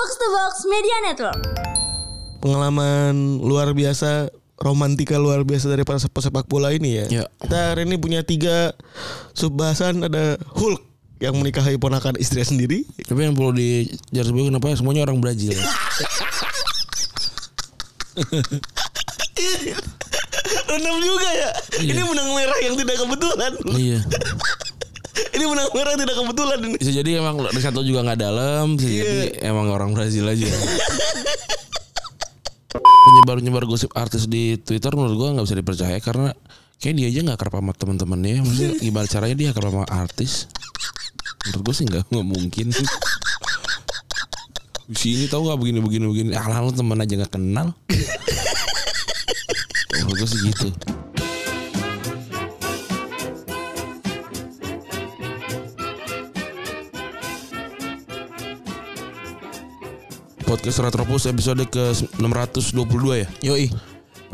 Box 0.00 0.16
to 0.16 0.28
Box 0.32 0.64
Media 0.64 0.96
Network. 1.04 1.36
pengalaman 2.40 3.36
luar 3.44 3.76
biasa 3.76 4.32
romantika 4.56 5.20
luar 5.20 5.44
biasa 5.44 5.68
dari 5.68 5.84
para 5.84 6.00
sepak 6.00 6.48
bola 6.48 6.72
ini 6.72 7.04
ya. 7.04 7.20
Ya. 7.20 7.28
Kita 7.36 7.76
hari 7.76 7.84
ini 7.84 8.00
punya 8.00 8.24
tiga 8.24 8.72
subbahasan 9.36 10.00
ada 10.00 10.40
Hulk 10.56 10.80
yang 11.20 11.36
menikahi 11.36 11.76
ponakan 11.76 12.16
istrinya 12.16 12.48
sendiri. 12.48 12.88
Tapi 13.04 13.28
yang 13.28 13.36
perlu 13.36 13.52
di 13.52 13.92
Jarsboy 14.08 14.48
kenapa 14.48 14.72
semuanya 14.72 15.04
orang 15.04 15.20
Brazil? 15.20 15.52
Rendam 20.64 20.96
juga 20.96 21.28
ya. 21.28 21.52
Ini 21.76 22.00
menang 22.08 22.32
merah 22.32 22.56
yang 22.64 22.72
tidak 22.80 22.96
kebetulan. 23.04 23.52
iya. 23.76 24.00
ini 25.36 25.44
menang 25.46 25.68
merah 25.74 25.94
tidak 25.94 26.14
kebetulan 26.14 26.58
ini. 26.62 26.76
Bisa 26.78 26.92
jadi 26.94 27.10
emang 27.18 27.36
satu 27.52 27.80
juga 27.82 28.06
nggak 28.06 28.20
dalam, 28.20 28.78
bisa 28.78 28.88
Iya. 28.88 29.02
jadi 29.02 29.50
emang 29.50 29.66
orang 29.70 29.90
Brazil 29.94 30.26
aja. 30.26 30.46
Penyebar-nyebar 33.00 33.64
gosip 33.66 33.90
artis 33.96 34.28
di 34.28 34.60
Twitter 34.60 34.92
menurut 34.94 35.16
gua 35.16 35.28
nggak 35.34 35.46
bisa 35.48 35.56
dipercaya 35.58 35.98
karena 35.98 36.30
kayak 36.78 36.94
dia 36.94 37.06
aja 37.10 37.20
nggak 37.26 37.38
kerap 37.40 37.54
sama 37.58 37.72
teman-temannya. 37.74 38.44
Maksudnya 38.44 38.72
gimana 38.78 39.06
caranya 39.08 39.36
dia 39.36 39.50
kerap 39.56 39.72
sama 39.74 39.86
artis? 39.88 40.46
Menurut 41.48 41.62
gua 41.64 41.74
sih 41.74 41.84
nggak 41.88 42.04
nggak 42.12 42.26
mungkin. 42.28 42.66
Di 44.90 44.98
sini 44.98 45.24
tahu 45.26 45.48
nggak 45.48 45.58
begini 45.58 45.78
begini 45.82 46.04
begini. 46.06 46.30
Alah 46.36 46.62
lu 46.62 46.70
teman 46.70 47.00
aja 47.00 47.14
nggak 47.18 47.32
kenal. 47.34 47.74
Menurut 49.96 50.14
gua 50.14 50.26
sih 50.28 50.40
gitu. 50.46 50.68
Podcast 60.50 60.82
Retropus 60.82 61.30
episode 61.30 61.62
ke 61.70 61.94
622 62.18 62.82
ya. 63.22 63.28
Yoi. 63.54 63.70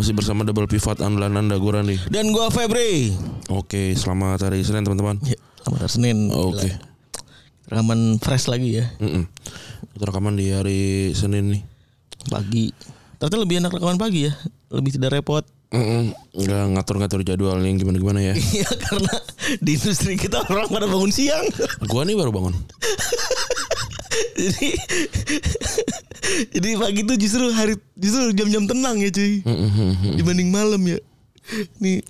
Masih 0.01 0.17
bersama 0.17 0.49
double 0.49 0.65
pivot 0.65 0.97
andalan 1.05 1.45
Anda 1.45 1.61
gue. 1.61 1.93
Dan 2.09 2.33
gua 2.33 2.49
Febri. 2.49 3.13
Oke, 3.53 3.93
selamat 3.93 4.49
hari 4.49 4.65
Senin 4.65 4.81
teman-teman. 4.81 5.21
Ya, 5.29 5.37
selamat 5.61 5.81
hari 5.85 5.93
Senin. 5.93 6.33
Oke. 6.33 6.73
Gila. 6.73 6.77
Rekaman 7.69 8.01
fresh 8.17 8.49
lagi 8.49 8.81
ya. 8.81 8.89
Mm-mm. 8.97 9.29
Kita 9.93 10.09
rekaman 10.09 10.41
di 10.41 10.57
hari 10.57 11.13
Senin 11.13 11.53
nih. 11.53 11.63
Pagi. 12.33 12.73
Ternyata 13.21 13.37
lebih 13.37 13.61
enak 13.61 13.77
rekaman 13.77 14.01
pagi 14.01 14.25
ya. 14.25 14.33
Lebih 14.73 14.97
tidak 14.97 15.21
repot. 15.21 15.45
Mm-mm. 15.69 16.17
Nggak 16.33 16.65
ngatur-ngatur 16.81 17.29
jadwal 17.29 17.61
yang 17.61 17.77
gimana-gimana 17.77 18.25
ya. 18.25 18.33
Iya 18.57 18.73
karena 18.73 19.21
di 19.61 19.77
industri 19.77 20.17
kita 20.17 20.49
orang 20.49 20.73
pada 20.73 20.89
bangun 20.89 21.12
siang. 21.12 21.45
Gua 21.85 22.09
nih 22.09 22.17
baru 22.17 22.33
bangun. 22.33 22.57
jadi 24.41 24.81
jadi 26.51 26.69
pagi 26.77 27.01
itu 27.03 27.15
justru 27.19 27.45
hari 27.51 27.75
justru 27.95 28.33
jam-jam 28.33 28.67
tenang 28.67 28.97
ya 28.99 29.11
cuy. 29.11 29.41
Dibanding 30.15 30.49
malam 30.51 30.83
ya. 30.83 30.99
Ini 31.79 32.03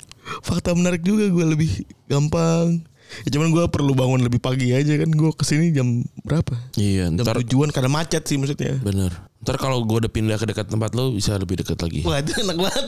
fakta 0.42 0.72
menarik 0.72 1.00
juga 1.00 1.28
gue 1.28 1.44
lebih 1.46 1.70
gampang. 2.06 2.80
Ya, 3.22 3.30
cuman 3.30 3.54
gue 3.54 3.62
perlu 3.70 3.94
bangun 3.94 4.18
lebih 4.18 4.42
pagi 4.42 4.74
aja 4.74 4.98
kan 4.98 5.06
gue 5.06 5.30
ke 5.30 5.46
sini 5.46 5.70
jam 5.70 6.02
berapa? 6.26 6.58
Iya, 6.74 7.06
Jam 7.14 7.22
ntar 7.22 7.38
tujuan 7.38 7.70
karena 7.70 7.86
macet 7.86 8.26
sih 8.26 8.34
maksudnya. 8.34 8.82
bener. 8.82 9.14
Ntar 9.46 9.62
kalau 9.62 9.78
gue 9.86 10.02
udah 10.02 10.10
pindah 10.10 10.34
ke 10.34 10.50
dekat 10.50 10.66
tempat 10.66 10.90
lo 10.90 11.14
bisa 11.14 11.38
lebih 11.38 11.62
dekat 11.62 11.78
lagi. 11.78 12.02
Wah 12.02 12.18
itu 12.18 12.34
enak 12.34 12.58
banget. 12.58 12.84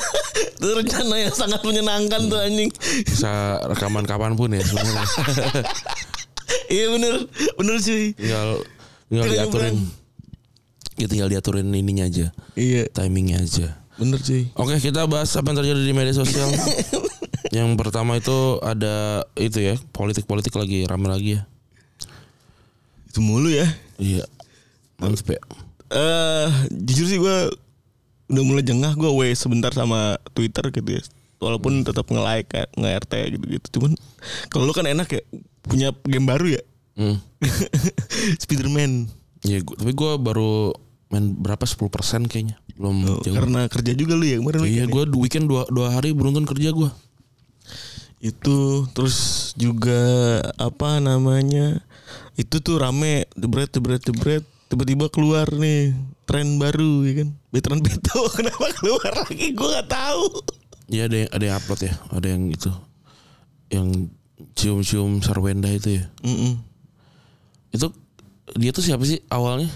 itu 0.56 0.64
rencana 0.64 1.14
yang 1.20 1.34
sangat 1.36 1.60
menyenangkan 1.60 2.20
tuh 2.32 2.40
anjing. 2.40 2.72
Bisa 3.04 3.60
rekaman 3.68 4.08
kapan 4.08 4.32
pun 4.32 4.48
ya 4.48 4.64
sebenarnya. 4.64 5.04
Iya 6.70 6.86
bener 6.90 7.14
bener 7.58 7.76
sih. 7.78 8.14
tinggal 8.14 8.62
tinggal 9.06 9.26
Tinggal 9.26 9.26
diaturin. 9.26 9.74
Ya 11.00 11.08
tinggal 11.08 11.32
diaturin 11.32 11.72
ininya 11.72 12.04
aja. 12.04 12.28
Iya 12.52 12.84
Timingnya 12.92 13.40
aja. 13.40 13.80
bener 13.96 14.20
sih. 14.20 14.48
Oke 14.56 14.80
kita 14.80 15.04
bahas 15.04 15.28
apa 15.36 15.52
yang 15.52 15.60
terjadi 15.60 15.80
di 15.80 15.92
media 15.92 16.12
sosial. 16.16 16.48
yang 17.56 17.72
pertama 17.76 18.16
itu 18.16 18.60
ada 18.60 19.24
itu 19.36 19.60
ya 19.60 19.74
politik-politik 19.92 20.52
lagi 20.56 20.84
rame 20.84 21.08
lagi 21.08 21.36
ya. 21.36 21.42
Itu 23.08 23.20
mulu 23.20 23.48
ya. 23.48 23.68
Iya. 23.96 24.24
Mantep 25.00 25.36
ya. 25.36 25.40
eh 25.90 26.48
jujur 26.70 27.06
sih 27.08 27.18
gue 27.18 27.36
udah 28.30 28.44
mulai 28.46 28.62
jengah 28.62 28.94
gue 28.94 29.10
way 29.10 29.34
sebentar 29.34 29.72
sama 29.72 30.16
Twitter 30.32 30.68
gitu 30.70 31.00
ya. 31.00 31.02
Walaupun 31.40 31.84
tetap 31.84 32.08
nge-like 32.08 32.52
nge-RT 32.76 33.12
gitu-gitu. 33.36 33.66
Cuman 33.80 33.96
kalau 34.52 34.68
lu 34.68 34.72
kan 34.76 34.84
enak 34.84 35.08
ya 35.08 35.20
punya 35.64 35.88
game 36.08 36.24
baru 36.28 36.56
ya. 36.56 36.62
Hmm. 36.96 37.16
Spiderman. 38.44 39.08
Iya, 39.40 39.64
tapi 39.64 39.92
gue 39.96 40.12
baru 40.20 40.76
main 41.10 41.34
berapa 41.34 41.62
10% 41.62 41.90
kayaknya. 42.24 42.56
Belum 42.74 43.02
Oh, 43.04 43.18
jauh. 43.20 43.34
karena 43.34 43.66
kerja 43.66 43.92
juga 43.92 44.14
lu 44.14 44.24
ya 44.24 44.38
kemarin 44.38 44.58
Iya, 44.60 44.64
weekend 44.64 44.86
ya? 44.86 44.94
gue 44.94 45.04
weekend 45.18 45.46
dua, 45.46 45.62
dua 45.66 45.90
hari 45.90 46.14
beruntun 46.14 46.46
kerja 46.46 46.70
gue. 46.70 46.90
Itu 48.20 48.56
terus 48.92 49.16
juga 49.54 50.02
apa 50.54 51.00
namanya? 51.00 51.80
Itu 52.34 52.60
tuh 52.60 52.78
rame 52.78 53.24
jebret 53.34 53.68
jebret 53.70 54.00
jebret 54.00 54.44
tiba-tiba 54.68 55.08
keluar 55.08 55.50
nih 55.50 55.96
tren 56.24 56.56
baru 56.56 57.02
ya 57.02 57.24
kan. 57.24 57.28
Veteran 57.50 57.80
Beto 57.84 58.28
kenapa 58.30 58.70
keluar 58.76 59.12
lagi 59.18 59.50
gue 59.50 59.68
nggak 59.68 59.88
tahu. 59.88 60.24
Iya 60.86 61.06
ada 61.06 61.16
yang 61.16 61.30
ada 61.30 61.44
yang 61.44 61.56
upload 61.56 61.80
ya, 61.80 61.94
ada 62.10 62.26
yang 62.28 62.42
itu, 62.46 62.70
yang 63.68 63.88
cium-cium 64.52 65.22
Sarwenda 65.22 65.70
itu 65.70 65.98
ya. 65.98 66.04
Mm-mm. 66.22 66.58
Itu 67.70 67.94
dia 68.54 68.70
tuh 68.70 68.82
siapa 68.82 69.02
sih 69.02 69.22
awalnya? 69.26 69.70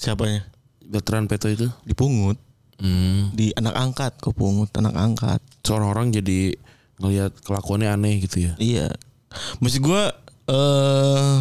Siapanya? 0.00 0.48
Veteran 0.82 1.28
Peto 1.28 1.46
itu? 1.46 1.68
Dipungut. 1.84 2.40
Hmm. 2.74 3.28
di 3.30 3.52
anak 3.52 3.76
angkat 3.76 4.16
kok 4.16 4.32
pungut 4.32 4.72
anak 4.72 4.96
angkat 4.96 5.36
Seorang 5.60 5.88
orang 5.90 6.06
jadi 6.08 6.56
ngelihat 6.96 7.36
kelakuannya 7.38 7.92
aneh 7.92 8.16
gitu 8.20 8.40
ya. 8.42 8.56
iya 8.56 8.88
maksud 9.60 9.80
gue 9.80 10.02
eh 10.48 11.36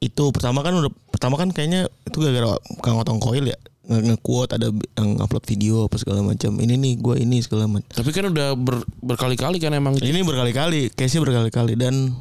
itu 0.00 0.24
pertama 0.30 0.60
kan 0.60 0.74
udah 0.74 0.90
pertama 1.08 1.36
kan 1.36 1.46
kayaknya 1.48 1.86
itu 2.02 2.18
gara-gara 2.18 2.58
kang 2.78 2.96
otong 2.96 3.18
koil 3.18 3.44
ya 3.44 3.54
nge- 3.84 4.02
nge-quote 4.04 4.50
ada 4.52 4.66
yang 4.96 5.14
upload 5.18 5.44
video 5.44 5.86
apa 5.86 5.94
segala 5.94 6.22
macam 6.22 6.56
ini 6.56 6.74
nih 6.74 6.94
gue 6.96 7.14
ini 7.18 7.38
segala 7.38 7.68
macam 7.68 7.86
Tapi 7.86 8.10
kan 8.10 8.26
udah 8.26 8.48
ber- 8.54 8.82
berkali-kali 8.98 9.56
kan 9.56 9.70
emang. 9.70 9.94
ini 9.96 10.20
berkali-kali 10.20 10.90
case-nya 10.90 11.22
berkali-kali 11.22 11.74
dan 11.74 12.18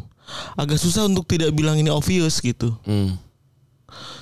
agak 0.54 0.78
susah 0.78 1.04
untuk 1.04 1.26
tidak 1.26 1.50
bilang 1.52 1.74
ini 1.76 1.90
obvious 1.90 2.38
gitu 2.38 2.78
Hmm. 2.84 3.18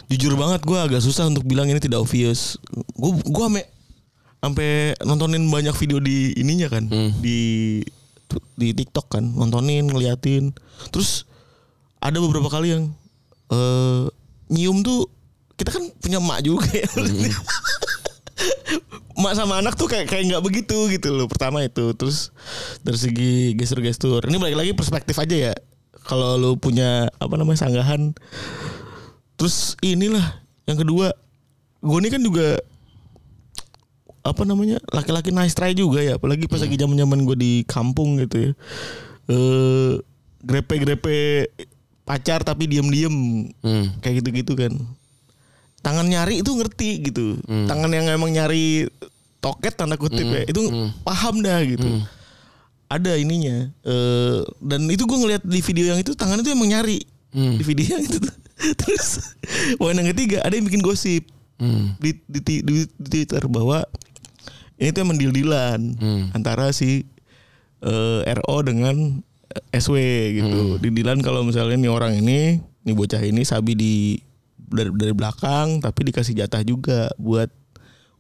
Jujur 0.07 0.33
banget 0.35 0.63
gue 0.63 0.77
agak 0.77 1.01
susah 1.01 1.27
untuk 1.27 1.43
bilang 1.43 1.67
ini 1.67 1.77
tidak 1.77 2.01
obvious. 2.01 2.55
Gue 2.95 3.15
gue 3.17 3.43
ame 3.45 3.63
sampai 4.37 4.93
nontonin 5.01 5.43
banyak 5.49 5.73
video 5.73 5.97
di 5.97 6.31
ininya 6.37 6.69
kan 6.69 6.85
Hmm. 6.87 7.11
di 7.19 7.81
di 8.53 8.67
TikTok 8.71 9.07
kan 9.07 9.23
nontonin 9.23 9.87
ngeliatin. 9.87 10.51
Terus 10.91 11.25
ada 11.97 12.19
beberapa 12.19 12.47
kali 12.47 12.75
yang 12.75 12.83
eh 13.49 14.05
nyium 14.47 14.83
tuh 14.83 15.07
kita 15.57 15.73
kan 15.73 15.83
punya 15.97 16.21
emak 16.21 16.45
juga 16.45 16.69
ya. 16.69 16.85
Emak 19.17 19.33
sama 19.33 19.57
anak 19.57 19.73
tuh 19.73 19.89
kayak 19.89 20.05
kayak 20.05 20.29
nggak 20.29 20.43
begitu 20.45 20.77
gitu 20.93 21.09
loh 21.09 21.25
pertama 21.25 21.65
itu. 21.65 21.89
Terus 21.97 22.29
dari 22.85 22.99
segi 23.01 23.31
gestur-gestur. 23.57 24.21
Ini 24.29 24.37
balik 24.37 24.57
lagi 24.61 24.71
perspektif 24.77 25.17
aja 25.17 25.49
ya. 25.49 25.53
Kalau 26.05 26.37
lu 26.37 26.53
punya 26.55 27.09
apa 27.17 27.33
namanya 27.33 27.65
sanggahan 27.65 28.13
terus 29.37 29.77
inilah 29.79 30.41
yang 30.65 30.75
kedua. 30.75 31.13
Gue 31.77 31.97
ini 32.01 32.09
kan 32.09 32.19
juga 32.19 32.57
apa 34.25 34.43
namanya 34.43 34.81
laki-laki 34.91 35.31
nice 35.31 35.55
try 35.55 35.71
juga 35.71 36.03
ya. 36.03 36.17
Apalagi 36.19 36.49
pas 36.49 36.59
lagi 36.59 36.75
zaman 36.75 36.97
zaman 36.97 37.23
gue 37.23 37.37
di 37.37 37.51
kampung 37.63 38.19
gitu 38.19 38.49
ya. 38.49 38.51
Eh 39.29 39.93
grepe 40.43 40.75
grepe 40.81 41.17
pacar 42.03 42.41
tapi 42.41 42.67
diem 42.67 42.87
diem 42.87 43.15
Hmm. 43.63 43.93
kayak 44.01 44.25
gitu 44.25 44.29
gitu 44.43 44.53
kan. 44.57 44.73
Tangan 45.85 46.09
nyari 46.09 46.41
itu 46.43 46.51
ngerti 46.51 46.89
gitu. 47.07 47.39
Tangan 47.45 47.93
yang 47.93 48.09
emang 48.11 48.33
nyari 48.33 48.89
toket 49.37 49.77
tanda 49.77 49.95
kutip 49.95 50.25
ya 50.25 50.43
itu 50.43 50.61
paham 51.05 51.39
dah 51.39 51.61
gitu. 51.63 51.87
Ada 52.89 53.19
ininya 53.19 53.69
eh 53.85 54.39
dan 54.59 54.87
itu 54.89 55.05
gue 55.05 55.17
ngeliat 55.19 55.43
di 55.45 55.59
video 55.61 55.93
yang 55.93 55.99
itu 56.01 56.17
tangan 56.17 56.41
itu 56.41 56.51
emang 56.51 56.67
nyari. 56.67 56.99
Hmm. 57.27 57.59
di 57.59 57.63
video 57.63 57.95
yang 57.95 58.03
itu 58.03 58.17
tuh. 58.23 58.33
terus 58.79 59.33
poin 59.75 59.93
yang 59.93 60.09
ketiga 60.09 60.41
ada 60.41 60.53
yang 60.53 60.63
bikin 60.63 60.81
gosip 60.81 61.23
Hmm. 61.57 61.97
di, 61.97 62.13
di, 62.23 62.37
di, 62.39 62.55
di- 62.61 62.85
di 62.87 63.07
Twitter 63.25 63.41
bahwa 63.47 63.81
ini 64.75 64.89
tuh 64.91 65.01
emang 65.01 65.17
deal-dealan 65.17 65.81
Hmm. 65.95 66.29
antara 66.31 66.69
si 66.69 67.01
eh, 67.79 68.21
RO 68.35 68.61
dengan 68.61 68.93
eh, 69.47 69.75
SW 69.75 69.97
gitu. 70.35 70.61
Hmm. 70.67 70.77
Deal-dealan 70.77 71.19
kalau 71.19 71.41
misalnya 71.41 71.73
nih 71.75 71.89
orang 71.89 72.13
ini, 72.15 72.57
nih 72.83 72.93
bocah 72.93 73.17
ini 73.19 73.41
sabi 73.41 73.73
di 73.73 73.93
dari, 74.55 74.93
dari 74.93 75.13
belakang 75.13 75.79
tapi 75.79 76.05
dikasih 76.05 76.37
jatah 76.37 76.61
juga 76.61 77.09
buat 77.15 77.49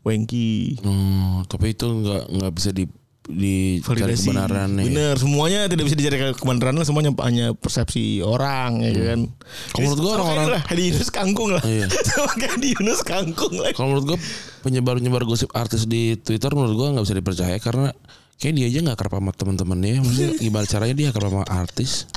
Wengki. 0.01 0.81
Oh, 0.81 1.45
tapi 1.45 1.73
itu 1.73 1.85
nggak 1.85 2.23
nggak 2.31 2.51
bisa 2.53 2.69
di 2.71 2.89
dicari 3.27 4.15
kebenarannya. 4.15 4.83
Bener, 4.87 5.15
semuanya 5.19 5.67
tidak 5.67 5.83
bisa 5.91 5.99
dicari 5.99 6.15
kebenaran 6.31 6.79
semuanya 6.87 7.11
hanya 7.27 7.51
persepsi 7.51 8.23
orang 8.23 8.79
ya 8.79 9.13
kan. 9.13 9.19
Kalau 9.75 9.83
menurut 9.83 9.99
gua 9.99 10.11
orang-orang- 10.15 10.47
lah, 10.55 10.61
Hadi 10.63 10.83
Yunus 10.95 11.09
kangkung 11.11 11.49
lah. 11.51 11.63
Iya. 11.67 11.91
Sama 12.07 12.31
kayak 12.39 12.55
Hadi 12.55 12.67
Yunus 12.79 12.99
kangkung 13.03 13.53
lah. 13.59 13.75
Kalau 13.75 13.87
menurut 13.91 14.15
gue 14.15 14.19
penyebar-penyebar 14.63 15.27
gosip 15.27 15.51
artis 15.51 15.83
di 15.83 16.15
Twitter 16.15 16.55
menurut 16.55 16.75
gue 16.79 16.87
nggak 16.95 17.03
bisa 17.03 17.15
dipercaya 17.19 17.57
karena 17.59 17.91
kayak 18.39 18.53
dia 18.55 18.65
aja 18.71 18.79
nggak 18.87 18.95
akrab 18.95 19.13
sama 19.19 19.31
teman-temannya. 19.35 19.99
Maksudnya 19.99 20.31
gimana 20.47 20.65
caranya 20.65 20.95
dia 20.95 21.07
akrab 21.11 21.29
sama 21.29 21.45
artis? 21.51 22.07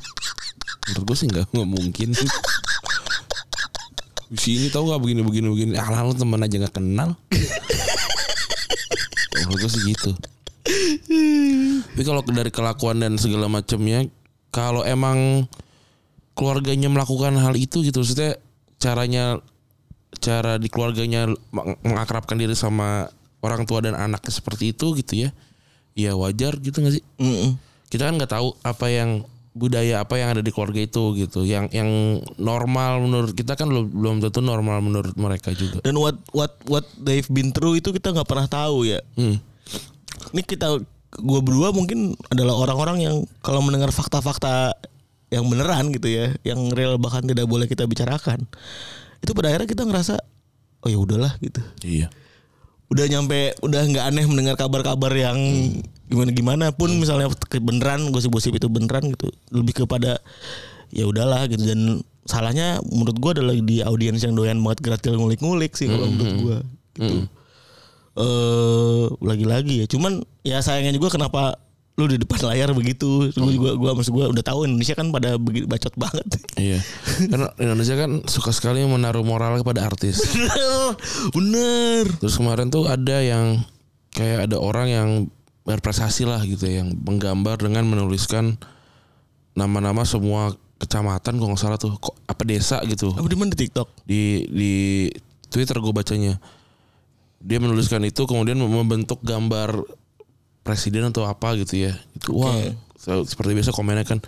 Menurut 0.87 1.05
gue 1.05 1.17
sih 1.19 1.27
nggak 1.27 1.47
nggak 1.51 1.69
mungkin. 1.69 2.09
Si 4.31 4.55
ini 4.55 4.71
tahu 4.71 4.95
gak 4.95 5.03
begini 5.03 5.27
begini 5.27 5.51
begini. 5.51 5.73
Alah 5.75 6.07
lu 6.07 6.15
teman 6.15 6.39
aja 6.39 6.55
nggak 6.55 6.71
kenal. 6.71 7.19
Menurut 9.35 9.59
gue 9.59 9.71
sih 9.75 9.83
gitu. 9.91 10.15
Tapi 11.11 12.03
kalau 12.07 12.23
dari 12.23 12.51
kelakuan 12.55 13.03
dan 13.03 13.19
segala 13.19 13.51
macamnya, 13.51 14.07
kalau 14.55 14.87
emang 14.87 15.51
keluarganya 16.39 16.89
melakukan 16.89 17.35
hal 17.37 17.59
itu 17.59 17.83
gitu, 17.83 18.01
maksudnya 18.01 18.39
caranya 18.81 19.43
cara 20.23 20.57
di 20.57 20.71
keluarganya 20.71 21.29
meng- 21.51 21.79
mengakrabkan 21.83 22.39
diri 22.39 22.55
sama 22.55 23.11
orang 23.43 23.67
tua 23.69 23.85
dan 23.85 23.99
anaknya 23.99 24.33
seperti 24.33 24.73
itu 24.73 24.95
gitu 24.97 25.27
ya, 25.27 25.31
ya 25.99 26.13
wajar 26.17 26.57
gitu 26.63 26.81
gak 26.81 26.95
sih? 26.97 27.05
Mm-mm. 27.21 27.59
Kita 27.91 28.07
kan 28.07 28.15
nggak 28.17 28.33
tahu 28.33 28.55
apa 28.63 28.87
yang 28.87 29.27
budaya 29.51 29.99
apa 29.99 30.15
yang 30.15 30.39
ada 30.39 30.43
di 30.47 30.55
keluarga 30.55 30.79
itu 30.79 31.19
gitu, 31.19 31.43
yang 31.43 31.67
yang 31.75 32.23
normal 32.39 33.03
menurut 33.03 33.35
kita 33.35 33.59
kan 33.59 33.67
belum 33.67 33.91
belum 33.91 34.17
tentu 34.23 34.39
normal 34.39 34.79
menurut 34.79 35.15
mereka 35.19 35.51
juga. 35.51 35.83
Dan 35.83 35.99
what 35.99 36.15
what 36.31 36.55
what 36.71 36.87
they've 37.03 37.27
been 37.27 37.51
through 37.51 37.83
itu 37.83 37.91
kita 37.91 38.15
nggak 38.15 38.29
pernah 38.31 38.47
tahu 38.47 38.87
ya. 38.87 39.03
Hmm. 39.19 39.43
Ini 40.31 40.43
kita 40.47 40.79
gue 41.11 41.41
berdua 41.43 41.75
mungkin 41.75 42.15
adalah 42.31 42.55
orang-orang 42.55 42.99
yang 43.03 43.17
kalau 43.43 43.59
mendengar 43.59 43.91
fakta-fakta 43.91 44.79
yang 45.31 45.47
beneran 45.47 45.91
gitu 45.91 46.11
ya, 46.11 46.35
yang 46.43 46.71
real 46.75 46.99
bahkan 46.99 47.23
tidak 47.23 47.47
boleh 47.47 47.67
kita 47.67 47.87
bicarakan. 47.87 48.47
Itu 49.23 49.31
pada 49.35 49.51
akhirnya 49.51 49.67
kita 49.71 49.83
ngerasa 49.87 50.19
oh 50.81 50.89
ya 50.91 50.99
udahlah 50.99 51.35
gitu. 51.43 51.61
Iya. 51.83 52.09
udah 52.91 53.07
nyampe 53.07 53.55
udah 53.63 53.87
nggak 53.87 54.03
aneh 54.03 54.27
mendengar 54.27 54.59
kabar-kabar 54.59 55.15
yang 55.15 55.39
gimana 56.11 56.31
gimana 56.35 56.67
pun 56.75 56.91
misalnya 56.99 57.31
ke- 57.47 57.63
beneran 57.63 58.11
gosip-gosip 58.11 58.59
itu 58.59 58.67
beneran 58.67 59.15
gitu 59.15 59.31
lebih 59.55 59.87
kepada 59.87 60.19
ya 60.91 61.07
udahlah 61.07 61.47
gitu 61.47 61.71
dan 61.71 62.03
salahnya 62.27 62.83
menurut 62.91 63.15
gua 63.23 63.31
adalah 63.39 63.55
di 63.55 63.79
audiens 63.87 64.19
yang 64.27 64.35
doyan 64.35 64.59
banget 64.59 64.83
gratis 64.83 65.15
ngulik-ngulik 65.15 65.71
sih 65.79 65.87
kalau 65.87 66.11
menurut 66.11 66.35
gua 66.43 66.59
gitu 66.99 67.17
eh 68.19 69.05
lagi-lagi 69.23 69.75
ya 69.81 69.87
cuman 69.87 70.27
ya 70.41 70.59
sayangnya 70.61 70.95
juga 70.95 71.13
kenapa 71.13 71.57
lu 71.99 72.09
di 72.09 72.17
depan 72.17 72.41
layar 72.49 72.73
begitu? 72.73 73.29
Gua 73.37 73.53
juga 73.53 73.71
gua 73.77 73.91
maksud 73.93 74.13
gua 74.15 74.33
udah 74.33 74.41
tahu 74.41 74.65
Indonesia 74.65 74.97
kan 74.97 75.13
pada 75.13 75.37
begi- 75.37 75.69
bacot 75.69 75.93
banget. 76.01 76.27
Iya. 76.57 76.81
Karena 77.29 77.49
Indonesia 77.61 77.95
kan 78.01 78.11
suka 78.25 78.57
sekali 78.57 78.81
menaruh 78.89 79.21
moral 79.21 79.61
kepada 79.61 79.85
artis. 79.85 80.17
bener. 80.33 80.97
Bener 81.37 82.05
Terus 82.25 82.41
kemarin 82.41 82.73
tuh 82.73 82.89
ada 82.89 83.21
yang 83.21 83.61
kayak 84.17 84.49
ada 84.49 84.57
orang 84.57 84.89
yang 84.89 85.09
berprestasi 85.69 86.25
lah 86.25 86.41
gitu 86.49 86.65
ya, 86.65 86.81
yang 86.81 86.97
menggambar 87.05 87.61
dengan 87.61 87.85
menuliskan 87.85 88.57
nama-nama 89.53 90.09
semua 90.09 90.57
kecamatan 90.81 91.37
kalau 91.37 91.53
nggak 91.53 91.61
salah 91.61 91.77
tuh 91.77 91.93
kok 92.01 92.17
apa 92.25 92.43
desa 92.49 92.81
gitu. 92.89 93.13
Apa 93.13 93.29
di 93.29 93.37
mana? 93.37 93.53
Di 93.53 93.59
TikTok? 93.69 93.89
Di 94.09 94.49
di 94.49 94.73
Twitter 95.53 95.77
gue 95.77 95.93
bacanya. 95.93 96.41
Dia 97.45 97.61
menuliskan 97.61 98.01
itu 98.09 98.25
kemudian 98.25 98.57
membentuk 98.57 99.21
gambar 99.21 99.85
presiden 100.71 101.11
atau 101.11 101.27
apa 101.27 101.59
gitu 101.59 101.91
ya. 101.91 101.93
Itu 102.15 102.39
wah 102.39 102.55
so- 102.95 103.27
seperti 103.27 103.59
biasa 103.59 103.75
komennya 103.75 104.07
kan 104.07 104.23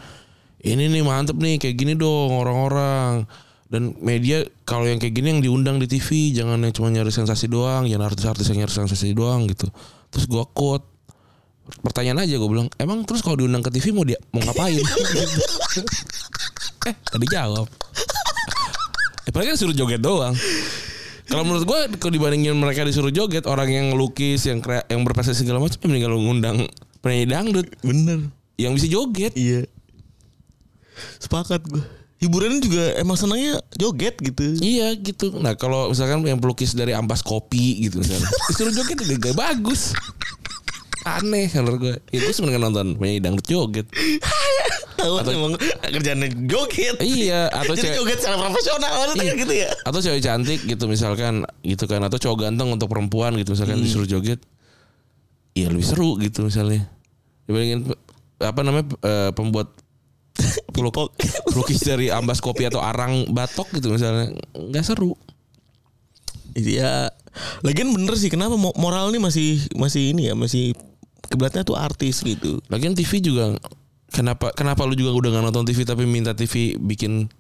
ini 0.63 0.91
nih 0.91 1.07
mantep 1.07 1.39
nih 1.39 1.63
kayak 1.63 1.79
gini 1.79 1.95
dong 1.95 2.35
orang-orang. 2.35 3.31
Dan 3.73 3.97
media 4.05 4.45
kalau 4.69 4.85
yang 4.85 5.01
kayak 5.01 5.17
gini 5.17 5.33
yang 5.33 5.41
diundang 5.41 5.81
di 5.81 5.89
TV 5.89 6.35
jangan 6.37 6.61
yang 6.61 6.77
cuma 6.77 6.93
nyari 6.93 7.09
sensasi 7.09 7.49
doang 7.49 7.89
jangan 7.89 8.13
artis-artis 8.13 8.51
yang 8.53 8.67
nyari 8.67 8.75
sensasi 8.75 9.15
doang 9.15 9.49
gitu. 9.49 9.65
Terus 10.13 10.29
gua 10.29 10.45
quote 10.45 10.85
pertanyaan 11.81 12.27
aja 12.27 12.37
gue 12.37 12.51
bilang 12.51 12.67
emang 12.77 13.07
terus 13.07 13.23
kalau 13.23 13.39
diundang 13.39 13.63
ke 13.63 13.71
TV 13.71 13.95
mau 13.95 14.03
dia 14.03 14.19
mau 14.35 14.43
ngapain? 14.43 14.77
Eh 16.83 16.95
tadi 17.07 17.27
jawab 17.31 17.71
Eh, 19.23 19.31
paling 19.31 19.55
kan 19.55 19.57
suruh 19.57 19.71
joget 19.71 20.03
doang. 20.03 20.35
Kalau 21.33 21.49
menurut 21.49 21.65
gua 21.65 21.89
kalau 21.97 22.13
dibandingin 22.13 22.53
mereka 22.53 22.85
disuruh 22.85 23.09
joget, 23.09 23.49
orang 23.49 23.73
yang 23.73 23.87
ngelukis, 23.97 24.45
yang 24.45 24.61
krea, 24.61 24.85
yang 24.93 25.01
berprestasi 25.01 25.49
segala 25.49 25.65
macam, 25.65 25.81
ya 25.81 25.89
mending 25.89 26.05
kalau 26.05 26.19
ngundang 26.21 26.57
penyanyi 27.01 27.27
dangdut 27.33 27.67
bener 27.81 28.29
yang 28.61 28.77
bisa 28.77 28.85
joget. 28.85 29.33
Iya. 29.33 29.65
Sepakat 31.17 31.65
gue. 31.65 31.81
Hiburan 32.21 32.61
juga 32.61 32.95
emang 33.01 33.17
senangnya 33.17 33.59
joget 33.75 34.21
gitu. 34.21 34.61
Iya 34.61 34.93
gitu. 34.95 35.33
Nah 35.41 35.57
kalau 35.57 35.91
misalkan 35.91 36.21
yang 36.23 36.39
pelukis 36.39 36.77
dari 36.77 36.93
ampas 36.93 37.25
kopi 37.25 37.89
gitu 37.89 37.99
misalnya, 37.99 38.29
disuruh 38.53 38.71
joget 38.77 39.01
juga 39.01 39.33
gak 39.33 39.37
bagus. 39.41 39.97
Aneh 41.03 41.51
menurut 41.53 41.79
gue. 41.81 41.97
Ya 42.09 42.19
gue 42.21 42.31
sebenarnya 42.31 42.63
nonton 42.63 42.95
penyanyi 42.95 43.21
dangdut 43.21 43.45
joget. 43.45 43.87
Tahu 44.95 45.19
emang 45.25 45.59
kerjanya 45.83 46.31
joget. 46.47 46.95
Iya. 46.99 47.51
Atau 47.51 47.75
Jadi 47.77 47.83
cewek, 47.85 47.97
joget 47.99 48.19
secara 48.19 48.37
profesional 48.41 48.95
Iya. 49.13 49.33
gitu 49.35 49.55
ya. 49.57 49.71
atau 49.83 49.99
cewek 49.99 50.21
cantik 50.21 50.61
gitu 50.63 50.85
misalkan 50.87 51.43
gitu 51.61 51.85
kan 51.85 52.01
atau 52.01 52.17
cowok 52.17 52.39
ganteng 52.41 52.71
untuk 52.71 52.87
perempuan 52.87 53.35
gitu 53.35 53.53
misalkan 53.53 53.79
disuruh 53.79 54.07
joget 54.07 54.39
ya 55.53 55.69
lebih 55.69 55.83
seru 55.83 56.17
gitu 56.17 56.47
misalnya 56.47 56.87
dibandingin 57.45 57.93
apa 58.39 58.61
namanya 58.63 58.87
eh, 58.97 59.31
pembuat 59.33 59.75
peluk- 60.73 61.13
pelukis 61.45 61.83
dari 61.83 62.09
ambas 62.09 62.39
kopi 62.39 62.65
atau 62.65 62.79
arang 62.79 63.27
batok 63.29 63.75
gitu 63.75 63.91
misalnya 63.91 64.31
nggak 64.55 64.83
seru 64.83 65.19
Iya. 66.53 67.09
Lagian 67.61 67.91
bener 67.91 68.13
sih 68.15 68.29
kenapa 68.29 68.55
mo- 68.55 68.77
moral 68.77 69.09
nih 69.09 69.19
masih 69.19 69.49
masih 69.73 70.13
ini 70.13 70.29
ya 70.29 70.35
masih 70.35 70.77
kiblatnya 71.33 71.65
tuh 71.65 71.81
artis 71.81 72.21
gitu. 72.21 72.61
lagian 72.69 72.93
TV 72.93 73.25
juga 73.25 73.57
kenapa 74.13 74.53
kenapa 74.53 74.85
lu 74.85 74.93
juga 74.93 75.17
udah 75.17 75.31
nggak 75.33 75.45
nonton 75.49 75.65
TV 75.65 75.89
tapi 75.89 76.05
minta 76.05 76.37
TV 76.37 76.77
bikin 76.77 77.33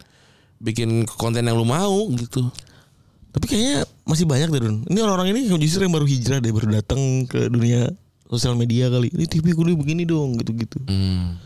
bikin 0.62 1.04
konten 1.04 1.44
yang 1.44 1.58
lu 1.58 1.68
mau 1.68 2.08
gitu 2.16 2.48
Tapi 3.32 3.48
kayaknya 3.48 3.88
masih 4.04 4.28
banyak 4.28 4.52
deh 4.52 4.60
Dun. 4.60 4.84
Ini 4.92 4.98
orang-orang 5.00 5.32
ini 5.32 5.48
justru 5.56 5.88
yang 5.88 5.96
baru 5.96 6.04
hijrah 6.04 6.36
deh 6.44 6.52
baru 6.52 6.68
datang 6.68 7.24
ke 7.24 7.48
dunia 7.48 7.88
sosial 8.28 8.60
media 8.60 8.92
kali. 8.92 9.08
Ini 9.08 9.24
TV 9.24 9.56
gue 9.56 9.72
begini 9.72 10.04
dong 10.04 10.36
gitu-gitu. 10.36 10.76
hmm. 10.84 11.40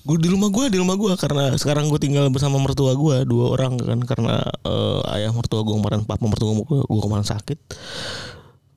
gue 0.00 0.16
di 0.16 0.32
rumah 0.32 0.48
gue 0.48 0.72
di 0.72 0.80
rumah 0.80 0.96
gue 0.96 1.12
karena 1.20 1.52
sekarang 1.60 1.92
gue 1.92 2.00
tinggal 2.00 2.32
bersama 2.32 2.56
mertua 2.56 2.96
gue 2.96 3.28
dua 3.28 3.52
orang 3.52 3.76
kan 3.76 4.00
karena 4.00 4.40
eh, 4.64 5.16
ayah 5.20 5.28
mertua 5.28 5.60
gue 5.60 5.76
kemarin 5.76 6.08
papa 6.08 6.24
mertua 6.24 6.56
gue 6.56 6.80
gue 6.88 7.02
kemarin 7.04 7.26
sakit 7.28 7.58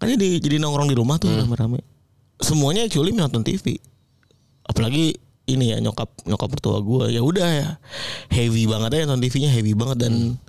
kan 0.04 0.08
jadi 0.12 0.44
jadi 0.44 0.60
nongkrong 0.60 0.92
di 0.92 1.00
rumah 1.00 1.16
tuh 1.24 1.32
rame-rame 1.32 1.80
semuanya 2.40 2.86
actually 2.86 3.12
nonton 3.12 3.42
TV 3.42 3.78
apalagi 4.64 5.18
ini 5.44 5.76
ya 5.76 5.78
nyokap 5.84 6.08
nyokap 6.24 6.48
mertua 6.56 6.80
gue 6.80 7.12
ya 7.12 7.20
udah 7.20 7.50
ya. 7.52 7.70
Heavy 8.32 8.64
banget 8.64 8.90
ya 8.96 9.04
nonton 9.04 9.28
TV-nya 9.28 9.52
heavy 9.52 9.76
banget. 9.76 10.08
Dan 10.08 10.40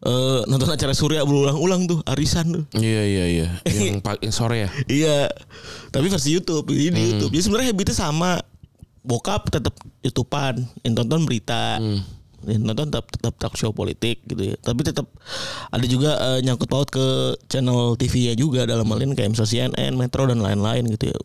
eh, 0.00 0.40
nonton 0.48 0.64
acara 0.64 0.96
Surya 0.96 1.20
berulang-ulang 1.28 1.84
tuh 1.84 2.00
arisan 2.08 2.48
tuh. 2.48 2.64
Iya 2.72 3.02
iya 3.04 3.24
iya. 3.28 3.48
Yang, 3.68 4.00
pa- 4.00 4.16
yang 4.16 4.32
sore 4.32 4.64
ya? 4.64 4.68
Iya, 4.88 5.28
tapi 5.92 6.08
versi 6.08 6.32
YouTube, 6.32 6.72
jadi 6.72 6.88
di 6.88 7.02
YouTube. 7.04 7.36
Jadi 7.36 7.44
sebenarnya 7.44 7.68
habitnya 7.76 7.96
sama. 7.96 8.32
Bokap 9.00 9.48
tetap 9.48 9.72
YouTubean, 10.04 10.60
yang 10.84 10.92
tonton 10.92 11.24
berita, 11.24 11.80
yang 11.80 12.04
nonton 12.44 12.88
tetap 12.88 13.06
tetap 13.12 13.34
talk 13.36 13.54
show 13.56 13.70
politik 13.72 14.24
gitu 14.24 14.52
ya. 14.52 14.56
Tapi 14.60 14.80
tetap 14.86 15.06
ada 15.68 15.86
juga 15.86 16.16
eh, 16.16 16.40
nyangkut 16.44 16.68
paut 16.68 16.88
ke 16.88 17.36
channel 17.50 17.96
TV-nya 18.00 18.34
juga 18.36 18.64
dalam 18.64 18.88
hal 18.88 19.00
ini 19.04 19.12
kayak 19.12 19.36
misalnya 19.36 19.72
CNN, 19.72 19.92
Metro 19.96 20.24
dan 20.24 20.40
lain-lain 20.40 20.88
gitu 20.96 21.12
ya. 21.12 21.18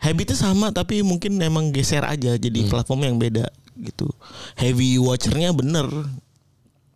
Habitnya 0.00 0.36
sama 0.36 0.72
tapi 0.72 1.04
mungkin 1.04 1.36
emang 1.38 1.70
geser 1.76 2.02
aja 2.02 2.34
jadi 2.40 2.58
platform 2.66 3.04
yang 3.04 3.16
beda 3.20 3.46
gitu. 3.78 4.08
Heavy 4.56 4.96
watchernya 4.96 5.52
bener. 5.52 5.86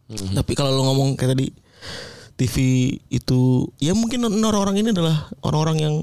Tapi 0.08 0.52
kalau 0.56 0.72
lo 0.72 0.82
ngomong 0.92 1.16
kayak 1.16 1.36
tadi 1.36 1.46
TV 2.34 2.56
itu 3.14 3.70
ya 3.78 3.94
mungkin 3.94 4.26
orang-orang 4.26 4.82
ini 4.82 4.90
adalah 4.90 5.30
orang-orang 5.46 5.78
yang 5.78 5.94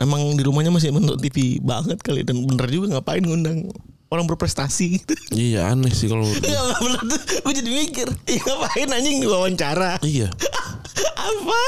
emang 0.00 0.36
di 0.36 0.42
rumahnya 0.44 0.72
masih 0.72 0.92
nonton 0.92 1.20
TV 1.20 1.60
banget 1.60 2.00
kali 2.00 2.24
dan 2.24 2.40
bener 2.44 2.68
juga 2.68 2.96
ngapain 2.96 3.24
ngundang 3.24 3.68
orang 4.06 4.24
berprestasi 4.30 5.02
gitu. 5.02 5.14
iya 5.34 5.66
aneh 5.70 5.90
sih 5.90 6.06
kalau 6.06 6.22
menurut 6.26 6.42
gua. 6.42 6.50
Ya 6.50 6.62
bener 6.78 7.02
tuh. 7.10 7.20
Gue 7.42 7.52
jadi 7.54 7.70
mikir 7.70 8.08
ya 8.30 8.40
ngapain 8.42 8.88
anjing 8.94 9.16
diwawancara 9.22 9.92
iya. 10.06 10.28
Apa? 11.26 11.60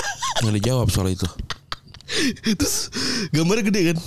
Nggak 0.46 0.54
dijawab 0.62 0.88
soal 0.94 1.10
itu. 1.10 1.26
Terus 2.46 2.88
gambarnya 3.34 3.64
gede 3.68 3.80
kan? 3.92 3.98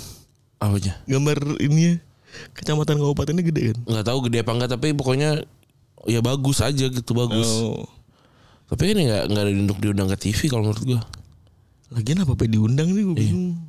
Apanya? 0.64 0.92
Gambar 1.04 1.60
ini 1.60 2.00
kecamatan 2.56 2.96
kabupatennya 2.96 3.44
gede 3.44 3.62
kan? 3.76 3.78
Nggak 3.84 4.04
tahu 4.08 4.18
gede 4.28 4.38
apa 4.40 4.50
enggak 4.56 4.70
tapi 4.72 4.96
pokoknya 4.96 5.44
ya 6.08 6.20
bagus 6.24 6.64
aja 6.64 6.88
gitu 6.88 7.12
bagus. 7.12 7.46
Oh. 7.46 7.84
tapi 8.72 8.96
ini 8.96 9.04
nggak 9.04 9.28
nggak 9.28 9.44
diundang 9.52 9.78
diundang 9.84 10.08
ke 10.08 10.16
TV 10.16 10.48
kalau 10.48 10.64
menurut 10.64 10.80
gua. 10.88 11.00
Lagian 11.92 12.24
apa 12.24 12.32
apa 12.32 12.48
diundang 12.48 12.88
sih 12.96 13.04
gue 13.04 13.12
bingung. 13.12 13.60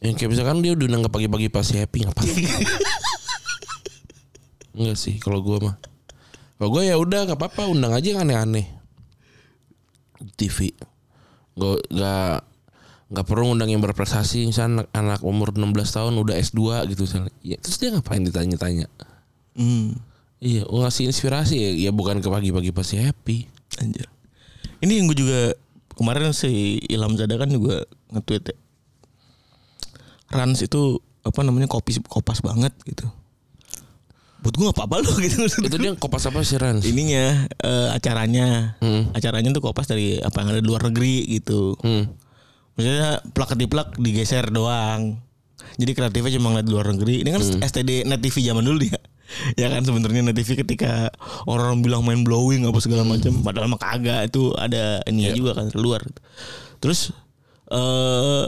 Yang 0.00 0.14
kayak 0.16 0.30
misalkan 0.32 0.64
dia 0.64 0.72
diundang 0.72 1.04
ke 1.04 1.10
pagi-pagi 1.12 1.52
pasti 1.52 1.76
happy 1.76 2.08
ngapain? 2.08 2.32
Enggak 4.74 4.98
sih 4.98 5.16
kalau 5.22 5.40
gue 5.40 5.58
mah. 5.62 5.78
Kalau 6.58 6.70
gue 6.70 6.82
ya 6.86 6.98
udah 6.98 7.30
nggak 7.30 7.38
apa-apa 7.38 7.70
undang 7.70 7.94
aja 7.94 8.14
yang 8.14 8.26
aneh-aneh. 8.26 8.66
TV. 10.34 10.74
Gue 11.54 11.78
nggak 11.90 12.36
nggak 13.14 13.26
perlu 13.30 13.54
undang 13.54 13.70
yang 13.70 13.78
berprestasi 13.78 14.48
misalnya 14.50 14.88
anak, 14.90 15.20
anak 15.20 15.20
umur 15.22 15.54
16 15.54 15.70
tahun 15.86 16.14
udah 16.18 16.34
S2 16.34 16.90
gitu 16.90 17.06
misalnya. 17.06 17.32
Ya, 17.46 17.56
terus 17.62 17.78
dia 17.78 17.94
ngapain 17.94 18.22
ditanya-tanya? 18.26 18.90
Hmm. 19.54 19.94
Iya, 20.42 20.66
ngasih 20.66 21.08
inspirasi 21.08 21.56
ya, 21.56 21.70
ya 21.88 21.90
bukan 21.94 22.18
ke 22.18 22.28
pagi-pagi 22.28 22.74
pasti 22.74 22.98
happy. 22.98 23.46
Anjir. 23.80 24.10
Ini 24.82 24.92
yang 25.00 25.06
gue 25.08 25.16
juga 25.16 25.40
kemarin 25.94 26.34
si 26.34 26.82
Ilham 26.90 27.14
Zada 27.14 27.38
kan 27.38 27.48
juga 27.48 27.86
nge-tweet 28.12 28.44
ya. 28.50 28.56
Rans 30.34 30.60
itu 30.66 30.98
apa 31.24 31.40
namanya 31.46 31.70
kopi 31.70 31.96
kopas 32.04 32.42
banget 32.42 32.74
gitu. 32.84 33.08
Buat 34.44 34.54
gue 34.54 34.66
gak 34.68 34.76
apa-apa 34.76 34.96
loh 35.00 35.16
gitu. 35.24 35.48
Itu 35.48 35.76
dia 35.80 35.96
kopas 35.96 36.28
apa 36.28 36.44
sih 36.44 36.60
Rans? 36.60 36.84
ininya 36.84 37.48
eh, 37.48 37.88
acaranya. 37.96 38.76
Hmm. 38.84 39.08
Acaranya 39.16 39.48
tuh 39.50 39.64
kopas 39.64 39.88
dari 39.88 40.20
apa 40.20 40.44
yang 40.44 40.48
ada 40.52 40.60
di 40.60 40.68
luar 40.68 40.84
negeri 40.84 41.24
gitu. 41.32 41.72
Hmm. 41.80 42.12
Maksudnya 42.76 43.24
plak 43.32 43.56
ketiplak 43.56 43.88
digeser 43.96 44.52
doang. 44.52 45.16
Jadi 45.74 45.90
kreatifnya 45.96 46.36
cuma 46.36 46.52
ngeliat 46.52 46.66
di 46.68 46.72
luar 46.76 46.86
negeri. 46.92 47.24
Ini 47.24 47.30
kan 47.32 47.42
STD 47.64 48.04
Net 48.04 48.20
TV 48.20 48.44
zaman 48.44 48.62
dulu 48.62 48.84
dia. 48.84 49.00
Ya 49.56 49.72
kan 49.72 49.80
sebenarnya 49.80 50.20
Net 50.20 50.36
TV 50.36 50.52
ketika 50.60 51.08
orang 51.48 51.80
bilang 51.80 52.04
main 52.04 52.20
blowing 52.22 52.68
apa 52.68 52.76
segala 52.78 53.08
macam, 53.08 53.40
padahal 53.40 53.72
mah 53.72 53.80
kagak 53.80 54.28
itu 54.28 54.52
ada 54.52 55.00
ini 55.08 55.32
Iya. 55.32 55.34
juga 55.34 55.56
kan 55.56 55.72
luar. 55.72 56.04
Terus 56.78 57.08
eh 57.72 58.44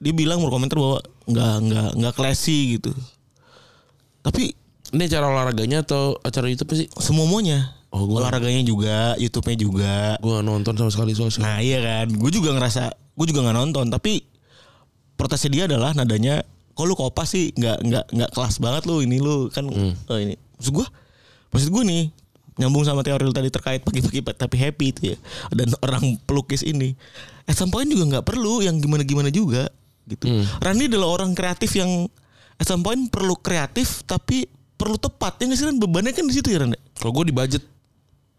dia 0.00 0.12
bilang 0.16 0.40
berkomentar 0.40 0.80
bahwa 0.80 1.04
nggak 1.28 1.54
nggak 1.60 1.88
nggak 2.00 2.14
classy 2.16 2.80
gitu. 2.80 2.96
Tapi 4.24 4.56
Ini 4.88 5.04
acara 5.04 5.26
olahraganya 5.28 5.84
atau 5.84 6.16
acara 6.20 6.48
YouTube 6.48 6.72
sih? 6.72 6.88
semuanya. 6.96 7.76
Oh, 7.88 8.04
gua- 8.04 8.24
olahraganya 8.24 8.60
juga, 8.62 9.16
YouTube-nya 9.16 9.56
juga. 9.56 9.96
Gue 10.20 10.40
nonton 10.40 10.76
sama 10.76 10.88
sekali 10.88 11.12
soalnya. 11.12 11.40
Nah 11.40 11.56
iya 11.58 11.78
kan, 11.80 12.06
gue 12.08 12.30
juga 12.30 12.52
ngerasa, 12.52 12.88
gue 12.92 13.26
juga 13.26 13.48
nggak 13.48 13.56
nonton, 13.56 13.88
tapi 13.88 14.24
protesnya 15.14 15.50
dia 15.50 15.64
adalah 15.66 15.92
nadanya, 15.92 16.44
kok 16.72 16.84
lu 16.84 16.92
kopas 16.92 17.32
sih, 17.32 17.48
nggak 17.50 17.76
nggak 17.80 18.04
nggak 18.12 18.30
kelas 18.30 18.60
banget 18.60 18.82
lu 18.84 19.00
ini 19.00 19.16
lu 19.18 19.48
kan, 19.48 19.64
eh, 19.72 20.20
ini. 20.20 20.34
Maksud 20.56 20.72
gue, 20.74 20.86
maksud 21.48 21.68
gue 21.70 21.82
nih 21.82 22.02
nyambung 22.58 22.84
sama 22.84 23.00
teori 23.00 23.22
lu 23.22 23.32
tadi 23.32 23.48
terkait 23.48 23.80
pagi-pagi 23.80 24.20
tapi 24.36 24.56
happy 24.58 24.86
itu 24.90 25.00
ya, 25.12 25.16
dan 25.50 25.72
orang 25.80 26.04
pelukis 26.22 26.60
ini, 26.60 26.92
at 27.44 27.54
some 27.54 27.68
point 27.68 27.88
juga 27.88 28.04
nggak 28.10 28.26
perlu 28.26 28.60
yang 28.60 28.76
gimana-gimana 28.76 29.28
juga 29.28 29.68
gitu. 30.04 30.28
Rani 30.58 30.88
adalah 30.88 31.08
orang 31.10 31.32
kreatif 31.32 31.72
yang 31.72 32.04
at 32.56 32.64
some 32.64 32.80
point 32.80 33.08
perlu 33.08 33.32
kreatif 33.34 34.04
tapi 34.04 34.44
perlu 34.78 34.94
tepat 34.96 35.42
ya 35.42 35.50
nggak 35.50 35.58
sih 35.58 35.66
Ran? 35.66 35.76
bebannya 35.76 36.14
kan 36.14 36.24
di 36.24 36.34
situ 36.34 36.48
ya 36.48 36.62
Kalau 36.98 37.12
gue 37.12 37.24
di 37.28 37.34
budget, 37.34 37.62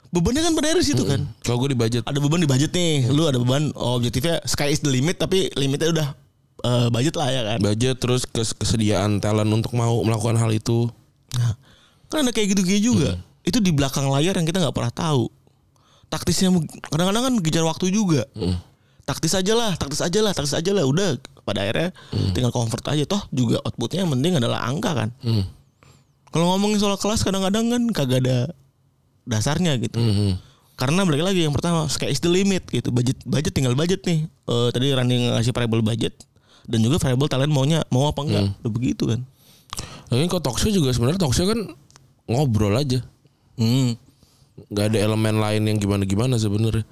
bebannya 0.10 0.42
kan 0.42 0.54
pada 0.56 0.80
di 0.80 0.88
situ 0.88 1.04
kan 1.04 1.22
kalau 1.44 1.60
gue 1.62 1.76
di 1.76 1.78
budget, 1.78 2.02
ada 2.08 2.18
beban 2.18 2.40
di 2.40 2.50
budget 2.50 2.72
nih. 2.72 3.12
Lu 3.12 3.28
ada 3.28 3.38
beban 3.38 3.70
oh, 3.76 4.00
objektifnya 4.00 4.40
sky 4.48 4.72
is 4.72 4.80
the 4.80 4.90
limit 4.90 5.20
tapi 5.20 5.52
limitnya 5.54 5.92
udah 5.92 6.08
eh, 6.64 6.88
budget 6.90 7.16
lah 7.20 7.28
ya 7.30 7.42
kan. 7.44 7.60
budget 7.60 7.96
terus 8.00 8.24
kes- 8.24 8.56
kesediaan 8.56 9.20
talent 9.20 9.52
untuk 9.52 9.76
mau 9.76 10.00
melakukan 10.02 10.40
hal 10.40 10.50
itu. 10.50 10.88
Nah, 11.36 11.54
kan 12.10 12.26
ada 12.26 12.32
kayak 12.34 12.56
gitu-gitu 12.58 12.96
juga. 12.96 13.20
Itu 13.44 13.60
di 13.60 13.70
belakang 13.76 14.08
layar 14.10 14.34
yang 14.40 14.48
kita 14.48 14.64
nggak 14.64 14.76
pernah 14.76 14.94
tahu. 14.96 15.28
Taktisnya 16.10 16.50
kadang-kadang 16.90 17.24
kan 17.30 17.34
kejar 17.44 17.64
waktu 17.68 17.94
juga. 17.94 18.26
Taktis 19.06 19.34
aja 19.34 19.54
lah, 19.58 19.74
taktis 19.78 20.02
aja 20.02 20.20
lah, 20.22 20.34
taktis 20.34 20.54
aja 20.58 20.72
lah. 20.74 20.86
Udah 20.86 21.18
pada 21.46 21.66
akhirnya 21.66 21.94
tinggal 22.34 22.54
convert 22.54 22.86
aja 22.94 23.06
toh 23.10 23.26
juga 23.34 23.58
outputnya 23.66 24.06
yang 24.06 24.12
penting 24.14 24.38
adalah 24.38 24.66
angka 24.66 24.92
kan. 24.94 25.10
Hmm. 25.22 25.46
Kalau 26.30 26.46
ngomongin 26.54 26.78
soal 26.78 26.98
kelas 26.98 27.26
kadang-kadang 27.26 27.70
kan 27.74 27.82
kagak 27.90 28.22
ada 28.26 28.54
dasarnya 29.26 29.78
gitu. 29.82 29.98
Hmm. 29.98 30.38
Karena 30.80 31.04
balik 31.04 31.28
lagi 31.28 31.44
yang 31.44 31.52
pertama 31.52 31.90
sky 31.92 32.08
is 32.08 32.22
the 32.24 32.32
limit 32.32 32.64
gitu. 32.70 32.94
Budget 32.94 33.20
budget 33.26 33.52
tinggal 33.52 33.76
budget 33.76 34.06
nih. 34.06 34.26
Eh, 34.26 34.70
tadi 34.72 34.94
Rani 34.94 35.36
ngasih 35.36 35.52
variable 35.52 35.84
budget 35.84 36.16
dan 36.70 36.86
juga 36.86 37.02
variable 37.02 37.28
talent 37.28 37.52
maunya 37.52 37.82
mau 37.90 38.08
apa 38.08 38.22
enggak. 38.24 38.46
Udah 38.62 38.72
begitu 38.72 39.04
kan. 39.10 39.26
Lagian 40.10 40.30
kok 40.30 40.42
talkshow 40.42 40.70
juga 40.70 40.94
sebenarnya 40.94 41.22
talkshow 41.22 41.50
kan 41.50 41.74
ngobrol 42.30 42.74
aja. 42.78 43.02
Hmm. 43.60 43.98
nggak 44.60 44.92
ada 44.92 44.98
elemen 45.08 45.40
lain 45.40 45.64
yang 45.72 45.78
gimana-gimana 45.80 46.36
sebenarnya. 46.36 46.84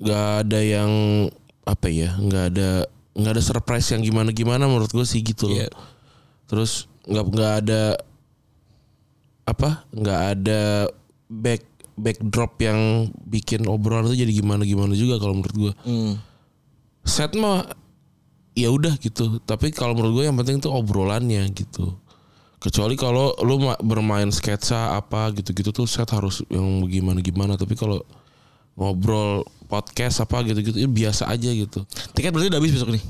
nggak 0.00 0.26
ada 0.44 0.60
yang 0.64 0.90
apa 1.64 1.86
ya, 1.92 2.16
nggak 2.16 2.44
ada 2.52 2.88
nggak 3.14 3.32
ada 3.36 3.42
surprise 3.44 3.92
yang 3.94 4.02
gimana-gimana 4.02 4.64
menurut 4.64 4.90
gue 4.90 5.06
sih 5.06 5.20
gitu 5.20 5.48
loh. 5.48 5.60
Iya. 5.60 5.68
Terus 6.48 6.88
nggak 7.04 7.24
nggak 7.30 7.52
ada 7.64 7.82
apa? 9.44 9.84
nggak 9.92 10.20
ada 10.36 10.62
back 11.28 11.62
backdrop 11.94 12.58
yang 12.58 13.06
bikin 13.26 13.70
obrolan 13.70 14.10
itu 14.10 14.26
jadi 14.26 14.32
gimana-gimana 14.42 14.98
juga 14.98 15.22
kalau 15.22 15.38
menurut 15.38 15.56
gue. 15.56 15.72
Hmm. 15.86 16.14
Set 17.06 17.36
mah 17.38 17.70
ya 18.58 18.70
udah 18.70 18.98
gitu. 18.98 19.38
Tapi 19.46 19.70
kalau 19.70 19.94
menurut 19.94 20.22
gue 20.22 20.24
yang 20.26 20.34
penting 20.34 20.58
tuh 20.58 20.74
obrolannya 20.74 21.46
gitu. 21.54 21.94
Kecuali 22.58 22.96
kalau 22.96 23.36
lu 23.44 23.60
ma- 23.60 23.78
bermain 23.78 24.30
sketsa 24.32 24.96
apa 24.96 25.30
gitu-gitu 25.36 25.70
tuh 25.70 25.86
set 25.86 26.08
harus 26.10 26.42
yang 26.50 26.82
gimana-gimana. 26.88 27.54
Tapi 27.54 27.76
kalau 27.78 28.02
ngobrol 28.74 29.46
podcast 29.70 30.24
apa 30.24 30.42
gitu-gitu 30.42 30.80
ya 30.80 30.90
biasa 30.90 31.30
aja 31.30 31.50
gitu. 31.52 31.84
Tiket 32.16 32.34
berarti 32.34 32.50
udah 32.50 32.58
habis 32.58 32.74
besok 32.74 32.90
nih. 32.96 33.04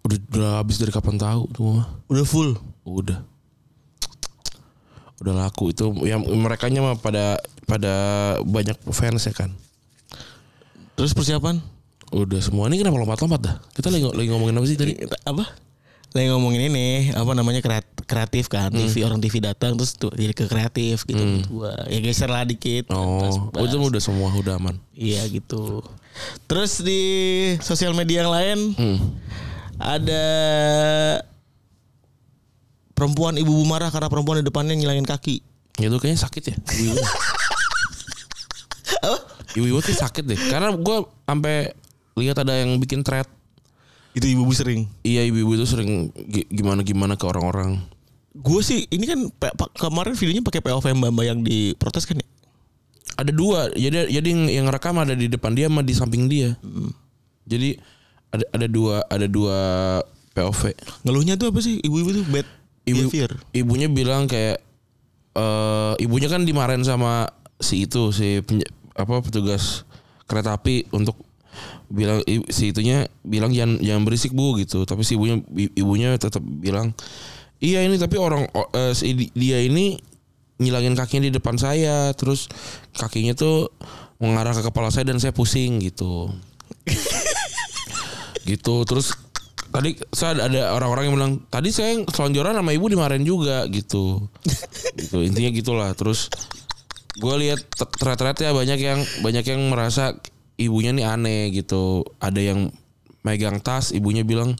Udah, 0.00 0.16
udah 0.30 0.50
habis 0.58 0.76
dari 0.76 0.88
kapan 0.88 1.16
tahu 1.16 1.44
tuh 1.50 1.62
mah. 1.74 1.86
Udah 2.06 2.24
full. 2.24 2.56
Udah. 2.82 3.20
Udah 5.20 5.34
laku 5.36 5.68
itu 5.70 5.84
yang 6.02 6.24
mereka 6.24 6.72
mah 6.72 6.96
pada 6.96 7.36
pada 7.68 7.92
banyak 8.40 8.76
fans 8.88 9.20
ya 9.22 9.34
kan. 9.34 9.52
Terus 10.96 11.12
persiapan? 11.12 11.60
Udah 12.10 12.40
semua 12.40 12.66
ini 12.66 12.76
kenapa 12.76 12.96
lompat-lompat 12.96 13.40
dah? 13.40 13.56
Kita 13.70 13.86
lagi, 13.86 14.02
lagi 14.02 14.28
ngomongin 14.28 14.56
apa 14.56 14.66
sih 14.66 14.74
tadi? 14.74 14.96
Apa? 15.22 15.44
Lagi 16.10 16.26
ngomongin 16.26 16.66
ini 16.66 16.88
apa 17.14 17.32
namanya 17.32 17.62
kreat- 17.62 18.02
kreatif 18.02 18.50
kan 18.50 18.74
TV 18.74 19.06
orang 19.06 19.22
TV 19.22 19.38
datang 19.38 19.78
terus 19.78 19.94
tuh 19.94 20.10
jadi 20.10 20.34
ke 20.34 20.50
kreatif 20.50 21.06
gitu 21.06 21.22
gua 21.46 21.70
ya 21.86 22.02
geser 22.02 22.26
lah 22.26 22.42
dikit 22.42 22.90
Oh, 22.90 23.22
Terus 23.54 23.70
itu 23.70 23.78
udah 23.78 24.02
semua 24.02 24.26
udah 24.34 24.58
aman. 24.58 24.74
Iya 24.90 25.22
gitu. 25.30 25.86
Terus 26.50 26.82
di 26.82 27.00
sosial 27.60 27.94
media 27.94 28.26
yang 28.26 28.32
lain 28.32 28.58
Hmm. 28.74 28.98
Ada 29.80 30.24
perempuan 32.92 33.40
ibu-ibu 33.40 33.64
marah 33.64 33.88
karena 33.88 34.12
perempuan 34.12 34.44
di 34.44 34.46
depannya 34.46 34.76
nyilangin 34.76 35.08
kaki. 35.08 35.40
Itu 35.80 35.96
kayaknya 35.96 36.20
sakit 36.20 36.42
ya. 36.52 36.56
Ibu-ibu. 36.60 37.00
Ibu-ibu 39.56 39.78
tuh 39.82 39.96
sakit 39.96 40.24
deh. 40.28 40.38
Karena 40.52 40.70
gue 40.76 40.96
sampai 41.24 41.72
lihat 42.20 42.36
ada 42.44 42.60
yang 42.60 42.76
bikin 42.76 43.00
thread. 43.00 43.26
Itu 44.12 44.28
ibu-ibu 44.28 44.52
sering. 44.52 44.84
Iya 45.00 45.24
ibu-ibu 45.26 45.56
itu 45.56 45.66
sering 45.66 46.12
gi- 46.28 46.46
gimana-gimana 46.52 47.16
ke 47.16 47.24
orang-orang. 47.24 47.80
Gue 48.36 48.62
sih 48.62 48.86
ini 48.92 49.08
kan 49.08 49.26
kemarin 49.74 50.14
videonya 50.14 50.44
pakai 50.44 50.62
POV 50.62 50.86
Mbak 50.94 51.10
Mbak 51.16 51.24
yang 51.24 51.40
diprotes 51.42 52.04
kan 52.06 52.20
ya? 52.20 52.28
Ada 53.18 53.32
dua. 53.34 53.72
Jadi 53.74 54.12
jadi 54.12 54.28
yang, 54.28 54.42
yang 54.46 54.66
rekam 54.70 55.00
ada 55.00 55.16
di 55.16 55.26
depan 55.26 55.56
dia 55.56 55.66
sama 55.66 55.82
di 55.82 55.94
samping 55.96 56.28
dia. 56.30 56.54
Jadi 57.48 57.74
ada 58.30 58.44
ada 58.54 58.66
dua 58.66 59.02
ada 59.06 59.26
dua 59.26 59.58
POV. 60.32 60.74
Ngeluhnya 61.02 61.34
tuh 61.34 61.50
apa 61.50 61.58
sih? 61.58 61.82
Ibu-ibu 61.82 62.10
tuh 62.14 62.24
bad 62.30 62.46
Ibu, 62.80 63.12
behavior. 63.12 63.30
ibunya 63.52 63.86
bilang 63.86 64.24
kayak 64.24 64.62
eh 65.30 65.92
ibunya 66.00 66.26
kan 66.26 66.42
dimarahin 66.42 66.82
sama 66.82 67.28
si 67.60 67.84
itu 67.86 68.10
si 68.10 68.40
penj- 68.42 68.66
apa 68.96 69.20
petugas 69.22 69.84
kereta 70.26 70.56
api 70.56 70.88
untuk 70.90 71.14
bilang 71.86 72.24
si 72.48 72.72
itunya 72.72 73.06
bilang 73.22 73.52
jangan 73.52 73.78
jangan 73.78 74.02
berisik 74.02 74.32
bu 74.32 74.58
gitu 74.58 74.82
tapi 74.88 75.04
si 75.04 75.14
ibunya 75.14 75.38
ibunya 75.76 76.08
tetap 76.16 76.40
bilang 76.42 76.96
iya 77.60 77.84
ini 77.84 77.94
tapi 77.94 78.16
orang 78.16 78.48
eh, 78.74 78.92
si 78.96 79.12
di- 79.14 79.32
dia 79.36 79.60
ini 79.60 80.00
ngilangin 80.58 80.96
kakinya 80.96 81.28
di 81.28 81.34
depan 81.36 81.60
saya 81.60 82.10
terus 82.16 82.48
kakinya 82.96 83.36
tuh 83.36 83.70
mengarah 84.18 84.56
ke 84.56 84.66
kepala 84.66 84.88
saya 84.88 85.04
dan 85.06 85.20
saya 85.20 85.36
pusing 85.36 85.78
gitu 85.84 86.32
gitu. 88.50 88.82
Terus 88.82 89.14
tadi 89.70 89.94
saya 90.10 90.34
ada- 90.42 90.74
orang-orang 90.74 91.04
yang 91.06 91.14
bilang 91.14 91.32
tadi 91.46 91.70
saya 91.70 92.02
selonjoran 92.10 92.58
sama 92.58 92.74
ibu 92.74 92.90
dimarahin 92.90 93.22
juga 93.22 93.62
gitu. 93.70 94.26
Gitu. 94.98 95.22
Intinya 95.22 95.50
gitulah. 95.54 95.90
Terus 95.94 96.26
gue 97.16 97.34
lihat 97.46 97.62
thread-threadnya 97.76 98.50
banyak 98.50 98.78
yang 98.80 99.00
banyak 99.22 99.44
yang 99.46 99.60
merasa 99.70 100.18
ibunya 100.58 100.90
nih 100.90 101.06
aneh 101.06 101.42
gitu. 101.54 102.02
Ada 102.18 102.40
yang 102.52 102.74
megang 103.22 103.60
tas 103.60 103.92
ibunya 103.92 104.24
bilang 104.24 104.56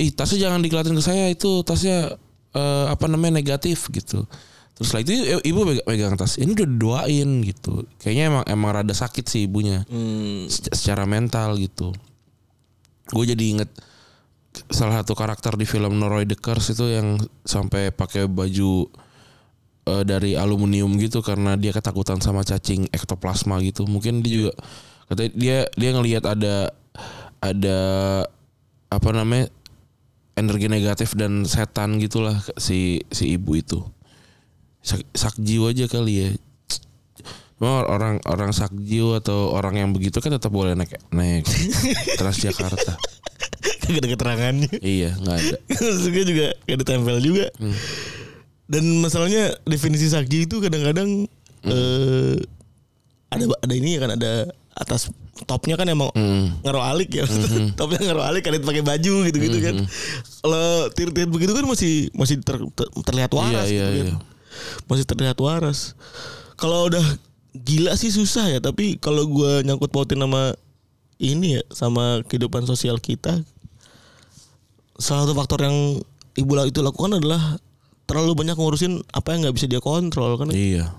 ih 0.00 0.10
tasnya 0.10 0.48
jangan 0.48 0.64
dikeliatin 0.64 0.96
ke 0.96 1.04
saya 1.04 1.28
itu 1.28 1.60
tasnya 1.62 2.16
eh, 2.52 2.86
apa 2.88 3.06
namanya 3.06 3.38
negatif 3.38 3.86
gitu. 3.92 4.26
Terus 4.74 4.86
setelah 4.88 5.04
itu 5.04 5.12
ibu 5.44 5.60
megang, 5.84 6.16
tas. 6.16 6.40
Ini 6.40 6.56
udah 6.56 6.68
doain 6.80 7.30
gitu. 7.44 7.84
Kayaknya 8.00 8.24
emang 8.32 8.44
emang 8.48 8.70
rada 8.80 8.94
sakit 8.96 9.28
sih 9.28 9.44
ibunya. 9.44 9.84
Hmm. 9.86 10.48
Sec- 10.48 10.72
secara 10.72 11.04
mental 11.04 11.60
gitu 11.60 11.92
gue 13.10 13.24
jadi 13.34 13.44
inget 13.58 13.70
salah 14.70 15.02
satu 15.02 15.14
karakter 15.14 15.54
di 15.54 15.66
film 15.66 15.98
Noroi 15.98 16.26
the 16.26 16.34
Curse 16.34 16.74
itu 16.74 16.90
yang 16.90 17.18
sampai 17.46 17.94
pakai 17.94 18.26
baju 18.26 18.90
eh, 19.86 20.02
dari 20.02 20.34
aluminium 20.34 20.98
gitu 20.98 21.22
karena 21.22 21.54
dia 21.54 21.70
ketakutan 21.70 22.18
sama 22.18 22.42
cacing 22.42 22.90
ektoplasma 22.90 23.62
gitu. 23.62 23.86
Mungkin 23.86 24.26
dia 24.26 24.32
juga 24.32 24.52
katanya 25.10 25.30
dia 25.34 25.58
dia 25.74 25.90
ngelihat 25.94 26.24
ada 26.26 26.56
ada 27.42 27.78
apa 28.90 29.10
namanya 29.14 29.50
energi 30.34 30.66
negatif 30.66 31.14
dan 31.14 31.46
setan 31.46 32.02
gitulah 32.02 32.42
si 32.58 33.06
si 33.14 33.38
ibu 33.38 33.54
itu. 33.54 33.80
Sak, 34.80 35.04
sakjiu 35.12 35.68
aja 35.68 35.86
kali 35.86 36.14
ya. 36.16 36.28
Cuma 37.60 37.84
orang 37.84 38.16
orang 38.24 38.50
sakjiu 38.50 39.20
atau 39.20 39.52
orang 39.52 39.76
yang 39.76 39.92
begitu 39.92 40.16
kan 40.18 40.32
tetap 40.32 40.48
boleh 40.48 40.72
naik 40.72 40.96
naik 41.12 41.44
Transjakarta. 42.20 42.96
Kagak 43.84 44.00
ada 44.00 44.08
keterangannya. 44.08 44.72
iya, 44.80 45.12
nggak 45.14 45.36
ada. 45.36 45.56
Maksudnya 45.92 46.24
juga 46.24 46.46
gak 46.64 46.76
ada 46.80 46.84
tempel 46.88 47.16
juga. 47.20 47.46
Dan 48.64 49.04
masalahnya 49.04 49.52
definisi 49.62 50.08
sakji 50.08 50.48
itu 50.48 50.56
kadang-kadang 50.56 51.28
eh, 51.62 52.34
ada 53.28 53.44
ada 53.60 53.74
ini 53.76 53.98
ya 53.98 54.00
kan 54.00 54.16
ada 54.16 54.32
atas 54.72 55.12
topnya 55.44 55.76
kan 55.76 55.84
emang 55.84 56.08
Hmm. 56.16 56.56
ngaruh 56.62 56.84
alik 56.86 57.12
ya. 57.12 57.28
topnya 57.78 58.00
ngaruh 58.00 58.24
alik 58.24 58.48
ada 58.48 58.56
pakai 58.56 58.80
baju 58.80 59.28
gitu-gitu 59.28 59.58
kan. 59.60 59.74
Kalau 60.40 60.64
tir-tir 60.90 61.28
begitu 61.28 61.52
kan 61.52 61.66
masih 61.66 62.08
masih 62.16 62.40
ter- 62.40 62.72
ter- 62.72 62.92
terlihat 63.04 63.28
waras 63.30 63.68
Iya, 63.68 63.84
gitu 63.84 63.84
iya, 63.84 63.84
kan. 63.84 64.06
iya. 64.06 64.16
Masih 64.88 65.04
terlihat 65.04 65.36
waras. 65.36 65.92
Kalau 66.56 66.88
udah 66.88 67.02
gila 67.52 67.94
sih 67.94 68.08
susah 68.08 68.46
ya, 68.48 68.58
tapi 68.58 68.94
kalau 68.96 69.26
gua 69.26 69.60
nyangkut 69.60 69.90
pautin 69.90 70.18
sama 70.18 70.54
ini 71.18 71.58
ya 71.58 71.62
sama 71.68 72.22
kehidupan 72.24 72.64
sosial 72.64 72.96
kita 72.96 73.42
salah 74.96 75.24
satu 75.26 75.34
faktor 75.34 75.64
yang 75.64 76.00
ibu 76.36 76.52
itu 76.62 76.80
lakukan 76.80 77.16
adalah 77.16 77.56
terlalu 78.04 78.32
banyak 78.36 78.56
ngurusin 78.56 79.00
apa 79.10 79.34
yang 79.34 79.44
nggak 79.44 79.56
bisa 79.56 79.66
dia 79.66 79.80
kontrol 79.80 80.36
kan 80.36 80.50
Iya. 80.52 80.92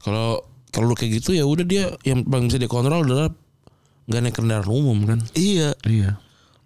Kalau 0.00 0.42
kalau 0.70 0.92
lu 0.92 0.94
kayak 0.94 1.20
gitu 1.20 1.34
ya 1.34 1.44
udah 1.44 1.64
dia 1.64 1.84
yang 2.04 2.22
paling 2.22 2.46
bisa 2.48 2.60
dikontrol 2.60 3.02
adalah 3.04 3.28
nggak 4.08 4.20
naik 4.22 4.34
kendaraan 4.36 4.68
umum 4.70 4.98
kan. 5.04 5.18
iya 5.34 5.76
Iya. 5.84 6.16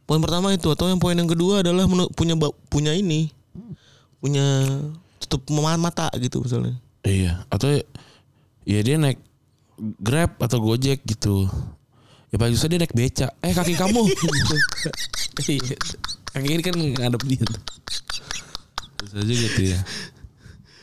poin 0.07 0.21
pertama 0.21 0.53
itu 0.53 0.69
atau 0.69 0.87
yang 0.87 0.99
poin 0.99 1.15
yang 1.17 1.27
kedua 1.27 1.63
adalah 1.65 1.87
punya 2.13 2.35
punya 2.69 2.93
ini 2.93 3.31
punya 4.19 4.45
tutup 5.23 5.43
ma- 5.51 5.81
mata 5.81 6.07
gitu 6.19 6.43
misalnya 6.43 6.77
Iya. 7.03 7.43
Atau 7.51 7.83
ya 8.69 8.81
dia 8.83 8.97
naik 8.99 9.19
Grab 9.99 10.39
atau 10.39 10.63
Gojek 10.63 11.03
gitu. 11.03 11.49
Ya 12.31 12.37
paling 12.39 12.55
susah 12.55 12.71
dia 12.71 12.79
naik 12.79 12.95
beca. 12.95 13.35
Eh 13.43 13.53
kaki 13.53 13.75
kamu. 13.75 14.03
Iya. 15.33 15.81
kaki 16.37 16.45
ini 16.45 16.61
kan 16.61 16.77
ngadep 16.77 17.25
dia 17.25 17.41
tuh. 17.41 17.57
Susah 19.09 19.25
juga 19.25 19.49
tuh 19.57 19.65
ya. 19.65 19.81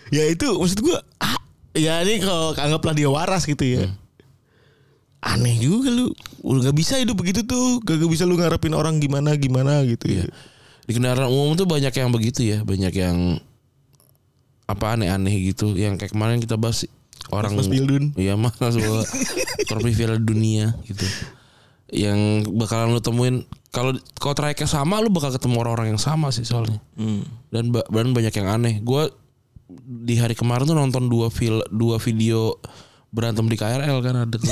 ya 0.09 0.23
itu 0.25 0.49
maksud 0.57 0.81
gua 0.81 1.05
ah, 1.21 1.37
ya 1.77 2.01
ini 2.01 2.17
kalau 2.17 2.57
anggaplah 2.57 2.97
dia 2.97 3.05
waras 3.13 3.45
gitu 3.45 3.61
ya 3.61 3.93
aneh 5.21 5.59
juga 5.61 5.93
lu 5.93 6.09
udah 6.41 6.65
nggak 6.65 6.77
bisa 6.81 6.97
hidup 6.97 7.19
begitu 7.19 7.43
tuh 7.43 7.83
gak, 7.83 7.99
bisa 8.07 8.23
lu 8.23 8.39
ngarepin 8.39 8.71
orang 8.71 8.97
gimana 8.97 9.35
gimana 9.35 9.83
gitu 9.85 10.07
ya 10.07 10.25
Di 10.89 10.97
kendaraan 10.97 11.29
umum 11.29 11.53
tuh 11.53 11.69
banyak 11.69 11.93
yang 11.93 12.09
begitu 12.09 12.41
ya, 12.49 12.65
banyak 12.65 12.89
yang 12.97 13.37
apa 14.65 14.97
aneh-aneh 14.97 15.53
gitu. 15.53 15.77
Yang 15.77 16.01
kayak 16.01 16.17
kemarin 16.17 16.41
kita 16.41 16.57
bahas 16.57 16.81
orang 17.29 17.53
Mas 17.53 17.67
Bildun. 17.67 18.15
Iya 18.15 18.39
mas 18.39 18.55
bawa 18.57 19.03
trofi 19.69 19.91
Piala 19.93 20.17
Dunia 20.17 20.73
gitu. 20.87 21.05
Yang 21.89 22.49
bakalan 22.53 22.93
lu 22.95 23.01
temuin 23.01 23.35
kalau 23.69 23.93
kalau 24.17 24.33
trayeknya 24.33 24.69
sama 24.69 24.97
lu 25.01 25.13
bakal 25.13 25.29
ketemu 25.33 25.61
orang-orang 25.61 25.93
yang 25.93 26.01
sama 26.01 26.33
sih 26.33 26.47
soalnya. 26.47 26.81
Hmm. 26.97 27.25
Dan 27.53 27.75
dan 27.75 28.07
banyak 28.15 28.33
yang 28.33 28.47
aneh. 28.49 28.81
Gua 28.81 29.09
di 29.69 30.17
hari 30.17 30.33
kemarin 30.33 30.65
tuh 30.65 30.77
nonton 30.77 31.05
dua 31.05 31.29
fil 31.29 31.61
dua 31.69 32.01
video 32.01 32.57
berantem 33.13 33.45
di 33.45 33.57
KRL 33.57 33.97
kan 34.01 34.15
ada 34.25 34.37
tuh. 34.37 34.49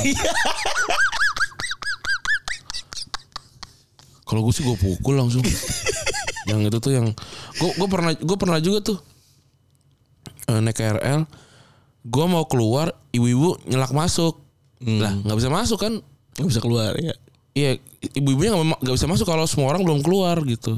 Kalau 4.27 4.43
gue 4.43 4.53
sih 4.53 4.59
gue 4.65 4.75
pukul 4.75 5.15
langsung. 5.15 5.39
yang 6.51 6.63
itu 6.63 6.79
tuh 6.79 6.91
yang 6.95 7.07
gue 7.59 7.69
gue 7.75 7.87
pernah 7.91 8.11
gue 8.15 8.37
pernah 8.39 8.59
juga 8.59 8.93
tuh 8.93 8.97
eh, 10.51 10.59
naik 10.59 10.75
KRL. 10.75 11.21
Gue 12.07 12.25
mau 12.25 12.47
keluar, 12.47 12.95
ibu-ibu 13.11 13.59
nyelak 13.67 13.91
masuk. 13.91 14.39
Lah 14.83 15.11
nggak 15.11 15.37
bisa 15.37 15.49
masuk 15.51 15.79
kan? 15.81 15.93
nggak 16.37 16.49
bisa 16.53 16.61
keluar 16.61 16.93
ya 17.01 17.17
Iya, 17.57 17.81
ibu-ibunya 18.13 18.53
nggak 18.53 18.93
bisa 18.93 19.09
masuk 19.09 19.25
kalau 19.25 19.49
semua 19.49 19.73
orang 19.73 19.81
belum 19.81 20.05
keluar 20.05 20.37
gitu. 20.45 20.77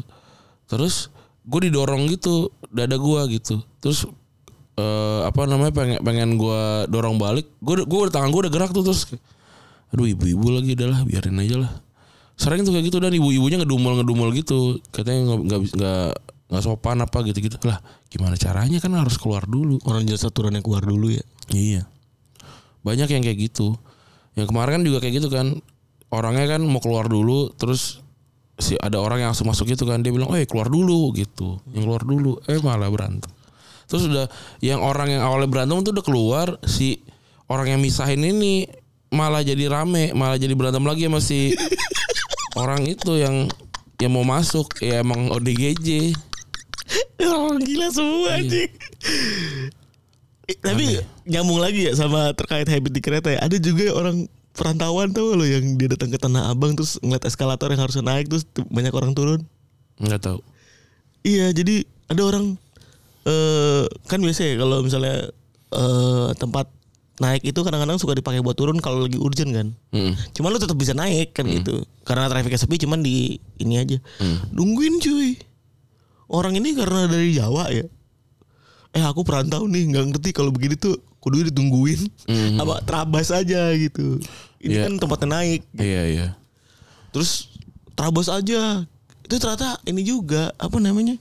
Terus 0.72 1.12
gue 1.44 1.68
didorong 1.68 2.08
gitu, 2.08 2.56
dada 2.72 2.96
gue 2.96 3.22
gitu. 3.36 3.60
Terus 3.84 4.08
eh, 4.80 5.22
apa 5.28 5.44
namanya 5.44 5.76
pengen 5.76 6.00
pengen 6.00 6.30
gue 6.40 6.88
dorong 6.88 7.20
balik. 7.20 7.52
Gue 7.60 7.84
gue 7.84 8.00
tangan 8.08 8.32
gue 8.32 8.48
udah 8.48 8.54
gerak 8.56 8.72
tuh 8.72 8.88
terus. 8.88 9.12
Aduh 9.92 10.08
ibu-ibu 10.08 10.56
lagi 10.56 10.80
udah 10.80 10.88
lah 10.88 11.02
biarin 11.04 11.36
aja 11.44 11.68
lah. 11.68 11.72
Sering 12.40 12.64
tuh 12.64 12.72
kayak 12.72 12.88
gitu 12.88 13.04
dan 13.04 13.12
ibu-ibunya 13.12 13.60
ngedumel 13.60 14.00
ngedumel 14.00 14.32
gitu. 14.32 14.80
Katanya 14.96 15.36
nggak 15.36 15.60
nggak 15.76 16.10
nggak 16.50 16.62
sopan 16.66 16.98
apa 17.06 17.22
gitu 17.30 17.46
gitu 17.46 17.62
lah. 17.70 17.78
Gimana 18.10 18.34
caranya 18.36 18.82
kan 18.82 18.92
harus 18.98 19.22
keluar 19.22 19.46
dulu. 19.46 19.78
orang 19.86 20.04
jelas 20.10 20.26
aturan 20.26 20.58
yang 20.58 20.66
keluar 20.66 20.82
dulu 20.82 21.14
ya 21.14 21.24
Iya. 21.54 21.86
Banyak 22.82 23.10
yang 23.10 23.22
kayak 23.26 23.40
gitu. 23.50 23.78
Yang 24.38 24.50
kemarin 24.54 24.82
kan 24.82 24.84
juga 24.86 24.98
kayak 25.02 25.14
gitu 25.22 25.30
kan. 25.30 25.62
Orangnya 26.10 26.58
kan 26.58 26.62
mau 26.66 26.82
keluar 26.82 27.06
dulu 27.06 27.54
terus 27.54 28.02
si 28.60 28.76
ada 28.82 28.98
orang 29.00 29.24
yang 29.24 29.30
langsung 29.32 29.48
masuk 29.48 29.72
gitu 29.72 29.86
kan 29.88 30.02
dia 30.02 30.12
bilang, 30.12 30.34
"Eh, 30.36 30.44
keluar 30.50 30.68
dulu." 30.68 31.14
gitu. 31.14 31.62
Yang 31.72 31.84
keluar 31.86 32.04
dulu 32.04 32.32
eh 32.50 32.60
malah 32.60 32.90
berantem. 32.90 33.30
Terus 33.90 34.06
udah 34.06 34.26
yang 34.62 34.82
orang 34.86 35.10
yang 35.10 35.22
awalnya 35.26 35.50
berantem 35.50 35.82
tuh 35.82 35.94
udah 35.98 36.06
keluar 36.06 36.48
si 36.66 37.02
orang 37.50 37.78
yang 37.78 37.82
misahin 37.82 38.22
ini 38.22 38.70
malah 39.10 39.42
jadi 39.42 39.66
rame, 39.66 40.14
malah 40.14 40.38
jadi 40.38 40.54
berantem 40.54 40.86
lagi 40.86 41.10
sama 41.10 41.20
si 41.22 41.54
orang 42.62 42.86
itu 42.86 43.18
yang 43.18 43.50
yang 44.00 44.12
mau 44.14 44.24
masuk 44.24 44.80
ya 44.80 45.02
emang 45.02 45.34
ODGJ. 45.34 46.14
Orang 47.20 47.60
gila 47.64 47.88
semua 47.92 48.40
anjing. 48.40 48.72
Eh, 50.50 50.58
Tapi 50.58 50.98
nyambung 51.30 51.62
lagi 51.62 51.86
ya 51.86 51.94
sama 51.94 52.34
terkait 52.34 52.66
habit 52.66 52.92
di 52.96 53.02
kereta 53.04 53.30
ya. 53.30 53.40
Ada 53.44 53.62
juga 53.62 53.94
orang 53.94 54.26
perantauan 54.58 55.14
tau 55.14 55.38
lo 55.38 55.46
yang 55.46 55.78
dia 55.78 55.92
datang 55.94 56.10
ke 56.10 56.18
Tanah 56.18 56.50
Abang 56.50 56.74
terus 56.74 56.98
ngeliat 57.00 57.24
eskalator 57.28 57.70
yang 57.70 57.80
harusnya 57.86 58.02
naik 58.02 58.32
terus 58.32 58.48
banyak 58.72 58.92
orang 58.96 59.14
turun. 59.14 59.46
Enggak 60.02 60.26
tahu. 60.26 60.40
Iya, 61.22 61.54
jadi 61.54 61.86
ada 62.10 62.22
orang 62.26 62.58
eh 63.28 63.86
kan 64.08 64.24
biasa 64.24 64.42
ya 64.42 64.54
kalau 64.58 64.82
misalnya 64.82 65.30
eh 65.76 66.30
tempat 66.40 66.72
naik 67.20 67.44
itu 67.44 67.60
kadang-kadang 67.62 68.00
suka 68.00 68.16
dipakai 68.16 68.40
buat 68.40 68.56
turun 68.56 68.80
kalau 68.80 69.06
lagi 69.06 69.20
urgent 69.20 69.52
kan. 69.52 69.68
Mm. 69.92 70.16
Cuman 70.34 70.50
lu 70.56 70.60
tetap 70.60 70.80
bisa 70.80 70.96
naik 70.96 71.36
kan 71.36 71.46
gitu. 71.46 71.84
Karena 72.08 72.32
trafiknya 72.32 72.58
sepi 72.58 72.80
cuman 72.80 73.04
di 73.04 73.38
ini 73.60 73.76
aja. 73.76 74.00
Nungguin 74.56 75.04
cuy. 75.04 75.36
Orang 76.30 76.54
ini 76.54 76.78
karena 76.78 77.10
dari 77.10 77.34
Jawa 77.34 77.74
ya. 77.74 77.86
Eh 78.94 79.04
aku 79.06 79.22
perantau 79.26 79.66
nih 79.66 79.90
nggak 79.90 80.06
ngerti 80.14 80.30
kalau 80.30 80.54
begini 80.54 80.78
tuh 80.78 80.98
kudu 81.20 81.50
ditungguin. 81.50 82.00
Mhm. 82.30 82.58
Apa 82.62 82.86
terabas 82.86 83.34
aja 83.34 83.74
gitu. 83.74 84.22
Ini 84.62 84.74
Iya. 84.78 84.82
kan 84.86 84.94
tempatnya 84.98 85.28
naik. 85.42 85.62
Iya, 85.74 86.02
iya. 86.06 86.28
Terus 87.10 87.50
terabas 87.98 88.30
aja. 88.30 88.86
Itu 89.26 89.36
ternyata 89.38 89.82
ini 89.86 90.02
juga 90.02 90.54
apa 90.58 90.78
namanya? 90.78 91.18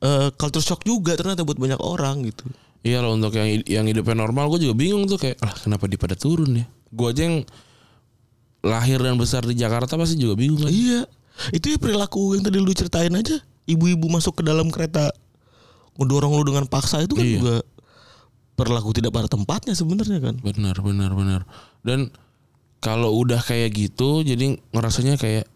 Eh 0.00 0.28
culture 0.36 0.64
shock 0.64 0.84
juga 0.84 1.16
ternyata 1.16 1.44
buat 1.44 1.56
banyak 1.56 1.80
orang 1.80 2.24
gitu. 2.28 2.44
Iya 2.84 3.02
loh 3.02 3.16
untuk 3.16 3.34
yang 3.34 3.64
yang 3.66 3.84
hidupnya 3.88 4.14
normal 4.14 4.46
gue 4.52 4.68
juga 4.68 4.76
bingung 4.78 5.08
tuh 5.08 5.18
kayak 5.18 5.40
lah 5.42 5.56
kenapa 5.56 5.88
dia 5.88 5.98
pada 5.98 6.14
turun 6.14 6.52
ya. 6.54 6.66
Gue 6.92 7.10
aja 7.10 7.26
yang 7.26 7.42
lahir 8.60 9.00
dan 9.00 9.16
besar 9.16 9.42
di 9.42 9.56
Jakarta 9.56 9.96
pasti 9.96 10.16
juga 10.16 10.36
bingung 10.36 10.60
kan. 10.62 10.70
Iya. 10.70 11.08
Itu 11.52 11.72
ya 11.72 11.78
perilaku 11.80 12.36
yang 12.36 12.44
tadi 12.44 12.56
lu 12.60 12.72
ceritain 12.72 13.12
aja. 13.12 13.36
Ibu-ibu 13.66 14.06
masuk 14.10 14.40
ke 14.40 14.42
dalam 14.46 14.70
kereta 14.70 15.10
ngedorong 15.98 16.32
lu 16.38 16.44
dengan 16.46 16.64
paksa 16.70 17.02
itu 17.02 17.18
kan 17.18 17.24
Iya. 17.26 17.34
juga 17.40 17.56
perilaku 18.56 18.96
tidak 18.96 19.12
pada 19.12 19.28
tempatnya 19.28 19.74
sebenarnya 19.76 20.18
kan. 20.22 20.34
Benar 20.40 20.76
benar 20.80 21.10
benar. 21.12 21.40
Dan 21.84 22.08
kalau 22.80 23.12
udah 23.18 23.40
kayak 23.42 23.74
gitu 23.74 24.22
jadi 24.22 24.56
ngerasanya 24.72 25.18
kayak 25.18 25.48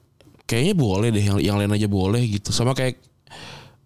kayaknya 0.44 0.74
boleh 0.74 1.08
deh 1.14 1.24
yang 1.24 1.38
yang 1.38 1.56
lain 1.56 1.72
aja 1.72 1.86
boleh 1.86 2.20
gitu. 2.26 2.50
Sama 2.50 2.74
kayak 2.74 2.98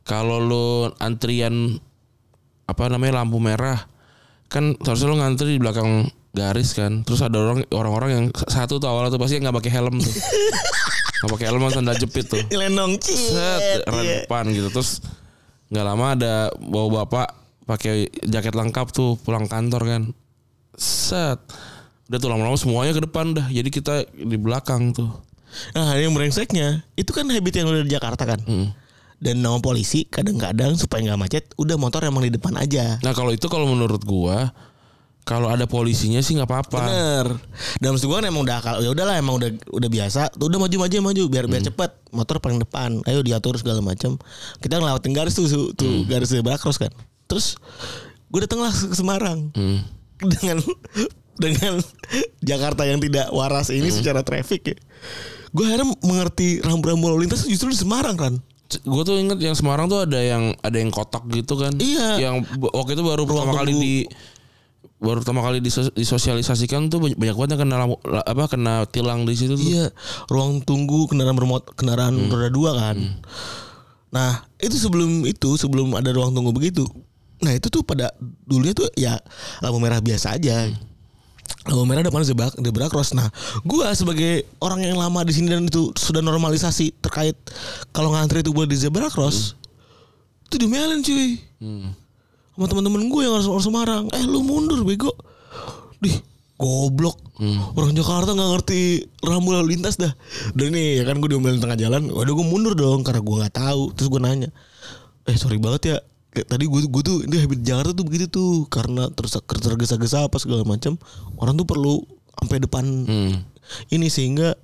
kalau 0.05 0.41
lu 0.41 0.67
antrian 1.01 1.79
apa 2.65 2.89
namanya 2.89 3.21
lampu 3.23 3.37
merah 3.41 3.85
kan 4.49 4.73
seharusnya 4.81 5.09
lu 5.13 5.17
ngantri 5.21 5.57
di 5.57 5.61
belakang 5.61 6.09
garis 6.35 6.75
kan. 6.75 7.07
Terus 7.07 7.23
ada 7.23 7.39
orang 7.39 7.63
orang-orang 7.71 8.11
yang 8.11 8.25
satu 8.35 8.83
tuh 8.83 8.91
awalnya 8.91 9.15
tuh 9.15 9.23
pasti 9.23 9.39
nggak 9.39 9.55
pakai 9.55 9.73
helm 9.73 10.03
tuh. 10.03 10.15
nggak 11.23 11.31
pakai 11.31 11.47
helm 11.49 11.63
sandal 11.71 11.97
jepit 11.97 12.27
tuh. 12.29 12.43
Ngelenong 12.51 12.99
set 13.01 13.81
Iya. 13.81 13.89
rem 13.89 14.05
depan 14.27 14.45
gitu 14.51 14.69
terus 14.69 14.99
nggak 15.73 15.85
lama 15.87 16.07
ada 16.13 16.35
bawa 16.61 17.07
bapak 17.07 17.29
pakai 17.65 18.13
jaket 18.29 18.53
lengkap 18.53 18.93
tuh 18.93 19.17
pulang 19.25 19.49
kantor 19.49 19.83
kan 19.89 20.03
set 20.77 21.41
udah 22.13 22.19
tuh 22.21 22.29
lama-lama 22.29 22.61
semuanya 22.61 22.93
ke 22.93 23.01
depan 23.09 23.33
dah 23.33 23.49
jadi 23.49 23.65
kita 23.73 24.13
di 24.13 24.37
belakang 24.37 24.93
tuh 24.93 25.09
Nah 25.73 25.95
yang 25.95 26.11
brengseknya 26.11 26.83
itu 26.99 27.15
kan 27.15 27.31
habit 27.31 27.63
yang 27.63 27.71
udah 27.71 27.87
di 27.87 27.93
Jakarta 27.95 28.27
kan. 28.27 28.43
Mm. 28.43 28.75
Dan 29.23 29.41
nama 29.41 29.63
polisi 29.63 30.03
kadang-kadang 30.05 30.75
supaya 30.75 31.01
nggak 31.07 31.21
macet, 31.21 31.45
udah 31.55 31.79
motor 31.79 32.03
emang 32.03 32.27
di 32.27 32.35
depan 32.35 32.59
aja. 32.59 32.99
Nah 33.01 33.15
kalau 33.15 33.31
itu 33.31 33.47
kalau 33.47 33.71
menurut 33.71 34.03
gua 34.03 34.51
kalau 35.25 35.49
ada 35.49 35.65
polisinya 35.65 36.21
sih 36.21 36.37
nggak 36.37 36.49
apa-apa. 36.49 36.79
Bener. 36.85 37.27
Dan 37.81 37.97
maksud 37.97 38.07
gue 38.07 38.17
kan 38.17 38.29
emang 38.29 38.45
udah 38.45 38.59
kalau 38.61 38.79
ya 38.85 38.93
udahlah 38.93 39.17
emang 39.17 39.41
udah 39.41 39.51
udah 39.73 39.89
biasa. 39.89 40.29
Tuh 40.37 40.53
udah 40.53 40.61
maju 40.61 40.77
maju 40.85 40.95
maju 41.01 41.23
biar 41.33 41.45
biar 41.49 41.65
cepet. 41.65 41.91
Motor 42.13 42.45
paling 42.45 42.61
depan. 42.61 43.01
Ayo 43.09 43.25
diatur 43.25 43.57
segala 43.57 43.81
macam. 43.81 44.21
Kita 44.61 44.77
ngelewatin 44.77 45.13
garis 45.17 45.33
tuh 45.33 45.49
tuh, 45.49 45.73
tuh 45.73 46.05
garis 46.05 46.29
zebra 46.29 46.61
cross 46.61 46.77
kan. 46.77 46.93
Terus 47.25 47.57
gue 48.29 48.41
datang 48.45 48.61
lah 48.61 48.71
ke 48.71 48.93
Semarang 48.93 49.49
Hmm. 49.57 49.81
dengan 50.21 50.61
dengan 51.35 51.81
Jakarta 52.45 52.85
yang 52.87 53.01
tidak 53.01 53.33
waras 53.33 53.73
ini 53.73 53.89
secara 53.91 54.23
traffic 54.23 54.63
ya. 54.71 54.77
Gue 55.55 55.65
akhirnya 55.71 55.89
mengerti 56.03 56.61
rambu-rambu 56.61 57.11
lalu 57.11 57.27
lintas 57.27 57.49
justru 57.49 57.73
di 57.73 57.79
Semarang 57.79 58.15
kan. 58.15 58.35
Gue 58.83 59.03
tuh 59.07 59.17
inget 59.17 59.39
yang 59.39 59.55
Semarang 59.55 59.87
tuh 59.87 60.03
ada 60.03 60.19
yang 60.19 60.51
ada 60.61 60.77
yang 60.77 60.91
kotak 60.91 61.23
gitu 61.31 61.55
kan. 61.55 61.73
Iya. 61.79 62.19
Yang 62.19 62.51
waktu 62.59 62.99
itu 62.99 63.03
baru 63.07 63.23
pertama 63.23 63.55
tunggu. 63.55 63.59
kali 63.63 63.73
di 63.79 63.95
baru 65.03 65.21
pertama 65.21 65.43
kali 65.45 65.61
disos- 65.61 65.93
disosialisasikan 65.93 66.89
tuh 66.89 67.03
banyak, 67.03 67.19
banget 67.19 67.51
yang 67.55 67.61
kena 67.67 67.77
apa 68.25 68.45
kena 68.49 68.75
tilang 68.89 69.27
di 69.29 69.35
situ 69.37 69.59
tuh. 69.59 69.67
Iya, 69.67 69.87
ruang 70.31 70.63
tunggu 70.65 71.11
kendaraan 71.11 71.37
bermot 71.37 71.67
kendaraan 71.77 72.15
roda 72.31 72.49
dua 72.49 72.71
kan. 72.79 72.97
Nah, 74.15 74.47
itu 74.63 74.79
sebelum 74.79 75.27
itu 75.27 75.59
sebelum 75.59 75.93
ada 75.99 76.15
ruang 76.15 76.31
tunggu 76.31 76.55
begitu. 76.55 76.87
Nah, 77.43 77.51
itu 77.53 77.67
tuh 77.69 77.83
pada 77.83 78.15
dulunya 78.47 78.73
tuh 78.73 78.87
ya 78.95 79.19
lampu 79.61 79.83
merah 79.83 79.99
biasa 79.99 80.39
aja. 80.39 80.71
Lampu 81.67 81.85
merah 81.85 82.01
depan 82.01 82.23
zebra, 82.23 82.49
zebra 82.55 82.87
cross. 82.89 83.13
Nah, 83.13 83.29
gua 83.67 83.91
sebagai 83.93 84.47
orang 84.63 84.87
yang 84.87 84.97
lama 84.97 85.21
di 85.27 85.35
sini 85.35 85.51
dan 85.51 85.67
itu 85.67 85.91
sudah 85.99 86.23
normalisasi 86.23 86.95
terkait 87.03 87.35
kalau 87.91 88.15
ngantri 88.15 88.41
itu 88.41 88.55
boleh 88.55 88.71
di 88.71 88.79
zebra 88.79 89.11
cross. 89.11 89.59
Itu 90.49 90.63
diomelin 90.63 91.03
cuy 91.03 91.41
Hmm. 91.59 91.97
Sama 92.55 92.67
teman-teman 92.67 93.07
gue 93.07 93.21
yang 93.23 93.35
orang 93.35 93.47
orang 93.49 93.65
Semarang. 93.65 94.05
Eh 94.11 94.23
lu 94.23 94.41
mundur 94.41 94.83
bego. 94.83 95.11
Dih, 95.99 96.19
goblok. 96.55 97.19
Orang 97.75 97.91
Jakarta 97.93 98.31
nggak 98.31 98.51
ngerti 98.55 98.81
rambu 99.21 99.51
lalu 99.51 99.75
lintas 99.75 99.99
dah. 99.99 100.15
Dan 100.55 100.71
nih 100.71 101.03
ya 101.03 101.05
kan 101.05 101.19
gue 101.19 101.29
diomelin 101.29 101.59
tengah 101.59 101.75
jalan. 101.75 102.07
Waduh 102.07 102.33
gue 102.33 102.47
mundur 102.47 102.75
dong 102.75 103.03
karena 103.03 103.19
gue 103.19 103.37
nggak 103.43 103.55
tahu. 103.55 103.91
Terus 103.93 104.09
gue 104.09 104.21
nanya, 104.23 104.51
eh 105.27 105.35
sorry 105.35 105.59
banget 105.59 105.83
ya. 105.85 105.97
Kayak 106.31 106.47
tadi 106.51 106.65
gue 106.67 106.81
gue 106.87 107.03
tuh 107.03 107.17
ini 107.23 107.39
habit 107.39 107.61
Jakarta 107.63 107.91
tuh 107.91 108.07
begitu 108.07 108.27
tuh 108.27 108.67
karena 108.67 109.07
terus 109.11 109.35
tergesa-gesa 109.39 110.27
apa 110.27 110.39
segala 110.39 110.63
macam. 110.63 110.95
Orang 111.39 111.55
tuh 111.55 111.67
perlu 111.67 112.03
sampai 112.39 112.59
depan 112.59 112.85
Hmm. 113.07 113.35
ini 113.89 114.07
sehingga 114.07 114.55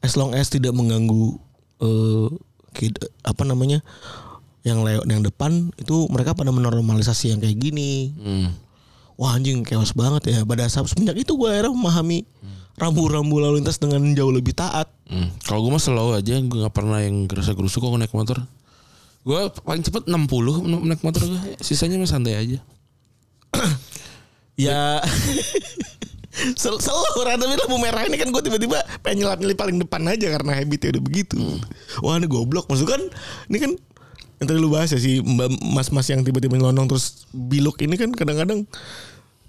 as 0.00 0.14
long 0.14 0.34
as 0.34 0.50
tidak 0.50 0.70
mengganggu 0.70 1.34
eh 1.80 2.28
kid- 2.70 2.98
apa 3.22 3.42
namanya 3.42 3.82
yang 4.60 4.84
lewat 4.84 5.04
yang 5.04 5.20
depan 5.20 5.72
itu 5.74 6.04
mereka 6.08 6.32
pada 6.32 6.50
menormalisasi 6.50 7.32
yang 7.32 7.40
kayak 7.40 7.56
gini 7.56 8.12
Hmm. 8.14 8.48
wah 9.16 9.32
anjing 9.32 9.64
chaos 9.64 9.92
banget 9.92 10.28
ya 10.28 10.38
pada 10.44 10.64
saat 10.66 10.84
semenjak 10.86 11.16
itu 11.16 11.32
gue 11.32 11.48
akhirnya 11.48 11.72
memahami 11.72 12.24
rambu-rambu 12.76 13.36
lalu 13.36 13.60
lintas 13.60 13.76
dengan 13.76 14.00
jauh 14.12 14.32
lebih 14.32 14.52
taat 14.52 14.88
Hmm. 15.10 15.26
Kalau 15.42 15.66
gue 15.66 15.74
mah 15.74 15.82
slow 15.82 16.14
aja, 16.14 16.38
gue 16.38 16.54
nggak 16.54 16.70
pernah 16.70 17.02
yang 17.02 17.26
gerasa 17.26 17.50
gerusuk 17.50 17.82
kok 17.82 17.98
naik 17.98 18.14
motor. 18.14 18.46
Gue 19.26 19.50
paling 19.66 19.82
cepet 19.82 20.06
60 20.06 20.62
naik 20.86 21.02
motor 21.02 21.26
gue, 21.26 21.58
sisanya 21.58 21.98
mah 21.98 22.06
santai 22.06 22.38
aja. 22.38 22.58
ya 24.54 25.02
sel 26.60 26.78
selalu 26.78 27.26
tapi 27.26 27.54
lampu 27.58 27.76
merah 27.76 28.06
ini 28.06 28.16
kan 28.16 28.30
gue 28.30 28.38
tiba-tiba 28.38 28.78
pengen 29.02 29.26
nyelap 29.26 29.38
nyelip 29.42 29.58
paling 29.58 29.82
depan 29.82 30.06
aja 30.06 30.30
karena 30.30 30.52
habitnya 30.56 30.96
udah 30.96 31.02
begitu 31.02 31.40
wah 32.00 32.14
ini 32.14 32.30
goblok 32.30 32.70
maksud 32.70 32.86
kan 32.86 33.02
ini 33.50 33.58
kan 33.58 33.72
yang 34.40 34.46
tadi 34.48 34.58
lu 34.58 34.72
bahas 34.72 34.88
ya 34.88 34.98
si 34.98 35.20
mas-mas 35.70 36.08
yang 36.08 36.24
tiba-tiba 36.24 36.56
nyelonong 36.56 36.88
terus 36.88 37.28
biluk 37.30 37.76
ini 37.84 38.00
kan 38.00 38.08
kadang-kadang 38.16 38.64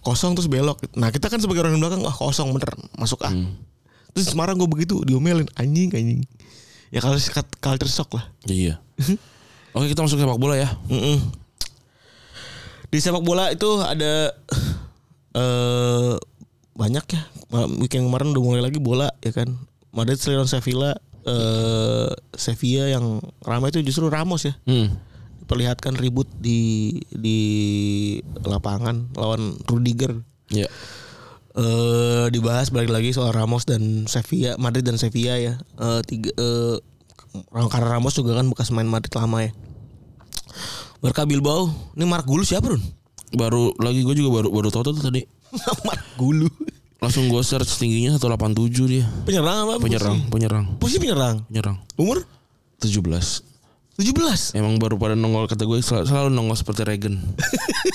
kosong 0.04 0.36
terus 0.36 0.52
belok 0.52 0.84
nah 1.00 1.10
kita 1.10 1.32
kan 1.32 1.40
sebagai 1.40 1.64
orang 1.64 1.80
di 1.80 1.82
belakang 1.82 2.04
ah 2.04 2.12
kosong 2.12 2.52
bener 2.52 2.76
masuk 3.00 3.24
ah 3.24 3.32
terus 4.12 4.28
di 4.28 4.32
Semarang 4.36 4.60
gue 4.60 4.68
begitu 4.68 5.00
diomelin 5.08 5.48
anjing 5.56 5.88
anjing 5.96 6.22
ya 6.92 7.00
kalau 7.00 7.16
culture 7.64 7.88
shock 7.88 8.12
lah 8.20 8.28
Iya. 8.44 8.84
Oke 9.72 9.88
kita 9.88 10.04
masuk 10.04 10.20
sepak 10.20 10.36
bola 10.36 10.60
ya. 10.60 10.68
Mm-mm. 10.92 11.24
Di 12.92 13.00
sepak 13.00 13.24
bola 13.24 13.48
itu 13.56 13.80
ada 13.80 14.36
eh 15.32 16.14
banyak 16.76 17.06
ya. 17.08 17.22
Weekend 17.80 18.12
kemarin 18.12 18.36
udah 18.36 18.44
mulai 18.44 18.62
lagi 18.64 18.84
bola 18.84 19.08
ya 19.24 19.32
kan. 19.32 19.48
Madrid 19.96 20.20
lawan 20.28 20.48
Sevilla 20.52 21.00
eh 21.26 22.10
Sevilla 22.34 22.90
yang 22.90 23.22
ramai 23.46 23.70
itu 23.70 23.82
justru 23.86 24.10
Ramos 24.10 24.46
ya. 24.48 24.54
Hmm. 24.66 24.98
Diperlihatkan 25.44 25.98
ribut 25.98 26.30
di 26.40 26.94
di 27.12 27.40
lapangan 28.42 29.14
lawan 29.18 29.58
Rudiger. 29.66 30.22
Ya. 30.52 30.68
eh 31.52 32.26
dibahas 32.32 32.72
balik 32.72 32.96
lagi 32.96 33.12
soal 33.12 33.36
Ramos 33.36 33.68
dan 33.68 34.08
Sevilla, 34.08 34.56
Madrid 34.56 34.88
dan 34.88 34.96
Sevilla 34.96 35.36
ya. 35.36 35.60
Eh 35.80 36.02
tiga 36.08 36.32
eh 36.40 36.78
karena 37.52 38.00
Ramos 38.00 38.16
juga 38.16 38.36
kan 38.40 38.48
bekas 38.48 38.72
main 38.72 38.88
Madrid 38.88 39.12
lama 39.16 39.44
ya. 39.44 39.52
Barca 41.02 41.26
Bilbao, 41.26 41.72
ini 41.98 42.06
Mark 42.06 42.30
Gulu 42.30 42.46
siapa 42.46 42.70
Run? 42.70 42.84
Baru 43.34 43.74
lagi 43.82 44.06
gue 44.06 44.14
juga 44.14 44.38
baru 44.44 44.54
baru 44.54 44.70
tahu 44.70 44.94
tuh 44.94 45.02
tadi. 45.02 45.26
Mark 45.88 46.04
Gulu. 46.20 46.46
Langsung 47.02 47.34
gue 47.34 47.42
search 47.42 47.82
tingginya 47.82 48.14
187 48.14 48.86
dia. 48.86 49.10
Penyerang 49.26 49.66
apa? 49.66 49.82
Penyerang, 49.82 50.22
penyerang, 50.30 50.66
Posisi 50.78 51.02
penyerang. 51.02 51.42
penyerang. 51.50 51.82
Umur 51.98 52.22
17. 52.78 53.42
17. 53.98 54.54
Emang 54.54 54.78
baru 54.78 55.02
pada 55.02 55.18
nongol 55.18 55.50
kata 55.50 55.66
gue 55.66 55.82
selalu, 55.82 56.06
selalu 56.06 56.30
nongol 56.30 56.54
seperti 56.54 56.86
Regen. 56.86 57.18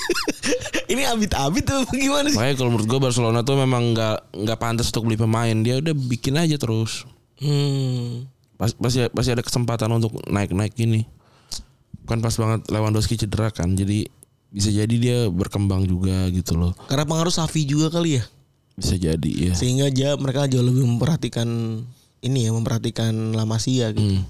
Ini 0.91 1.07
abit-abit 1.07 1.63
tuh 1.63 1.87
gimana 1.95 2.27
sih? 2.27 2.35
Makanya 2.35 2.55
kalau 2.59 2.69
menurut 2.75 2.87
gue 2.87 2.99
Barcelona 2.99 3.39
tuh 3.47 3.55
memang 3.55 3.95
nggak 3.95 4.43
nggak 4.43 4.59
pantas 4.59 4.91
untuk 4.91 5.07
beli 5.07 5.15
pemain. 5.15 5.55
Dia 5.55 5.79
udah 5.79 5.95
bikin 5.95 6.35
aja 6.35 6.59
terus. 6.59 7.07
Hmm. 7.39 8.27
Pas, 8.59 8.75
pasti 8.75 9.07
pasti 9.07 9.31
ada 9.31 9.43
kesempatan 9.43 9.87
untuk 9.95 10.19
naik-naik 10.27 10.75
gini. 10.75 11.07
Kan 12.03 12.19
pas 12.19 12.35
banget 12.35 12.67
Lewandowski 12.67 13.15
cedera 13.15 13.55
kan. 13.55 13.71
Jadi 13.71 14.03
bisa 14.51 14.67
jadi 14.67 14.95
dia 14.99 15.17
berkembang 15.31 15.87
juga 15.87 16.27
gitu 16.27 16.59
loh. 16.59 16.75
Karena 16.91 17.07
pengaruh 17.07 17.31
Safi 17.31 17.63
juga 17.63 17.87
kali 17.87 18.19
ya. 18.19 18.23
Bisa 18.77 18.93
jadi 18.93 19.31
ya. 19.49 19.53
Sehingga 19.57 19.89
dia 19.89 20.13
mereka 20.21 20.45
jauh 20.45 20.61
lebih 20.61 20.85
memperhatikan 20.85 21.49
ini 22.21 22.45
ya, 22.45 22.53
memperhatikan 22.53 23.33
La 23.33 23.43
Masia 23.49 23.89
gitu. 23.89 24.21
Hmm. 24.21 24.23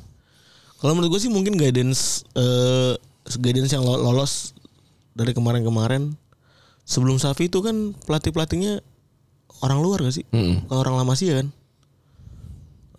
Kalau 0.79 0.95
menurut 0.95 1.17
gue 1.17 1.21
sih 1.27 1.31
mungkin 1.33 1.59
guidance 1.59 2.23
eh 2.37 2.95
guidance 3.43 3.75
yang 3.75 3.83
lo- 3.83 3.99
lolos 3.99 4.55
dari 5.11 5.35
kemarin-kemarin 5.35 6.15
sebelum 6.87 7.19
Safi 7.19 7.51
itu 7.51 7.59
kan 7.59 7.91
pelatih-pelatihnya 8.07 8.79
orang 9.65 9.79
luar 9.83 10.05
gak 10.07 10.21
sih? 10.21 10.25
Mm-mm. 10.31 10.63
Bukan 10.69 10.77
orang 10.77 10.95
lama 11.01 11.13
sih 11.17 11.33
ya 11.33 11.43
kan? 11.43 11.47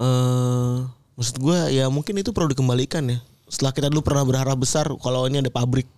Eh 0.02 0.74
maksud 1.16 1.38
gue 1.40 1.58
ya 1.72 1.88
mungkin 1.88 2.18
itu 2.20 2.34
perlu 2.34 2.52
dikembalikan 2.52 3.08
ya. 3.08 3.18
Setelah 3.48 3.72
kita 3.72 3.86
dulu 3.88 4.04
pernah 4.04 4.26
berharap 4.28 4.58
besar 4.60 4.90
kalau 5.00 5.24
ini 5.24 5.40
ada 5.40 5.48
pabrik 5.48 5.88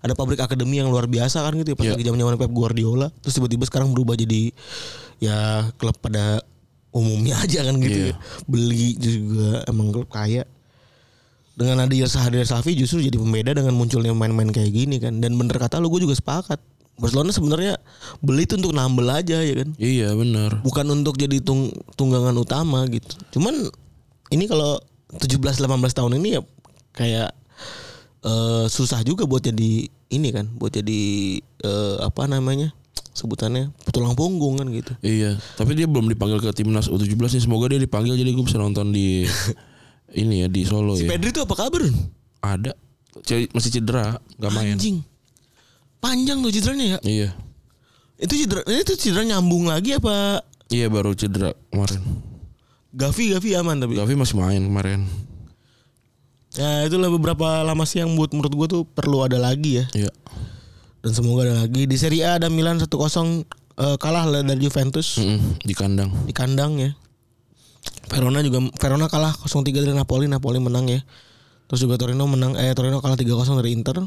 ada 0.00 0.12
pabrik 0.12 0.38
akademi 0.38 0.76
yang 0.76 0.88
luar 0.88 1.04
biasa 1.04 1.40
kan 1.40 1.52
gitu 1.54 1.72
ya 1.72 1.76
pas 1.76 1.84
Iya. 1.84 1.92
lagi 1.94 2.04
zaman-zaman 2.04 2.34
Pep 2.36 2.50
Guardiola 2.50 3.08
terus 3.20 3.34
tiba-tiba 3.34 3.64
sekarang 3.64 3.90
berubah 3.90 4.14
jadi 4.14 4.52
ya 5.18 5.36
klub 5.76 5.96
pada 5.96 6.40
umumnya 6.90 7.36
aja 7.44 7.62
kan 7.62 7.76
gitu 7.76 7.98
Iya. 8.00 8.12
ya. 8.12 8.16
Beli 8.44 8.96
juga 8.96 9.62
emang 9.64 9.90
klub 9.90 10.08
kaya 10.08 10.48
dengan 11.52 11.84
hadir 11.84 12.08
hadir 12.08 12.42
Safi 12.42 12.72
justru 12.72 13.00
jadi 13.00 13.14
pembeda 13.14 13.52
dengan 13.52 13.76
munculnya 13.76 14.10
main-main 14.10 14.48
kayak 14.48 14.70
gini 14.70 14.96
kan 14.96 15.20
dan 15.20 15.36
bener 15.36 15.54
kata 15.54 15.76
lu 15.76 15.92
gue 15.92 16.08
juga 16.08 16.16
sepakat 16.16 16.56
Barcelona 16.96 17.32
sebenarnya 17.32 17.76
beli 18.18 18.44
itu 18.44 18.56
untuk 18.56 18.72
nambel 18.72 19.08
aja 19.08 19.40
ya 19.40 19.54
kan 19.56 19.68
Iya 19.76 20.12
benar. 20.12 20.60
bukan 20.60 20.84
untuk 20.90 21.16
jadi 21.16 21.40
tung, 21.40 21.68
tunggangan 21.96 22.32
utama 22.32 22.88
gitu 22.88 23.12
cuman 23.36 23.68
ini 24.30 24.44
kalau 24.44 24.80
17-18 25.12 25.60
tahun 25.90 26.16
ini 26.16 26.28
ya 26.36 26.42
kayak 26.92 27.28
eh, 28.22 28.64
susah 28.66 29.00
juga 29.00 29.24
buat 29.24 29.40
jadi 29.40 29.70
ini 30.08 30.28
kan 30.30 30.46
buat 30.50 30.70
jadi 30.70 31.00
eh, 31.40 31.96
apa 32.00 32.24
namanya 32.24 32.72
sebutannya 33.10 33.68
tulang 33.88 34.12
punggung 34.12 34.56
kan 34.56 34.68
gitu 34.68 34.92
Iya. 35.00 35.36
Tapi 35.54 35.72
dia 35.72 35.84
belum 35.84 36.06
dipanggil 36.06 36.38
ke 36.38 36.50
timnas 36.52 36.86
U17 36.86 37.18
nih. 37.18 37.42
Semoga 37.42 37.68
dia 37.68 37.78
dipanggil 37.78 38.14
jadi 38.14 38.28
gue 38.28 38.42
bisa 38.42 38.56
nonton 38.56 38.88
di 38.88 39.26
ini 40.22 40.42
ya 40.42 40.48
di 40.48 40.62
Solo 40.62 40.94
si 40.94 41.04
ya. 41.04 41.10
Pedri 41.10 41.30
itu 41.30 41.40
apa 41.40 41.54
kabar? 41.54 41.82
Ada. 42.40 42.72
C- 43.20 43.50
masih 43.50 43.70
cedera, 43.72 44.16
nggak 44.36 44.52
main. 44.52 44.74
anjing 44.74 44.96
panjang 45.98 46.40
tuh 46.40 46.48
cederanya 46.48 46.86
ya 46.86 46.98
Iya. 47.02 47.28
itu 48.16 48.34
cedera 48.38 48.60
itu 48.64 48.92
cedera 48.94 49.22
nyambung 49.26 49.66
lagi 49.66 49.92
apa 49.92 50.40
Iya 50.66 50.86
baru 50.86 51.12
cedera 51.12 51.50
kemarin. 51.68 52.00
Gavi 52.90 53.34
Gavi 53.34 53.50
aman 53.54 53.76
tapi 53.76 53.94
Gavi 53.94 54.14
masih 54.14 54.34
main 54.34 54.62
kemarin. 54.62 55.04
Ya 56.60 56.84
itulah 56.84 57.08
beberapa 57.08 57.64
lama 57.64 57.82
sih 57.82 57.98
yang 57.98 58.12
buat 58.12 58.30
menurut 58.30 58.52
gue 58.52 58.66
tuh 58.68 58.82
perlu 58.84 59.24
ada 59.24 59.40
lagi 59.40 59.80
ya 59.80 59.84
Iya. 59.96 60.12
dan 61.00 61.10
semoga 61.10 61.48
ada 61.48 61.56
lagi 61.58 61.88
di 61.88 61.96
Serie 61.96 62.22
A 62.22 62.36
ada 62.36 62.52
Milan 62.52 62.76
1-0 62.76 62.84
eh, 62.84 63.96
kalah 63.96 64.28
lah 64.28 64.44
dari 64.44 64.60
Juventus 64.60 65.16
Mm-mm, 65.16 65.64
di 65.64 65.72
kandang. 65.72 66.12
di 66.28 66.34
kandang 66.36 66.76
ya 66.76 66.90
Verona 68.06 68.42
juga 68.42 68.60
Verona 68.76 69.06
kalah 69.06 69.32
0-3 69.38 69.70
dari 69.72 69.94
Napoli, 69.94 70.26
Napoli 70.26 70.58
menang 70.58 70.84
ya. 70.84 71.00
Terus 71.64 71.80
juga 71.80 71.94
Torino 71.94 72.26
menang 72.26 72.58
eh 72.58 72.74
Torino 72.74 72.98
kalah 72.98 73.14
3-0 73.14 73.30
dari 73.56 73.70
Inter. 73.70 74.02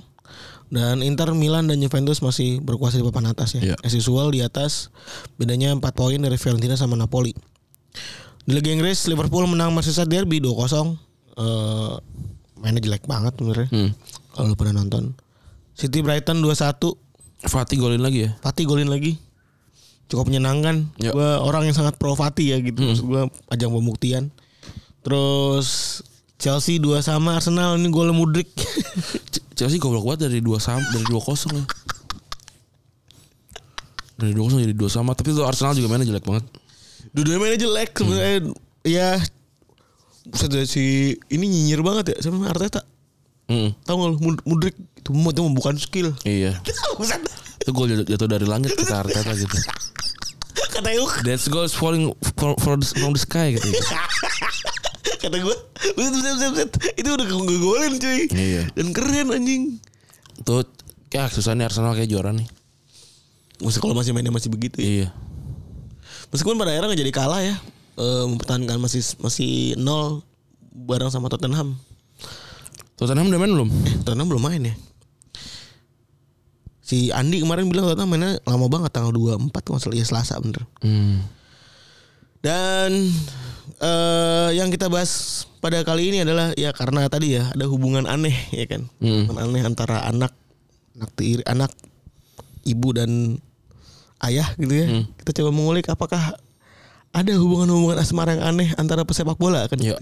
Dan 0.67 0.99
Inter, 0.99 1.31
Milan 1.31 1.65
dan 1.65 1.79
Juventus 1.79 2.19
masih 2.19 2.59
berkuasa 2.59 2.99
di 2.99 3.05
papan 3.07 3.31
atas 3.31 3.55
ya. 3.55 3.71
Iya. 3.71 3.75
As 3.79 3.95
usual 3.95 4.29
di 4.29 4.43
atas 4.43 4.91
bedanya 5.39 5.71
4 5.71 5.79
poin 5.95 6.19
dari 6.19 6.35
Fiorentina 6.35 6.75
sama 6.75 6.93
Napoli. 6.93 7.31
Di 8.43 8.51
Liga 8.51 8.69
Inggris 8.69 9.07
Liverpool 9.07 9.47
menang 9.47 9.71
Merseyside 9.71 10.11
Derby 10.11 10.37
2-0. 10.37 10.51
Eh 11.33 11.93
mainnya 12.63 12.79
jelek 12.79 13.03
banget 13.03 13.35
sebenarnya. 13.35 13.67
Hmm. 13.69 13.91
Kalau 14.31 14.45
lu 14.47 14.55
pernah 14.55 14.79
nonton. 14.79 15.11
City 15.75 15.99
Brighton 15.99 16.39
2-1. 16.39 16.79
Fatih 17.43 17.75
golin 17.75 17.99
lagi 17.99 18.25
ya. 18.25 18.31
Fatih 18.39 18.63
golin 18.63 18.87
lagi. 18.87 19.19
Cukup 20.07 20.31
menyenangkan. 20.31 20.87
Ya. 20.95 21.11
Gua 21.11 21.43
orang 21.43 21.67
yang 21.67 21.75
sangat 21.75 21.99
pro 21.99 22.15
Fatih 22.15 22.55
ya 22.55 22.57
gitu. 22.63 22.79
Maksud 22.79 23.05
gua 23.05 23.27
ajang 23.51 23.75
pembuktian. 23.75 24.31
Terus 25.03 25.99
Chelsea 26.39 26.79
2 26.79 27.03
sama 27.03 27.35
Arsenal 27.35 27.75
ini 27.75 27.91
gol 27.91 28.15
Mudrik. 28.15 28.47
Chelsea 29.59 29.77
goblok 29.77 30.07
banget 30.07 30.31
dari 30.31 30.41
dua 30.41 30.57
sama 30.57 30.81
dari 30.89 31.05
dua 31.05 31.21
kosong 31.21 31.53
ya. 31.53 31.65
Dari 34.17 34.33
dua 34.33 34.43
kosong 34.49 34.59
jadi 34.65 34.73
dua 34.73 34.89
sama. 34.89 35.13
Tapi 35.13 35.29
tuh 35.29 35.45
Arsenal 35.45 35.77
juga 35.77 35.93
mainnya 35.93 36.09
jelek 36.09 36.25
banget. 36.25 36.45
Dua-duanya 37.13 37.39
mainnya 37.39 37.59
jelek 37.61 37.89
sebenarnya. 37.93 38.39
Ya 38.83 39.21
Buset 40.23 40.55
si 40.65 41.15
ini 41.27 41.45
nyinyir 41.47 41.83
banget 41.83 42.15
ya 42.15 42.17
sama 42.23 42.47
Arteta. 42.47 42.87
Mm. 43.51 43.75
Tahu 43.83 43.95
nggak 43.99 44.09
lu 44.09 44.17
Mud- 44.23 44.45
Mudrik 44.47 44.75
itu 44.95 45.09
itu 45.11 45.41
bukan 45.51 45.75
skill. 45.75 46.15
Iya. 46.23 46.63
Buset. 46.99 47.19
Itu 47.59 47.71
gol 47.75 47.91
jatuh, 47.91 48.07
jatuh 48.07 48.27
dari 48.27 48.47
langit 48.47 48.71
kata 48.75 49.03
Arteta 49.03 49.35
gitu. 49.35 49.51
Kata 50.73 50.89
Yuk. 50.89 51.21
That's 51.21 51.45
goal 51.49 51.65
is 51.69 51.73
falling 51.77 52.09
the, 52.17 52.49
from 52.57 52.81
the 53.13 53.21
sky 53.21 53.53
gitu. 53.53 53.67
Kata 55.21 55.37
gue 55.39 55.55
buset, 55.95 56.11
buset, 56.11 56.33
buset, 56.35 56.49
buset. 56.51 56.71
Itu 56.97 57.13
udah 57.13 57.25
ngegolin 57.29 57.93
cuy 57.95 58.25
Iya. 58.33 58.63
Dan 58.73 58.91
keren 58.91 59.31
anjing 59.31 59.77
Tuh 60.43 60.65
ya 61.13 61.29
susah 61.29 61.53
nih 61.53 61.69
Arsenal 61.69 61.93
kayak 61.93 62.09
juara 62.09 62.33
nih. 62.33 62.49
Maksudnya 63.61 63.83
kalau 63.85 63.95
masih 63.95 64.11
mainnya 64.11 64.33
masih 64.33 64.49
begitu 64.49 64.81
ya 64.81 64.87
Iya. 64.87 65.07
Meskipun 66.33 66.57
pada 66.57 66.73
akhirnya 66.73 66.89
nggak 66.89 67.01
jadi 67.05 67.13
kalah 67.13 67.41
ya 67.45 67.55
Eh, 67.93 68.25
Mempertahankan 68.25 68.81
masih 68.81 69.01
masih 69.21 69.77
nol 69.77 70.25
Bareng 70.73 71.13
sama 71.13 71.29
Tottenham 71.29 71.77
Tottenham 72.97 73.29
udah 73.29 73.39
main 73.41 73.53
belum? 73.53 73.69
Tottenham 74.01 74.27
belum 74.33 74.41
main 74.41 74.61
ya 74.65 74.75
Si 76.83 77.13
Andi 77.13 77.39
kemarin 77.39 77.71
bilang 77.71 77.87
Tottenham 77.87 78.09
mainnya 78.11 78.41
lama 78.43 78.67
banget 78.67 78.91
tanggal 78.91 79.15
24 79.15 79.55
tuh 79.63 79.71
masalah 79.79 79.95
ya 79.95 80.05
Selasa 80.05 80.35
bener. 80.43 80.67
Hmm. 80.83 81.23
Dan 82.43 83.07
eh 83.79 84.49
yang 84.59 84.67
kita 84.67 84.91
bahas 84.91 85.47
pada 85.63 85.79
kali 85.87 86.11
ini 86.11 86.27
adalah 86.27 86.51
ya 86.59 86.75
karena 86.75 87.07
tadi 87.07 87.39
ya 87.39 87.55
ada 87.55 87.71
hubungan 87.71 88.03
aneh 88.03 88.35
ya 88.51 88.67
kan. 88.67 88.91
Hmm. 88.99 89.31
Hubungan 89.31 89.55
aneh 89.55 89.63
antara 89.63 90.03
anak 90.03 90.35
anak 90.99 91.11
tiri, 91.15 91.39
anak 91.47 91.71
ibu 92.67 92.91
dan 92.91 93.39
ayah 94.19 94.51
gitu 94.59 94.75
ya. 94.75 94.85
Hmm. 94.91 95.07
Kita 95.23 95.39
coba 95.39 95.55
mengulik 95.55 95.87
apakah 95.87 96.35
ada 97.13 97.31
hubungan-hubungan 97.37 98.01
asmara 98.01 98.33
yang 98.33 98.43
aneh 98.43 98.73
antara 98.81 99.05
pesepak 99.05 99.37
bola 99.37 99.69
kan? 99.69 99.77
Iya. 99.77 100.01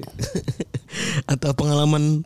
Atau 1.31 1.51
pengalaman 1.53 2.23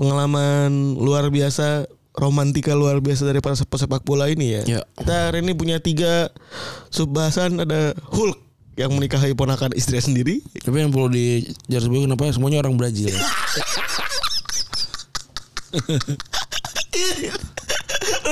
pengalaman 0.00 0.96
luar 0.96 1.28
biasa 1.28 1.86
romantika 2.16 2.72
luar 2.72 3.00
biasa 3.04 3.28
dari 3.28 3.44
para 3.44 3.52
pesepak 3.52 4.00
bola 4.00 4.32
ini 4.32 4.56
ya. 4.56 4.62
Iya. 4.64 4.80
Kita 4.96 5.14
hari 5.28 5.44
ini 5.44 5.52
punya 5.52 5.76
tiga 5.76 6.32
subbahasan 6.88 7.60
ada 7.60 7.92
Hulk 8.16 8.40
yang 8.80 8.96
menikahi 8.96 9.36
ponakan 9.36 9.76
istri 9.76 10.00
sendiri. 10.00 10.40
Tapi 10.64 10.88
yang 10.88 10.88
perlu 10.88 11.12
di 11.12 11.44
garis 11.68 11.92
bawah 11.92 12.08
kenapa 12.08 12.32
semuanya 12.32 12.64
orang 12.64 12.80
Brazil. 12.80 13.12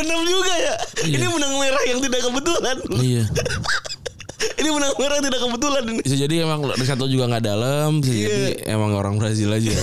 Enam 0.01 0.21
juga 0.25 0.55
ya. 0.57 0.75
Ini 1.05 1.27
menang 1.29 1.61
merah 1.61 1.85
yang 1.85 2.01
tidak 2.01 2.21
kebetulan. 2.25 2.77
iya. 3.05 3.25
ini 4.41 4.69
menang 4.73 4.95
merah 4.97 5.19
tidak 5.21 5.41
kebetulan 5.41 5.83
ini. 5.85 6.01
Bisa 6.05 6.17
jadi 6.17 6.35
emang 6.49 6.65
Risato 6.73 7.05
juga 7.09 7.29
nggak 7.29 7.45
dalam, 7.45 8.01
bisa 8.01 8.13
jadi 8.15 8.57
emang 8.73 8.97
orang 8.97 9.21
Brazil 9.21 9.53
aja. 9.53 9.73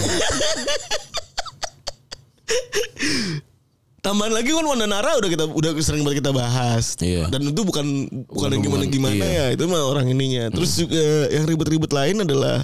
Tambahan 4.07 4.31
lagi 4.31 4.55
kan 4.55 4.63
Wanda 4.63 4.87
Nara 4.87 5.19
udah 5.19 5.27
kita 5.27 5.51
udah 5.51 5.71
sering 5.83 6.07
banget 6.07 6.23
kita 6.23 6.31
bahas. 6.31 6.95
Iya. 7.03 7.27
Dan 7.27 7.51
itu 7.51 7.59
bukan 7.67 8.07
bukan 8.31 8.49
yang 8.55 8.63
gimana 8.63 8.83
gimana 8.87 9.19
iya. 9.19 9.51
ya, 9.51 9.59
itu 9.59 9.67
mah 9.67 9.83
orang 9.83 10.07
ininya. 10.07 10.47
Terus 10.47 10.79
juga 10.79 11.27
yang 11.27 11.43
ribet-ribet 11.43 11.91
lain 11.91 12.23
adalah 12.23 12.63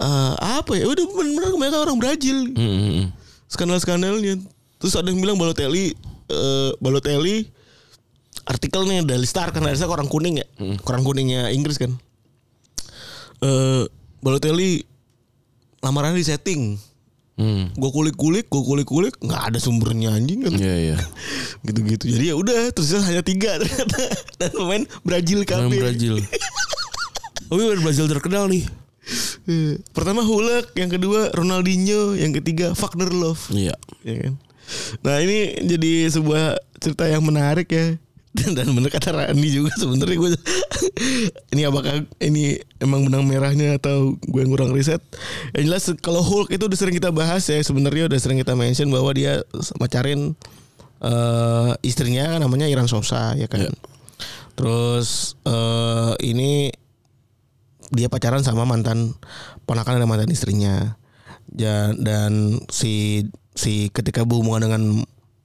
eh, 0.00 0.34
apa 0.40 0.72
ya? 0.72 0.88
Udah 0.88 1.04
benar 1.04 1.52
mereka 1.52 1.84
orang 1.84 2.00
Brazil. 2.00 2.48
Hmm, 2.56 2.64
hmm, 2.64 2.92
hmm. 2.96 3.06
skandal-skandalnya. 3.52 4.40
Terus 4.80 4.96
ada 4.96 5.12
yang 5.12 5.20
bilang 5.20 5.36
Balotelli 5.36 5.92
eh 6.32 6.70
Balotelli 6.80 7.57
artikelnya 8.48 9.04
dari 9.04 9.28
Star 9.28 9.52
kan 9.52 9.60
dari 9.60 9.76
Star 9.76 9.92
orang 9.92 10.08
kuning 10.08 10.40
ya. 10.40 10.46
Orang 10.88 11.04
kuningnya 11.04 11.52
Inggris 11.52 11.76
kan. 11.76 11.92
Eh 13.44 13.84
Balotelli 14.18 14.82
lamaran 15.78 16.16
di 16.16 16.26
setting. 16.26 16.74
Hmm. 17.38 17.70
Gue 17.78 17.90
kulik-kulik, 17.94 18.50
gue 18.50 18.62
kulik-kulik, 18.66 19.14
nggak 19.22 19.54
ada 19.54 19.58
sumbernya 19.62 20.10
anjing 20.10 20.42
kan. 20.42 20.58
Iya 20.58 20.74
iya. 20.74 20.96
Gitu-gitu. 21.70 22.10
Jadi 22.10 22.24
ya 22.24 22.34
udah, 22.34 22.74
terusnya 22.74 22.98
hanya 23.06 23.22
tiga 23.22 23.62
ternyata. 23.62 23.98
Dan 24.42 24.50
pemain 24.58 24.82
Brazil 25.06 25.46
Orang 25.46 25.70
KB. 25.70 25.74
Brazil. 25.78 26.14
Oh 27.48 27.56
iya 27.56 27.80
Brazil 27.80 28.04
terkenal 28.12 28.44
nih. 28.52 28.60
Eh, 29.48 29.80
Pertama 29.96 30.20
Hulk, 30.20 30.76
yang 30.76 30.92
kedua 30.92 31.32
Ronaldinho, 31.32 32.12
yang 32.12 32.36
ketiga 32.36 32.76
Wagner 32.76 33.08
Love. 33.08 33.40
Iya. 33.48 33.72
ya 34.04 34.14
kan. 34.20 34.34
Nah 35.00 35.16
ini 35.24 35.56
jadi 35.64 36.12
sebuah 36.12 36.60
cerita 36.76 37.08
yang 37.08 37.24
menarik 37.24 37.72
ya. 37.72 37.96
Dan, 38.38 38.50
dan 38.58 38.66
bener 38.70 38.90
kata 38.90 39.10
Rani 39.10 39.48
juga 39.50 39.74
sebenarnya 39.74 40.16
gue 40.16 40.30
ini 41.56 41.62
apakah 41.66 42.06
ini 42.22 42.62
emang 42.78 43.06
benang 43.10 43.26
merahnya 43.26 43.78
atau 43.78 44.14
gue 44.18 44.40
yang 44.40 44.52
kurang 44.52 44.70
riset? 44.70 45.02
Yang 45.54 45.64
jelas 45.66 45.84
kalau 45.98 46.22
Hulk 46.22 46.54
itu 46.54 46.64
udah 46.66 46.78
sering 46.78 46.96
kita 46.96 47.10
bahas 47.10 47.42
ya 47.50 47.58
sebenarnya 47.58 48.06
udah 48.06 48.18
sering 48.18 48.38
kita 48.38 48.54
mention 48.54 48.88
bahwa 48.88 49.10
dia 49.14 49.42
pacarin 49.76 50.38
eh 50.98 51.70
istrinya 51.86 52.34
kan 52.34 52.42
namanya 52.42 52.66
Iran 52.66 52.90
Sosa 52.90 53.34
ya 53.38 53.46
kan. 53.46 53.66
Iya. 53.66 53.72
Terus 54.58 55.38
eh 55.46 56.12
ini 56.26 56.74
dia 57.88 58.10
pacaran 58.12 58.44
sama 58.44 58.68
mantan 58.68 59.14
ponakan 59.64 60.02
dan 60.02 60.08
mantan 60.10 60.30
istrinya. 60.30 60.98
Ja- 61.48 61.96
dan 61.96 62.60
si 62.68 63.24
si 63.56 63.88
ketika 63.90 64.22
berhubungan 64.22 64.68
dengan 64.70 64.82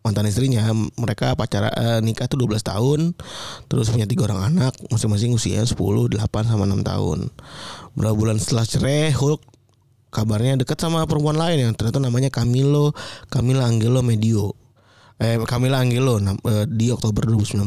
mantan 0.03 0.27
istrinya 0.27 0.67
mereka 0.99 1.33
pacaran 1.33 1.71
eh, 1.71 1.99
nikah 2.03 2.27
tuh 2.27 2.43
12 2.43 2.59
tahun 2.59 2.99
terus 3.71 3.87
punya 3.87 4.03
tiga 4.03 4.27
orang 4.27 4.51
anak 4.53 4.75
masing-masing 4.91 5.31
usia 5.31 5.63
10, 5.63 5.73
8 5.73 6.19
sama 6.43 6.67
6 6.67 6.83
tahun. 6.83 7.19
Berapa 7.95 8.15
bulan 8.15 8.37
setelah 8.37 8.67
cerai 8.67 9.15
Hulk 9.15 9.41
kabarnya 10.13 10.61
dekat 10.61 10.77
sama 10.77 11.07
perempuan 11.09 11.39
lain 11.39 11.57
yang 11.65 11.73
ternyata 11.73 11.97
namanya 12.03 12.29
Camilo 12.29 12.91
Camila 13.31 13.65
Angelo 13.65 14.03
Medio. 14.03 14.53
Eh 15.17 15.39
Camila 15.47 15.79
Angelo 15.79 16.19
eh, 16.19 16.67
di 16.67 16.91
Oktober 16.91 17.23
2019. 17.23 17.63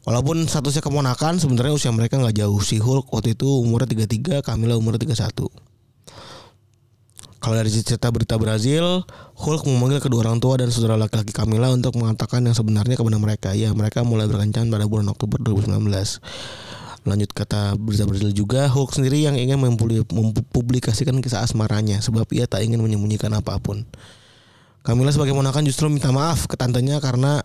Walaupun 0.00 0.48
statusnya 0.48 0.80
keponakan 0.80 1.36
sebenarnya 1.36 1.76
usia 1.76 1.92
mereka 1.92 2.16
nggak 2.16 2.40
jauh. 2.40 2.56
Si 2.64 2.80
Hulk 2.80 3.12
waktu 3.12 3.36
itu 3.36 3.46
umurnya 3.60 3.90
33, 3.90 4.40
Camila 4.40 4.80
umurnya 4.80 5.04
31. 5.04 5.69
Kalau 7.40 7.56
dari 7.56 7.72
cerita 7.72 8.12
berita 8.12 8.36
Brazil, 8.36 9.00
Hulk 9.32 9.64
memanggil 9.64 10.04
kedua 10.04 10.28
orang 10.28 10.44
tua 10.44 10.60
dan 10.60 10.68
saudara 10.68 11.00
laki-laki 11.00 11.32
Camila 11.32 11.72
untuk 11.72 11.96
mengatakan 11.96 12.44
yang 12.44 12.52
sebenarnya 12.52 13.00
kepada 13.00 13.16
mereka. 13.16 13.56
Ya, 13.56 13.72
mereka 13.72 14.04
mulai 14.04 14.28
berkencan 14.28 14.68
pada 14.68 14.84
bulan 14.84 15.08
Oktober 15.08 15.40
2019. 15.40 15.80
Lanjut 17.00 17.32
kata 17.32 17.80
berita 17.80 18.04
Brazil 18.04 18.36
juga, 18.36 18.68
Hulk 18.68 18.92
sendiri 18.92 19.24
yang 19.24 19.40
ingin 19.40 19.56
mempublikasikan 19.56 21.16
kisah 21.24 21.40
asmaranya 21.40 22.04
sebab 22.04 22.28
ia 22.36 22.44
tak 22.44 22.60
ingin 22.60 22.76
menyembunyikan 22.84 23.32
apa 23.32 23.56
pun. 23.56 23.88
Camila 24.84 25.08
sebagai 25.08 25.32
ponakan 25.32 25.64
justru 25.64 25.88
minta 25.88 26.12
maaf 26.12 26.44
ke 26.44 26.60
tantenya 26.60 27.00
karena 27.00 27.40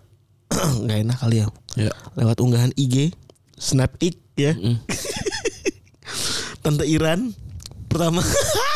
nggak 0.84 0.98
enak 1.08 1.18
kali 1.20 1.40
ya 1.40 1.48
Ya. 1.76 1.92
lewat 2.16 2.40
unggahan 2.40 2.72
IG 2.76 3.12
Snap 3.56 3.96
Ik 4.00 4.20
ya. 4.36 4.52
Mm. 4.52 4.76
Tante 6.64 6.84
Iran 6.84 7.32
pertama 7.88 8.20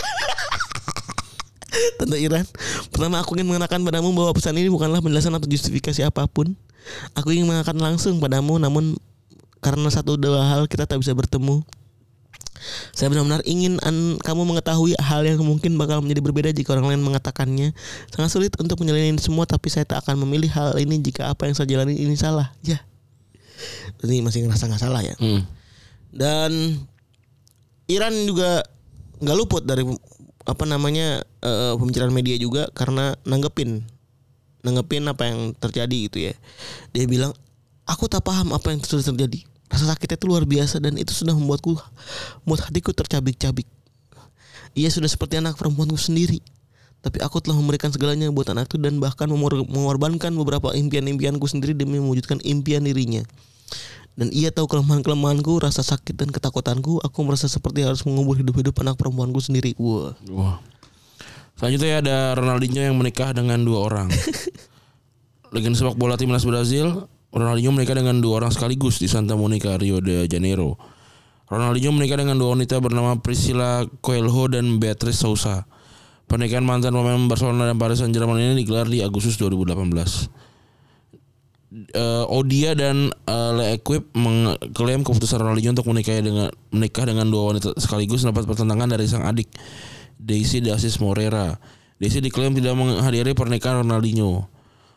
Tante 1.99 2.17
Iran 2.19 2.45
Pertama 2.91 3.23
aku 3.23 3.39
ingin 3.39 3.47
mengatakan 3.47 3.83
padamu 3.83 4.11
bahwa 4.13 4.35
pesan 4.35 4.59
ini 4.59 4.69
bukanlah 4.69 4.99
penjelasan 4.99 5.35
atau 5.35 5.47
justifikasi 5.47 6.03
apa 6.03 6.27
pun 6.27 6.53
Aku 7.15 7.31
ingin 7.31 7.47
mengatakan 7.47 7.79
langsung 7.79 8.19
padamu 8.19 8.59
Namun 8.59 8.99
karena 9.61 9.89
satu 9.93 10.17
dua 10.17 10.41
hal 10.49 10.65
kita 10.67 10.89
tak 10.89 10.99
bisa 10.99 11.13
bertemu 11.13 11.63
saya 12.93 13.09
benar-benar 13.09 13.41
ingin 13.49 13.81
an- 13.81 14.21
kamu 14.21 14.45
mengetahui 14.45 14.93
hal 15.01 15.25
yang 15.25 15.41
mungkin 15.41 15.81
bakal 15.81 16.05
menjadi 16.05 16.21
berbeda 16.21 16.51
jika 16.53 16.77
orang 16.77 16.93
lain 16.93 17.01
mengatakannya. 17.01 17.73
Sangat 18.13 18.31
sulit 18.31 18.53
untuk 18.61 18.77
menjalani 18.85 19.17
ini 19.17 19.21
semua, 19.23 19.49
tapi 19.49 19.73
saya 19.73 19.89
tak 19.89 20.05
akan 20.05 20.29
memilih 20.29 20.53
hal 20.53 20.77
ini 20.77 21.01
jika 21.01 21.33
apa 21.33 21.49
yang 21.49 21.57
saya 21.57 21.73
jalani 21.73 21.97
ini 21.97 22.21
salah. 22.21 22.53
Ya, 22.61 22.85
ini 24.05 24.21
masih 24.21 24.45
ngerasa 24.45 24.69
nggak 24.69 24.83
salah 24.83 25.01
ya. 25.01 25.17
Hmm. 25.17 25.45
Dan 26.13 26.85
Iran 27.89 28.15
juga 28.29 28.65
nggak 29.21 29.37
luput 29.37 29.63
dari 29.65 29.85
apa 30.51 30.67
namanya 30.67 31.23
eh, 31.47 31.75
pembicaraan 31.79 32.11
media 32.11 32.35
juga 32.37 32.67
karena 32.75 33.15
nanggepin 33.23 33.87
nanggepin 34.61 35.05
apa 35.09 35.29
yang 35.29 35.57
terjadi 35.57 35.97
gitu 36.09 36.19
ya. 36.31 36.35
Dia 36.93 37.05
bilang, 37.09 37.33
aku 37.89 38.07
tak 38.07 38.25
paham 38.25 38.53
apa 38.53 38.73
yang 38.73 38.81
sudah 38.85 39.05
terjadi. 39.13 39.45
Rasa 39.71 39.87
sakitnya 39.95 40.19
itu 40.19 40.27
luar 40.27 40.45
biasa 40.45 40.83
dan 40.83 40.99
itu 40.99 41.15
sudah 41.15 41.33
membuatku, 41.33 41.79
membuat 42.45 42.69
hatiku 42.69 42.91
tercabik-cabik. 42.91 43.67
Ia 44.75 44.91
sudah 44.91 45.11
seperti 45.11 45.39
anak 45.39 45.59
perempuanku 45.59 45.99
sendiri. 45.99 46.43
Tapi 47.01 47.17
aku 47.25 47.41
telah 47.41 47.57
memberikan 47.57 47.89
segalanya 47.89 48.29
buat 48.29 48.53
anak 48.53 48.69
itu 48.69 48.77
dan 48.77 49.01
bahkan 49.01 49.25
mengorbankan 49.73 50.37
beberapa 50.37 50.77
impian-impianku 50.77 51.49
sendiri 51.49 51.73
demi 51.73 51.97
mewujudkan 51.97 52.45
impian 52.45 52.85
dirinya. 52.85 53.25
Dan 54.19 54.29
ia 54.35 54.51
tahu 54.51 54.67
kelemahan-kelemahanku, 54.67 55.63
rasa 55.63 55.81
sakit 55.81 56.15
dan 56.19 56.29
ketakutanku. 56.29 57.01
Aku 57.01 57.19
merasa 57.23 57.47
seperti 57.47 57.87
harus 57.87 58.03
mengubur 58.05 58.37
hidup-hidup 58.37 58.75
anak 58.83 58.99
perempuanku 59.01 59.39
sendiri. 59.39 59.73
Wah. 59.79 60.13
Wah. 60.29 60.59
Selanjutnya 61.61 62.01
ada 62.01 62.17
Ronaldinho 62.41 62.81
yang 62.81 62.97
menikah 62.97 63.37
dengan 63.37 63.61
dua 63.61 63.85
orang. 63.85 64.09
Legenda 65.55 65.77
sepak 65.77 65.99
bola 65.99 66.17
timnas 66.17 66.49
Brazil, 66.49 67.05
Ronaldinho 67.31 67.77
menikah 67.77 67.93
dengan 67.93 68.19
dua 68.19 68.41
orang 68.41 68.49
sekaligus 68.49 68.97
di 68.97 69.13
Santa 69.13 69.37
Monica, 69.37 69.77
Rio 69.77 70.01
de 70.01 70.25
Janeiro. 70.25 70.81
Ronaldinho 71.51 71.93
menikah 71.93 72.17
dengan 72.17 72.39
dua 72.39 72.57
wanita 72.57 72.81
bernama 72.81 73.19
Priscilla 73.21 73.83
Coelho 74.01 74.49
dan 74.49 74.81
Beatrice 74.81 75.21
Sousa. 75.21 75.67
Pernikahan 76.31 76.63
mantan 76.63 76.95
pemain 76.95 77.19
Barcelona 77.27 77.67
dan 77.67 77.77
Paris 77.77 77.99
Saint-Germain 77.99 78.39
ini 78.39 78.63
digelar 78.63 78.87
di 78.87 79.03
Agustus 79.03 79.35
2018. 79.35 80.40
Eh, 81.71 82.25
Odia 82.27 82.75
dan 82.75 83.15
eh, 83.15 83.51
Le 83.55 83.79
Equip 83.79 84.11
mengklaim 84.19 85.07
keputusan 85.07 85.39
Ronaldinho 85.39 85.71
untuk 85.71 85.87
menikah 85.87 86.19
dengan 86.19 86.51
menikah 86.75 87.07
dengan 87.07 87.31
dua 87.31 87.55
wanita 87.55 87.79
sekaligus 87.79 88.27
mendapat 88.27 88.51
pertentangan 88.51 88.91
dari 88.91 89.07
sang 89.07 89.23
adik 89.23 89.47
Daisy 90.19 90.67
Dasis 90.67 90.99
Morera. 90.99 91.63
Daisy 92.03 92.19
diklaim 92.19 92.59
tidak 92.59 92.75
menghadiri 92.75 93.39
pernikahan 93.39 93.87
Ronaldinho. 93.87 94.51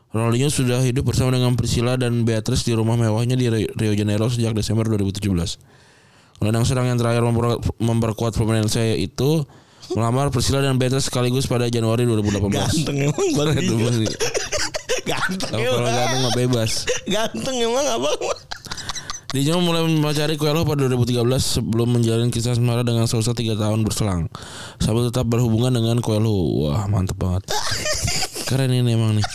Ronaldinho 0.10 0.50
sudah 0.50 0.82
hidup 0.82 1.14
bersama 1.14 1.38
dengan 1.38 1.54
Priscilla 1.54 1.94
dan 1.94 2.26
Beatrice 2.26 2.66
di 2.66 2.74
rumah 2.74 2.98
mewahnya 2.98 3.38
di 3.38 3.54
Rio 3.54 3.94
Janeiro 3.94 4.26
sejak 4.34 4.58
Desember 4.58 4.90
2017. 4.90 5.30
Gelandang 6.42 6.66
serang 6.66 6.90
yang 6.90 6.98
terakhir 6.98 7.22
memper- 7.22 7.62
memperkuat 7.78 8.34
permainan 8.34 8.66
saya 8.66 8.98
itu 8.98 9.46
melamar 9.94 10.34
Priscilla 10.34 10.66
dan 10.66 10.82
Beatrice 10.82 11.14
sekaligus 11.14 11.46
pada 11.46 11.70
Januari 11.70 12.10
2018. 12.10 12.50
Ganteng 12.50 12.98
emang 13.14 13.30
Ganteng 15.04 15.52
Kalau 15.52 15.84
kalau 15.84 15.92
ganteng 15.92 16.22
mah 16.24 16.34
bebas. 16.36 16.72
Ganteng 17.08 17.56
emang 17.60 17.88
abang. 17.88 18.20
Dijo 19.34 19.58
mulai 19.66 19.82
memacari 19.82 20.38
Coelho 20.38 20.62
pada 20.62 20.86
2013 20.86 21.26
sebelum 21.42 21.90
menjalin 21.98 22.30
kisah 22.30 22.54
asmara 22.54 22.86
dengan 22.86 23.10
Sousa 23.10 23.34
3 23.34 23.58
tahun 23.58 23.82
berselang. 23.82 24.30
Sambil 24.78 25.10
tetap 25.10 25.26
berhubungan 25.26 25.74
dengan 25.74 25.98
Coelho. 26.06 26.62
Wah, 26.62 26.86
mantep 26.86 27.18
banget. 27.18 27.50
Keren 28.46 28.70
ini 28.70 28.94
emang 28.94 29.18
nih. 29.18 29.26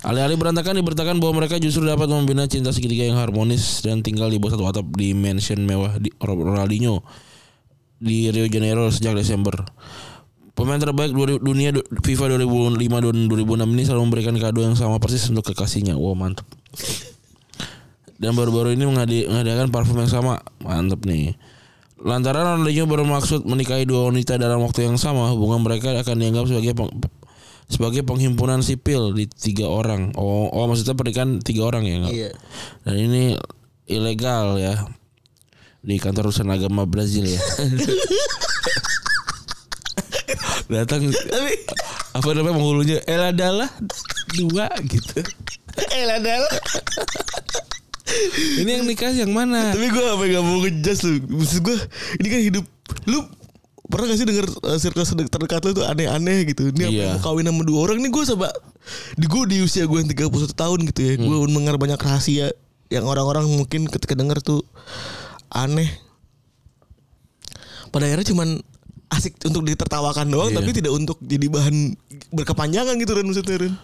Alih-alih 0.00 0.40
berantakan 0.40 0.80
diberitakan 0.80 1.22
bahwa 1.22 1.44
mereka 1.44 1.60
justru 1.60 1.84
dapat 1.84 2.08
membina 2.08 2.48
cinta 2.50 2.72
segitiga 2.72 3.06
yang 3.06 3.20
harmonis 3.20 3.84
dan 3.84 4.00
tinggal 4.00 4.32
di 4.32 4.40
bawah 4.40 4.56
satu 4.56 4.64
atap 4.66 4.86
di 4.96 5.12
mansion 5.12 5.62
mewah 5.62 6.00
di 6.00 6.08
Ronaldinho 6.18 7.04
di 8.00 8.32
Rio 8.32 8.48
Janeiro 8.48 8.88
sejak 8.88 9.12
Desember. 9.12 9.60
Pemain 10.52 10.76
terbaik 10.76 11.10
du- 11.10 11.40
dunia 11.40 11.70
du- 11.70 11.86
FIFA 12.02 12.36
2005 12.36 12.76
dan 13.00 13.16
2006 13.26 13.70
ini 13.70 13.82
selalu 13.86 14.02
memberikan 14.04 14.34
kado 14.36 14.60
yang 14.60 14.74
sama 14.74 14.98
persis 14.98 15.30
untuk 15.30 15.46
kekasihnya. 15.46 15.94
Wow, 15.94 16.12
mantep. 16.12 16.44
Dan 18.20 18.36
baru-baru 18.36 18.76
ini 18.76 18.84
mengadakan 18.84 19.72
parfum 19.72 19.96
yang 19.96 20.12
sama. 20.12 20.44
Mantep 20.60 21.08
nih. 21.08 21.32
Lantaran 22.00 22.60
Ronaldinho 22.60 22.84
bermaksud 22.84 23.44
menikahi 23.44 23.84
dua 23.84 24.08
wanita 24.08 24.36
dalam 24.36 24.60
waktu 24.60 24.88
yang 24.88 24.96
sama, 24.96 25.32
hubungan 25.32 25.60
mereka 25.60 25.92
akan 25.94 26.16
dianggap 26.16 26.48
sebagai 26.48 26.72
peng- 26.72 26.96
sebagai 27.70 28.02
penghimpunan 28.02 28.60
sipil 28.60 29.12
di 29.12 29.28
tiga 29.28 29.68
orang. 29.68 30.12
Oh, 30.16 30.48
oh 30.48 30.64
maksudnya 30.66 30.96
pernikahan 30.96 31.38
tiga 31.38 31.68
orang 31.68 31.84
ya? 31.84 31.96
nggak? 32.00 32.12
Iya. 32.12 32.30
Dan 32.82 32.94
ini 32.98 33.22
ilegal 33.86 34.56
ya 34.56 34.74
di 35.80 35.96
kantor 35.96 36.28
urusan 36.28 36.48
agama 36.48 36.84
Brazil 36.84 37.24
ya. 37.24 37.40
Datang 40.70 41.02
Tapi 41.04 41.52
apa 42.10 42.28
namanya 42.30 42.54
penghulunya 42.54 42.98
El 43.04 43.22
adalah 43.26 43.68
dua 44.32 44.70
gitu. 44.84 45.18
ladal. 46.00 46.42
Ini 48.56 48.70
yang 48.72 48.84
nikah 48.84 49.10
yang 49.10 49.30
mana? 49.30 49.70
Tapi 49.70 49.86
gue 49.86 50.02
apa 50.04 50.22
gak 50.24 50.42
mau 50.42 50.58
ngejas 50.60 50.98
lu. 51.02 51.18
Maksud 51.28 51.58
gue 51.60 51.76
ini 52.18 52.26
kan 52.26 52.40
hidup 52.42 52.64
lu 53.06 53.22
pernah 53.86 54.06
gak 54.06 54.18
sih 54.18 54.26
denger 54.26 54.46
uh, 54.60 54.78
circle 54.78 55.02
sedek- 55.02 55.30
terdekat 55.30 55.62
lu 55.62 55.72
tuh 55.72 55.86
aneh-aneh 55.86 56.42
gitu. 56.44 56.70
Ini 56.70 56.84
Iya. 56.86 57.06
mau 57.14 57.22
kawin 57.24 57.46
sama 57.46 57.62
dua 57.62 57.78
orang 57.84 57.98
nih 57.98 58.10
gue 58.10 58.24
sama 58.24 58.50
di 59.14 59.26
gue 59.26 59.42
di 59.46 59.56
usia 59.60 59.86
gue 59.86 59.94
yang 59.96 60.10
31 60.10 60.26
tahun 60.52 60.78
gitu 60.86 61.00
ya. 61.00 61.12
Gue 61.16 61.36
mendengar 61.44 61.74
banyak 61.76 61.98
rahasia 61.98 62.50
yang 62.90 63.06
orang-orang 63.06 63.46
mungkin 63.46 63.86
ketika 63.86 64.14
denger 64.14 64.38
tuh 64.40 64.66
aneh. 65.48 65.90
Pada 67.90 68.06
akhirnya 68.06 68.26
cuman 68.26 68.48
asik 69.10 69.34
untuk 69.42 69.66
ditertawakan 69.66 70.30
doang 70.30 70.50
Iya. 70.54 70.62
tapi 70.62 70.70
tidak 70.70 70.92
untuk 70.94 71.18
jadi 71.18 71.46
bahan 71.50 71.98
berkepanjangan 72.30 72.94
gitu 72.98 73.12
Ren 73.14 73.26
maksudnya 73.26 73.56
Ren. 73.58 73.74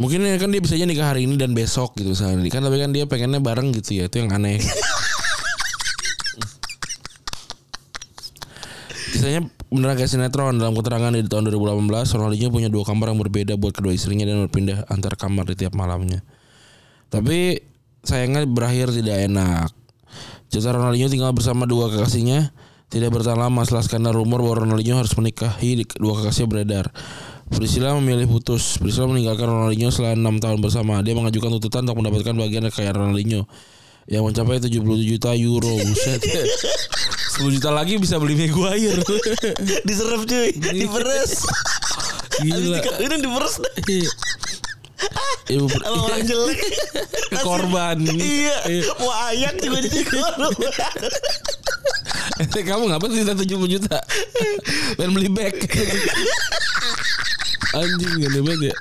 Mungkin 0.00 0.24
ya 0.24 0.38
kan 0.40 0.48
dia 0.48 0.62
bisa 0.64 0.78
aja 0.80 0.86
nikah 0.88 1.12
hari 1.12 1.28
ini 1.28 1.36
dan 1.36 1.52
besok 1.52 1.92
gitu 1.98 2.16
misalnya. 2.16 2.48
Kan 2.48 2.64
tapi 2.64 2.80
kan 2.80 2.88
dia 2.88 3.04
pengennya 3.04 3.42
bareng 3.42 3.68
gitu 3.76 4.00
ya. 4.00 4.08
Itu 4.08 4.24
yang 4.24 4.32
aneh. 4.32 4.56
Kisahnya 9.10 9.44
beneran 9.68 9.98
kayak 9.98 10.08
sinetron 10.08 10.56
dalam 10.56 10.72
keterangan 10.72 11.12
di 11.12 11.26
tahun 11.26 11.50
2018 11.52 12.16
Ronaldinho 12.16 12.48
punya 12.48 12.68
dua 12.70 12.86
kamar 12.86 13.12
yang 13.12 13.20
berbeda 13.20 13.54
buat 13.58 13.74
kedua 13.74 13.92
istrinya 13.92 14.24
dan 14.24 14.46
berpindah 14.46 14.86
antar 14.88 15.18
kamar 15.18 15.50
di 15.50 15.58
tiap 15.58 15.74
malamnya. 15.74 16.22
Tapi 17.10 17.58
sayangnya 18.06 18.46
berakhir 18.46 18.94
tidak 18.94 19.26
enak. 19.26 19.68
Cerita 20.48 20.72
Ronaldinho 20.72 21.10
tinggal 21.10 21.34
bersama 21.34 21.66
dua 21.66 21.90
kekasihnya 21.90 22.54
tidak 22.90 23.14
bertahan 23.14 23.38
lama 23.38 23.62
setelah 23.62 23.86
skandal 23.86 24.12
rumor 24.18 24.42
bahwa 24.42 24.66
Ronaldinho 24.66 24.98
harus 24.98 25.14
menikahi 25.14 25.86
dua 25.96 26.18
kekasihnya 26.18 26.48
beredar. 26.50 26.86
Priscilla 27.50 27.94
memilih 27.98 28.26
putus. 28.26 28.78
Priscilla 28.82 29.06
meninggalkan 29.10 29.46
Ronaldinho 29.46 29.90
setelah 29.90 30.14
6 30.14 30.42
tahun 30.42 30.58
bersama. 30.62 31.02
Dia 31.02 31.14
mengajukan 31.18 31.50
tuntutan 31.58 31.82
untuk 31.86 32.02
mendapatkan 32.02 32.34
bagian 32.34 32.66
kekayaan 32.70 32.96
Ronaldinho 32.98 33.46
yang 34.10 34.26
mencapai 34.26 34.58
70 34.58 34.82
juta 35.06 35.34
euro. 35.34 35.74
Buset. 35.82 36.18
10 37.38 37.56
juta 37.58 37.70
lagi 37.70 37.98
bisa 37.98 38.18
beli 38.18 38.34
Maguire. 38.38 39.02
Diserap 39.86 40.26
cuy, 40.26 40.50
diperes. 40.58 41.46
Gila. 42.42 42.78
dikawinin 42.82 43.18
diperes 43.22 43.54
dah. 43.62 43.74
Ibu 45.50 45.66
Sama 45.72 45.98
orang 46.06 46.22
jelek. 46.28 46.60
korban. 47.42 47.98
Iya, 48.04 48.56
mau 49.00 49.10
ayak 49.32 49.58
juga 49.58 49.78
jadi 49.82 50.02
korban. 50.06 50.52
Kamu 52.68 52.84
ngapa 52.88 53.06
sih 53.12 53.22
70 53.24 53.46
juta? 53.68 53.98
Pengen 54.96 55.12
beli 55.12 55.28
bag. 55.28 55.54
Anjing 57.70 58.12
gede 58.18 58.40
banget 58.42 58.62
ya. 58.72 58.76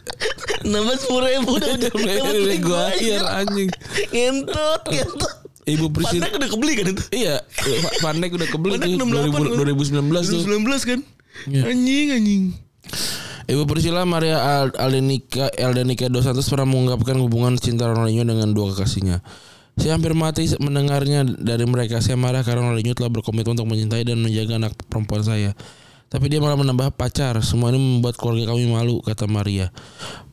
Nambah 0.66 0.96
sepuluh 0.98 1.30
ribu 1.30 1.56
udah 1.56 1.72
udah 1.78 1.92
Maguire 1.94 3.26
anjing. 3.28 3.70
Ngentut, 4.12 4.82
ngentut. 4.90 5.34
Ibu 5.70 5.86
Priscilla 5.94 6.26
Pandek 6.26 6.40
udah 6.42 6.50
kebeli 6.50 6.74
kan 6.74 6.86
itu? 6.90 7.04
Iya, 7.14 7.36
Van 8.02 8.18
Dijk 8.18 8.34
udah 8.42 8.50
kebeli 8.50 8.74
Pandek 8.82 8.90
tuh 8.98 9.06
68 9.06 10.02
2000 10.02 10.02
2019 10.02 10.34
tuh. 10.34 10.42
2019 10.50 10.90
kan? 10.90 11.00
Iya. 11.46 11.62
Anjing, 11.70 12.08
anjing. 12.18 12.44
Ibu 13.50 13.64
Priscilla 13.70 14.02
Maria 14.06 14.38
Al- 14.42 14.78
Aldenica 14.78 15.50
Eldenica 15.54 16.10
dos 16.10 16.26
Santos 16.26 16.50
pernah 16.50 16.66
mengungkapkan 16.70 17.18
hubungan 17.22 17.58
cinta 17.58 17.86
Ronaldinho 17.86 18.26
dengan 18.26 18.50
dua 18.54 18.74
kekasihnya. 18.74 19.22
Saya 19.80 19.96
hampir 19.96 20.12
mati 20.12 20.44
mendengarnya 20.60 21.24
dari 21.24 21.64
mereka. 21.64 22.04
Saya 22.04 22.20
marah 22.20 22.44
karena 22.44 22.68
Ronaldinho 22.68 22.94
telah 22.94 23.08
berkomitmen 23.08 23.56
untuk 23.56 23.68
mencintai 23.72 24.04
dan 24.04 24.20
menjaga 24.20 24.60
anak 24.60 24.76
perempuan 24.92 25.24
saya. 25.24 25.56
Tapi 26.10 26.26
dia 26.26 26.42
malah 26.42 26.58
menambah 26.58 27.00
pacar. 27.00 27.38
Semua 27.46 27.72
ini 27.72 27.80
membuat 27.80 28.18
keluarga 28.18 28.52
kami 28.52 28.66
malu, 28.68 29.00
kata 29.00 29.30
Maria. 29.30 29.70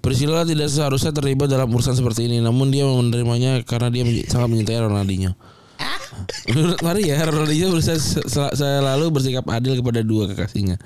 Priscilla 0.00 0.42
tidak 0.42 0.72
seharusnya 0.72 1.12
terlibat 1.12 1.46
dalam 1.52 1.68
urusan 1.68 1.94
seperti 1.94 2.26
ini. 2.26 2.40
Namun 2.40 2.72
dia 2.72 2.88
menerimanya 2.88 3.60
karena 3.62 3.92
dia 3.92 4.02
sangat 4.26 4.50
mencintai 4.50 4.82
Ronaldinho. 4.82 5.36
Menurut 6.48 6.80
Maria, 6.80 7.20
Ronaldinho 7.28 7.76
berusaha 7.76 8.00
se- 8.00 8.24
sel- 8.24 8.54
selalu 8.56 9.12
bersikap 9.12 9.44
adil 9.52 9.76
kepada 9.76 10.00
dua 10.00 10.32
kekasihnya. 10.32 10.80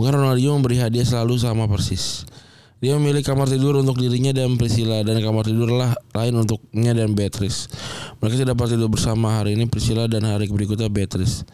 Bukan 0.00 0.16
Ronaldinho 0.16 0.56
memberi 0.56 0.80
hadiah 0.80 1.04
selalu 1.04 1.36
sama 1.36 1.68
persis. 1.68 2.24
Dia 2.82 2.98
memilih 2.98 3.22
kamar 3.22 3.46
tidur 3.46 3.78
untuk 3.78 3.94
dirinya 3.94 4.34
dan 4.34 4.58
Priscilla 4.58 5.06
dan 5.06 5.22
kamar 5.22 5.46
tidur 5.46 5.70
lah 5.70 5.94
lain 6.18 6.42
untuknya 6.42 6.90
dan 6.90 7.14
Beatrice. 7.14 7.70
Mereka 8.18 8.42
tidak 8.42 8.58
dapat 8.58 8.74
tidur 8.74 8.90
bersama 8.90 9.38
hari 9.38 9.54
ini 9.54 9.70
Priscilla 9.70 10.10
dan 10.10 10.26
hari 10.26 10.50
berikutnya 10.50 10.90
Beatrice. 10.90 11.46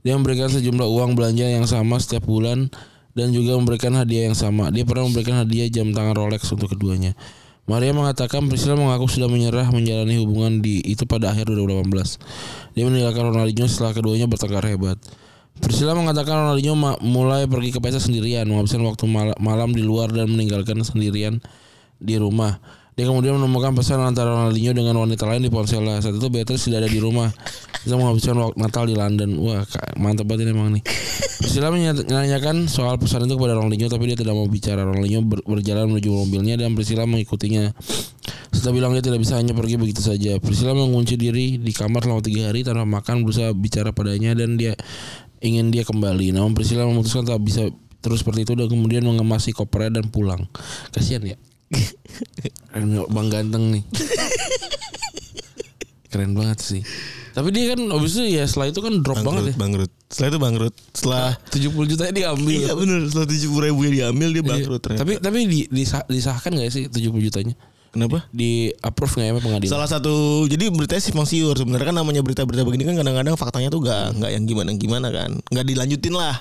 Dia 0.00 0.16
memberikan 0.16 0.48
sejumlah 0.48 0.88
uang 0.88 1.20
belanja 1.20 1.44
yang 1.44 1.68
sama 1.68 2.00
setiap 2.00 2.24
bulan 2.24 2.72
dan 3.12 3.28
juga 3.28 3.60
memberikan 3.60 3.92
hadiah 3.92 4.32
yang 4.32 4.38
sama. 4.38 4.72
Dia 4.72 4.88
pernah 4.88 5.04
memberikan 5.04 5.44
hadiah 5.44 5.68
jam 5.68 5.92
tangan 5.92 6.16
Rolex 6.16 6.48
untuk 6.48 6.72
keduanya. 6.72 7.12
Maria 7.68 7.92
mengatakan 7.92 8.48
Priscilla 8.48 8.72
mengaku 8.72 9.04
sudah 9.04 9.28
menyerah 9.28 9.68
menjalani 9.68 10.16
hubungan 10.16 10.64
di 10.64 10.80
itu 10.80 11.04
pada 11.04 11.28
akhir 11.28 11.52
2018. 11.52 12.72
Dia 12.72 12.88
meninggalkan 12.88 13.28
Ronaldinho 13.28 13.68
setelah 13.68 13.92
keduanya 13.92 14.24
bertengkar 14.32 14.64
hebat. 14.64 14.96
Priscilla 15.60 15.92
mengatakan 15.92 16.48
Ronaldinho 16.48 16.74
mulai 17.04 17.44
pergi 17.44 17.70
ke 17.76 17.78
pesta 17.78 18.00
sendirian, 18.00 18.48
menghabiskan 18.48 18.82
waktu 18.84 19.04
mal- 19.06 19.38
malam 19.38 19.70
di 19.76 19.84
luar 19.84 20.08
dan 20.10 20.32
meninggalkan 20.32 20.80
sendirian 20.82 21.38
di 22.00 22.16
rumah. 22.16 22.58
Dia 22.98 23.08
kemudian 23.08 23.38
menemukan 23.40 23.72
pesan 23.72 24.02
antara 24.02 24.28
Ronaldinho 24.28 24.76
dengan 24.76 24.98
wanita 25.00 25.24
lain 25.24 25.46
di 25.46 25.48
ponselnya. 25.48 26.04
Saat 26.04 26.20
itu 26.20 26.28
Beatrice 26.28 26.68
tidak 26.68 26.84
ada 26.84 26.90
di 26.90 27.00
rumah. 27.00 27.32
Dia 27.88 27.96
menghabiskan 27.96 28.36
waktu 28.36 28.60
Natal 28.60 28.84
di 28.84 28.92
London. 28.92 29.40
Wah, 29.40 29.64
mantap 29.96 30.28
banget 30.28 30.48
ini 30.48 30.52
emang 30.52 30.68
nih. 30.76 30.84
Priscilla 31.40 31.72
menanyakan 31.72 32.68
soal 32.68 33.00
pesan 33.00 33.24
itu 33.24 33.40
kepada 33.40 33.56
Ronaldinho 33.56 33.88
tapi 33.88 34.04
dia 34.04 34.20
tidak 34.20 34.36
mau 34.36 34.44
bicara. 34.44 34.84
Ronaldinho 34.84 35.24
ber- 35.24 35.44
berjalan 35.48 35.88
menuju 35.88 36.12
mobilnya 36.12 36.60
dan 36.60 36.76
Priscilla 36.76 37.08
mengikutinya. 37.08 37.72
Setelah 38.52 38.74
bilang 38.76 38.92
dia 38.92 39.00
tidak 39.00 39.24
bisa 39.24 39.40
hanya 39.40 39.56
pergi 39.56 39.80
begitu 39.80 40.04
saja. 40.04 40.36
Priscilla 40.36 40.76
mengunci 40.76 41.16
diri 41.16 41.56
di 41.56 41.72
kamar 41.72 42.04
selama 42.04 42.20
tiga 42.20 42.52
hari 42.52 42.60
tanpa 42.66 42.84
makan 42.84 43.24
berusaha 43.24 43.56
bicara 43.56 43.96
padanya 43.96 44.36
dan 44.36 44.60
dia 44.60 44.76
ingin 45.40 45.72
dia 45.72 45.82
kembali. 45.82 46.32
Namun 46.36 46.52
Priscilla 46.52 46.84
memutuskan 46.86 47.24
tak 47.24 47.40
bisa 47.40 47.68
terus 48.00 48.24
seperti 48.24 48.48
itu 48.48 48.52
dan 48.56 48.68
kemudian 48.68 49.04
mengemasi 49.04 49.52
kopernya 49.52 50.00
dan 50.00 50.08
pulang. 50.08 50.48
Kasihan 50.92 51.24
ya. 51.24 51.36
Bang 53.14 53.28
ganteng 53.28 53.76
nih. 53.76 53.82
Keren 56.10 56.34
banget 56.34 56.58
sih. 56.58 56.82
Tapi 57.30 57.54
dia 57.54 57.78
kan 57.78 57.80
abis 57.94 58.18
itu 58.18 58.34
ya 58.34 58.42
setelah 58.42 58.74
itu 58.74 58.82
kan 58.82 58.94
drop 58.98 59.22
banget 59.22 59.54
ya. 59.54 59.54
bangkrut. 59.54 59.90
Setelah 60.10 60.28
itu 60.34 60.40
bangkrut. 60.42 60.74
Setelah 60.90 61.28
70 61.54 61.90
juta 61.94 62.02
diambil. 62.10 62.58
Iya 62.66 62.72
bener 62.74 63.06
Setelah 63.06 63.26
tujuh 63.30 63.48
puluh 63.54 63.64
ribu 63.70 63.80
yang 63.86 63.94
diambil 63.94 64.28
dia 64.34 64.42
bangkrut 64.42 64.80
ternyata. 64.82 65.00
Tapi 65.06 65.12
tapi 65.22 65.38
di, 65.46 65.60
disah- 65.70 66.06
disahkan 66.10 66.50
gak 66.58 66.72
sih 66.74 66.90
70 66.90 67.26
jutanya? 67.30 67.54
Kenapa? 67.90 68.22
Di 68.30 68.70
approve 68.80 69.12
gak 69.12 69.26
ya 69.26 69.32
pengadilan? 69.36 69.70
Salah 69.70 69.86
satu 69.86 70.10
jadi 70.46 70.70
beritanya 70.70 71.02
simpang 71.02 71.26
siur 71.26 71.52
sebenarnya 71.52 71.90
kan 71.90 71.96
namanya 71.98 72.22
berita-berita 72.22 72.62
begini 72.62 72.86
kan 72.86 72.94
kadang-kadang 72.96 73.34
faktanya 73.34 73.68
tuh 73.68 73.82
gak 73.82 74.14
nggak 74.14 74.30
yang 74.30 74.44
gimana 74.46 74.70
gimana 74.74 75.08
kan 75.10 75.30
nggak 75.44 75.66
dilanjutin 75.66 76.14
lah 76.14 76.38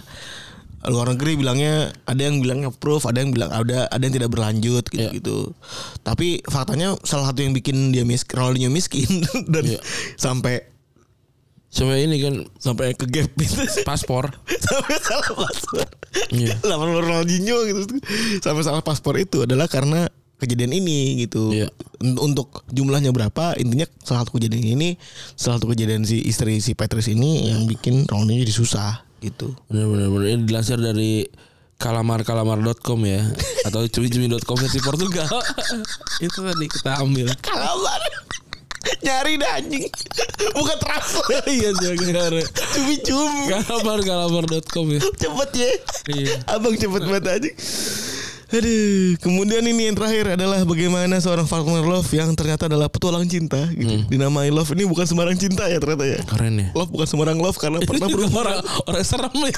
luar 0.79 1.11
negeri 1.11 1.35
bilangnya 1.35 1.91
ada 2.05 2.21
yang 2.21 2.39
bilangnya 2.39 2.71
proof 2.71 3.03
ada 3.03 3.19
yang 3.19 3.35
bilang 3.35 3.51
ada 3.51 3.89
ada 3.89 3.99
yang 3.99 4.15
tidak 4.15 4.29
berlanjut 4.29 4.87
gitu 4.87 4.95
Iya. 4.95 5.11
gitu 5.11 5.51
tapi 6.01 6.39
faktanya 6.41 6.95
salah 7.03 7.27
satu 7.27 7.41
yang 7.41 7.51
bikin 7.51 7.91
dia 7.91 8.05
miskin 8.05 8.37
Ronaldinho 8.37 8.71
miskin 8.77 9.09
dan 9.49 9.63
Iya. 9.65 9.81
sampai 10.15 10.69
Sampai 11.69 12.01
ini 12.01 12.17
kan 12.17 12.33
sampai 12.57 12.97
ke 12.97 13.05
gap 13.05 13.29
itu 13.37 13.53
paspor. 13.85 14.33
sampai 14.65 14.95
salah 14.97 15.45
paspor 15.45 15.85
Iya. 16.33 16.57
Lawan 16.65 16.97
Ronaldinho 16.97 17.61
gitu 17.61 18.01
sampai 18.41 18.65
salah 18.65 18.81
paspor 18.81 19.21
itu 19.21 19.45
adalah 19.45 19.69
karena 19.69 20.09
kejadian 20.39 20.71
ini 20.73 20.97
gitu 21.21 21.51
Iya. 21.51 21.67
Un- 21.99 22.17
untuk 22.17 22.63
jumlahnya 22.67 23.11
berapa 23.11 23.53
intinya 23.55 23.83
salah 23.99 24.23
satu 24.23 24.35
kejadian 24.35 24.73
ini 24.73 24.89
salah 25.33 25.59
satu 25.59 25.67
kejadian 25.69 26.01
si 26.01 26.23
istri 26.23 26.57
si 26.57 26.71
Patrice 26.71 27.11
ini 27.11 27.47
yang 27.47 27.63
bikin 27.65 28.03
Ronaldinho 28.03 28.41
jadi 28.41 28.55
susah 28.55 29.03
gitu 29.19 29.51
Benar 29.67 29.85
benar 29.85 30.07
benar. 30.07 30.27
Ini 30.29 30.43
dilansir 30.43 30.79
dari 30.79 31.27
kalamar-kalamar.com 31.75 32.99
ya 33.03 33.23
atau 33.67 33.83
cumi-cumi.com 33.85 34.55
versi 34.57 34.79
Portugal. 34.79 35.27
Itu 36.23 36.39
tadi 36.41 36.65
kita 36.65 36.99
ambil. 36.99 37.27
kalamar 37.39 37.99
nyari 38.99 39.35
dah 39.35 39.59
anjing 39.59 39.91
bukan 40.55 40.77
transfer 40.79 41.27
Iya 41.51 41.75
jangan 41.75 41.99
cumi-cumi 42.73 43.51
Kalamar-kalamar.com 43.51 44.85
ya. 44.89 45.01
cepet 45.15 45.49
ya 45.53 45.71
Iya. 46.09 46.33
abang 46.47 46.73
cepet 46.73 47.01
banget 47.01 47.25
aja 47.27 47.51
Aduh, 48.49 49.13
kemudian 49.21 49.61
ini 49.61 49.93
yang 49.93 49.93
terakhir 49.93 50.33
adalah 50.33 50.65
bagaimana 50.65 51.21
seorang 51.21 51.45
Faulkner 51.45 51.85
Love 51.85 52.09
yang 52.17 52.33
ternyata 52.33 52.65
adalah 52.65 52.89
petualang 52.89 53.29
cinta 53.29 53.69
gitu. 53.77 54.09
Dinamai 54.09 54.49
Love 54.49 54.73
ini 54.73 54.89
bukan 54.89 55.05
sembarang 55.05 55.37
cinta 55.37 55.69
ya 55.69 55.77
ternyata 55.77 56.05
ya. 56.09 56.19
Keren 56.25 56.57
ya. 56.57 56.67
Love 56.73 56.89
bukan 56.89 57.05
sembarang 57.05 57.37
love 57.37 57.53
karena 57.61 57.77
pernah 57.89 58.09
berhubungan. 58.09 58.41
orang 58.41 58.57
orang 58.89 59.05
serem 59.05 59.33
ya. 59.37 59.53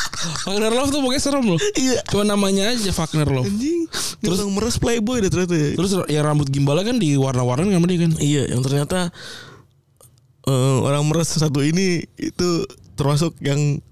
Wagner 0.46 0.72
Love 0.78 0.90
tuh 0.94 1.00
pokoknya 1.02 1.22
serem 1.26 1.44
loh. 1.50 1.60
Iya. 1.74 1.98
Cuma 2.06 2.22
namanya 2.22 2.70
aja 2.70 2.90
Wagner 2.94 3.28
Love. 3.34 3.50
Anjing, 3.50 3.80
terus 4.22 4.38
orang 4.38 4.54
meres 4.54 4.76
playboy 4.78 5.18
deh 5.26 5.30
ternyata 5.34 5.54
ya. 5.58 5.68
Terus 5.74 5.90
yang 6.06 6.22
rambut 6.22 6.46
gimbalnya 6.46 6.86
kan 6.86 6.96
di 7.02 7.18
warna-warna 7.18 7.66
sama 7.66 7.86
dia 7.90 7.98
kan. 7.98 8.12
Iya, 8.22 8.42
yang 8.54 8.62
ternyata 8.62 9.10
eh, 10.46 10.78
orang 10.86 11.02
meres 11.10 11.34
satu 11.34 11.66
ini 11.66 12.06
itu 12.14 12.62
termasuk 12.94 13.34
yang 13.42 13.82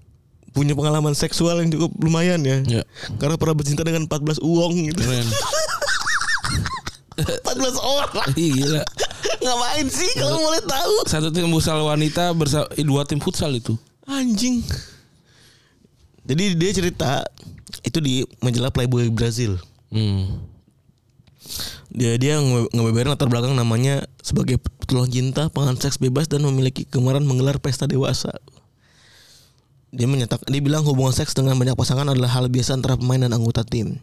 punya 0.55 0.71
pengalaman 0.71 1.11
seksual 1.11 1.59
yang 1.59 1.67
cukup 1.67 1.91
lumayan 1.99 2.39
ya. 2.41 2.63
Ya. 2.63 2.83
Karena 3.19 3.35
pernah 3.35 3.59
bercinta 3.59 3.83
dengan 3.83 4.07
14 4.07 4.39
uang 4.39 4.73
gitu. 4.87 5.03
Keren. 5.03 5.27
14 7.15 7.75
orang. 7.79 8.27
Gila. 8.33 8.83
Ngapain 9.43 9.87
sih 9.91 10.11
kalau 10.15 10.39
boleh 10.39 10.63
tahu? 10.63 10.95
Satu 11.05 11.29
tim 11.29 11.51
futsal 11.51 11.83
wanita 11.83 12.31
bersama 12.33 12.65
eh, 12.75 12.87
dua 12.87 13.03
tim 13.03 13.19
futsal 13.19 13.51
itu. 13.51 13.75
Anjing. 14.07 14.63
Jadi 16.25 16.57
dia 16.57 16.71
cerita 16.73 17.21
itu 17.85 17.99
di 18.01 18.25
majalah 18.41 18.73
Playboy 18.73 19.11
Brazil. 19.13 19.61
Hmm. 19.93 20.41
Dia 21.93 22.17
dia 22.17 22.41
nge- 22.41 22.73
ngebeberin 22.73 23.13
latar 23.13 23.29
belakang 23.29 23.53
namanya 23.53 24.03
sebagai 24.19 24.57
petualang 24.57 25.07
cinta, 25.07 25.47
pengan 25.53 25.77
seks 25.77 26.01
bebas 26.01 26.25
dan 26.25 26.41
memiliki 26.41 26.83
kegemaran 26.83 27.23
menggelar 27.23 27.61
pesta 27.61 27.85
dewasa. 27.85 28.33
Dia 29.95 30.07
menyatakan 30.11 30.45
dia 30.51 30.59
bilang 30.59 30.83
hubungan 30.83 31.15
seks 31.15 31.31
dengan 31.31 31.55
banyak 31.55 31.73
pasangan 31.73 32.11
adalah 32.11 32.27
hal 32.27 32.51
biasa 32.51 32.75
antara 32.75 32.99
pemain 32.99 33.23
dan 33.23 33.31
anggota 33.31 33.63
tim. 33.63 33.95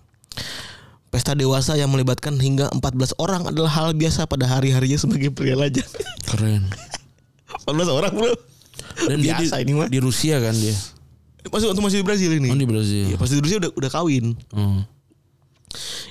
Pesta 1.12 1.36
dewasa 1.36 1.76
yang 1.76 1.92
melibatkan 1.92 2.40
hingga 2.40 2.72
14 2.72 3.20
orang 3.20 3.44
adalah 3.52 3.68
hal 3.68 3.92
biasa 3.92 4.24
pada 4.24 4.48
hari-harinya 4.48 4.96
sebagai 4.96 5.28
pria 5.28 5.52
lajang. 5.52 5.84
Keren. 6.32 6.64
14 7.68 7.92
orang, 7.92 8.12
Bro. 8.16 8.32
Dan 9.12 9.20
dia 9.20 9.36
di, 9.36 9.44
Biasa 9.44 9.60
ini 9.60 9.72
mah. 9.76 9.88
di 9.92 10.00
Rusia 10.00 10.40
kan 10.40 10.56
dia. 10.56 10.72
Masih 11.52 11.68
waktu 11.68 11.82
masih 11.84 11.98
di 12.00 12.06
Brazil 12.08 12.30
ini. 12.40 12.48
Oh 12.48 12.56
di 12.56 12.64
Brazil. 12.64 13.12
Iya, 13.12 13.16
pas 13.20 13.28
di 13.28 13.44
Rusia 13.44 13.60
udah 13.60 13.70
udah 13.76 13.90
kawin. 13.92 14.32
Hmm. 14.56 14.88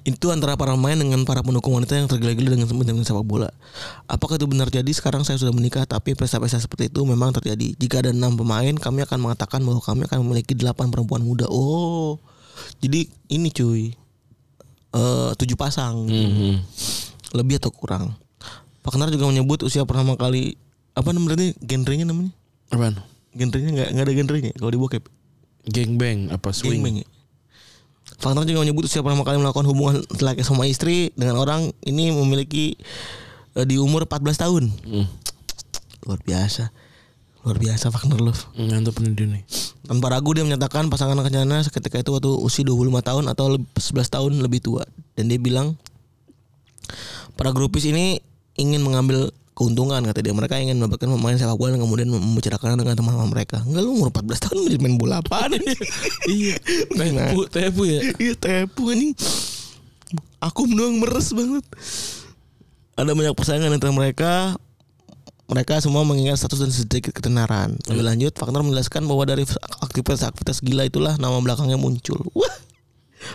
Itu 0.01 0.33
antara 0.33 0.57
para 0.57 0.73
pemain 0.73 0.97
dengan 0.97 1.21
para 1.23 1.45
pendukung 1.45 1.77
wanita 1.77 1.93
yang 1.93 2.09
tergila-gila 2.09 2.57
dengan 2.57 2.67
dengan 2.67 3.05
sepak 3.05 3.25
bola. 3.25 3.49
Apakah 4.09 4.41
itu 4.41 4.49
benar 4.49 4.73
jadi 4.73 4.89
sekarang 4.89 5.21
saya 5.21 5.37
sudah 5.37 5.53
menikah 5.53 5.85
tapi 5.85 6.17
pesta-pesta 6.17 6.57
seperti 6.57 6.89
itu 6.89 7.01
memang 7.05 7.31
terjadi. 7.33 7.77
Jika 7.77 8.01
ada 8.01 8.11
enam 8.11 8.33
pemain 8.33 8.73
kami 8.73 9.05
akan 9.05 9.17
mengatakan 9.21 9.61
bahwa 9.61 9.81
kami 9.81 10.05
akan 10.09 10.17
memiliki 10.25 10.57
delapan 10.57 10.89
perempuan 10.89 11.21
muda. 11.21 11.45
Oh. 11.49 12.17
Jadi 12.81 13.09
ini 13.29 13.49
cuy. 13.53 13.93
Eh 14.91 15.31
tujuh 15.37 15.55
pasang. 15.55 16.09
Mhm. 16.09 16.53
Lebih 17.37 17.61
atau 17.63 17.71
kurang. 17.71 18.17
Pak 18.81 18.97
Kenar 18.97 19.13
juga 19.13 19.29
menyebut 19.29 19.61
usia 19.61 19.85
pertama 19.85 20.17
kali 20.17 20.57
apa 20.97 21.13
namanya 21.13 21.53
genrenya 21.61 22.03
namanya? 22.09 22.33
Apaan? 22.73 22.99
Genrenya 23.31 23.69
nggak 23.71 23.89
nggak 23.93 24.05
ada 24.09 24.13
genrenya 24.17 24.51
kalau 24.57 24.71
di 24.73 24.79
bokep. 24.81 25.03
Gangbang 25.69 26.33
apa 26.33 26.49
swing? 26.49 26.81
Gangbang 26.81 27.05
ya? 27.05 27.07
Faktor 28.21 28.45
juga 28.45 28.61
menyebut 28.61 28.85
usia 28.85 29.01
pertama 29.01 29.25
kali 29.25 29.41
melakukan 29.41 29.65
hubungan 29.65 29.95
laki 30.21 30.45
sama 30.45 30.69
istri 30.69 31.09
dengan 31.17 31.41
orang 31.41 31.73
ini 31.81 32.13
memiliki 32.13 32.77
eh, 33.57 33.65
di 33.65 33.81
umur 33.81 34.05
14 34.05 34.37
tahun. 34.37 34.63
Hmm. 34.85 35.09
Luar 36.05 36.21
biasa. 36.21 36.69
Luar 37.41 37.57
biasa 37.57 37.89
Wagner 37.89 38.21
Love. 38.21 38.41
Mantap 38.53 39.01
nih 39.01 39.17
dia 39.17 39.25
nih. 39.25 39.43
Tanpa 39.81 40.13
ragu 40.13 40.37
dia 40.37 40.45
menyatakan 40.45 40.85
pasangan 40.87 41.17
kencana 41.17 41.65
seketika 41.65 41.97
itu 41.97 42.13
waktu 42.13 42.29
usia 42.29 42.61
25 42.61 43.01
tahun 43.01 43.23
atau 43.25 43.57
leb- 43.57 43.65
11 43.73 44.05
tahun 44.07 44.31
lebih 44.37 44.61
tua. 44.61 44.85
Dan 45.17 45.25
dia 45.25 45.41
bilang 45.41 45.73
para 47.33 47.49
grupis 47.49 47.89
ini 47.89 48.21
ingin 48.53 48.85
mengambil 48.85 49.33
keuntungan 49.55 50.01
kata 50.01 50.19
dia. 50.23 50.33
Mereka 50.33 50.55
ingin 50.59 50.79
mendapatkan 50.79 51.07
pemain 51.11 51.35
sepak 51.35 51.55
bola 51.59 51.75
dan 51.75 51.81
kemudian 51.83 52.09
membicarakan 52.09 52.79
dengan 52.79 52.95
teman-teman 52.95 53.29
mereka. 53.29 53.61
Enggak 53.63 53.81
lu 53.83 53.89
umur 53.99 54.09
14 54.13 54.43
tahun 54.47 54.57
udah 54.67 54.79
main 54.79 54.95
bola 54.97 55.15
apaan 55.19 55.51
ini? 55.55 55.73
Iya. 56.31 56.55
Tepu, 56.95 57.41
tepu 57.51 57.81
ya. 57.85 57.99
Iya 58.15 58.33
tepu 58.37 58.91
anjing. 58.91 59.13
Aku 60.41 60.65
doang 60.67 60.97
meres 60.97 61.29
banget. 61.35 61.65
Ada 62.97 63.11
banyak 63.13 63.33
persaingan 63.35 63.71
antara 63.71 63.93
mereka. 63.93 64.55
Mereka 65.51 65.83
semua 65.83 66.07
mengingat 66.07 66.39
status 66.39 66.63
dan 66.63 66.71
sedikit 66.71 67.11
ketenaran. 67.11 67.75
Lebih 67.91 68.07
lanjut, 68.07 68.31
Wagner 68.39 68.63
menjelaskan 68.63 69.03
bahwa 69.03 69.27
dari 69.27 69.43
aktivitas-aktivitas 69.83 70.63
gila 70.63 70.87
itulah 70.87 71.19
nama 71.19 71.35
belakangnya 71.43 71.75
muncul. 71.75 72.23
Wah, 72.31 72.55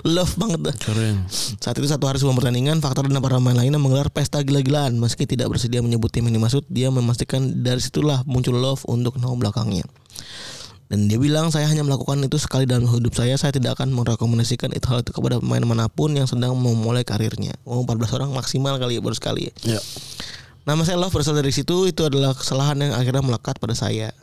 love 0.05 0.35
banget. 0.39 0.77
Keren. 0.79 1.27
Saat 1.31 1.77
itu 1.79 1.89
satu 1.89 2.07
hari 2.07 2.19
sebelum 2.21 2.37
pertandingan, 2.39 2.79
Faktor 2.79 3.09
dan 3.09 3.19
para 3.23 3.39
pemain 3.39 3.57
lainnya 3.57 3.81
menggelar 3.81 4.13
pesta 4.13 4.43
gila-gilaan. 4.43 4.97
Meski 4.99 5.25
tidak 5.25 5.51
bersedia 5.53 5.81
menyebut 5.83 6.11
tim 6.13 6.27
yang 6.27 6.39
dimaksud, 6.39 6.67
dia 6.71 6.91
memastikan 6.93 7.63
dari 7.65 7.79
situlah 7.79 8.23
muncul 8.27 8.57
love 8.57 8.83
untuk 8.91 9.17
nama 9.17 9.35
belakangnya. 9.35 9.87
Dan 10.87 11.11
dia 11.11 11.19
bilang 11.19 11.51
saya 11.51 11.67
hanya 11.67 11.83
melakukan 11.83 12.23
itu 12.23 12.39
sekali 12.39 12.63
dalam 12.63 12.87
hidup 12.87 13.11
saya. 13.11 13.35
Saya 13.35 13.51
tidak 13.51 13.75
akan 13.79 13.91
merekomendasikan 13.91 14.71
itu 14.71 14.87
hal 14.87 15.03
itu 15.03 15.11
kepada 15.11 15.43
pemain 15.43 15.63
mana 15.67 15.91
pun 15.91 16.15
yang 16.15 16.31
sedang 16.31 16.55
memulai 16.55 17.03
karirnya. 17.03 17.59
Oh 17.67 17.83
14 17.83 18.23
orang 18.23 18.31
maksimal 18.31 18.79
kali 18.79 18.99
ya 18.99 19.03
baru 19.03 19.17
sekali 19.19 19.51
ya. 19.51 19.77
Ya. 19.77 19.81
Nama 20.67 20.83
saya 20.83 20.99
Love 20.99 21.15
berasal 21.15 21.35
dari 21.39 21.51
situ. 21.51 21.91
Itu 21.91 22.07
adalah 22.07 22.35
kesalahan 22.35 22.79
yang 22.79 22.95
akhirnya 22.95 23.23
melekat 23.23 23.59
pada 23.59 23.75
saya. 23.75 24.15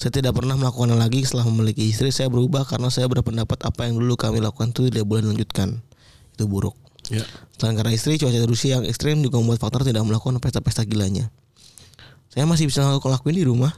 Saya 0.00 0.16
tidak 0.16 0.32
pernah 0.32 0.56
melakukannya 0.56 0.96
lagi 0.96 1.28
setelah 1.28 1.44
memiliki 1.44 1.84
istri. 1.84 2.08
Saya 2.08 2.32
berubah 2.32 2.64
karena 2.64 2.88
saya 2.88 3.04
berpendapat 3.04 3.60
apa 3.68 3.84
yang 3.84 4.00
dulu 4.00 4.16
kami 4.16 4.40
lakukan 4.40 4.72
itu 4.72 4.88
tidak 4.88 5.04
boleh 5.04 5.28
dilanjutkan. 5.28 5.84
Itu 6.32 6.48
buruk. 6.48 6.72
Ya. 7.12 7.20
Selain 7.60 7.76
karena 7.76 7.92
istri, 7.92 8.16
cuaca 8.16 8.40
Rusia 8.48 8.80
yang 8.80 8.88
ekstrim 8.88 9.20
juga 9.20 9.36
membuat 9.36 9.60
faktor 9.60 9.84
tidak 9.84 10.00
melakukan 10.08 10.40
pesta-pesta 10.40 10.88
gilanya. 10.88 11.28
Saya 12.32 12.48
masih 12.48 12.72
bisa 12.72 12.80
ngelakuin 12.80 13.36
di 13.36 13.44
rumah. 13.44 13.76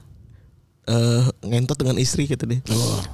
eh 0.83 1.23
ngentot 1.47 1.79
dengan 1.79 1.95
istri 1.99 2.27
kata 2.27 2.43
dia. 2.43 2.59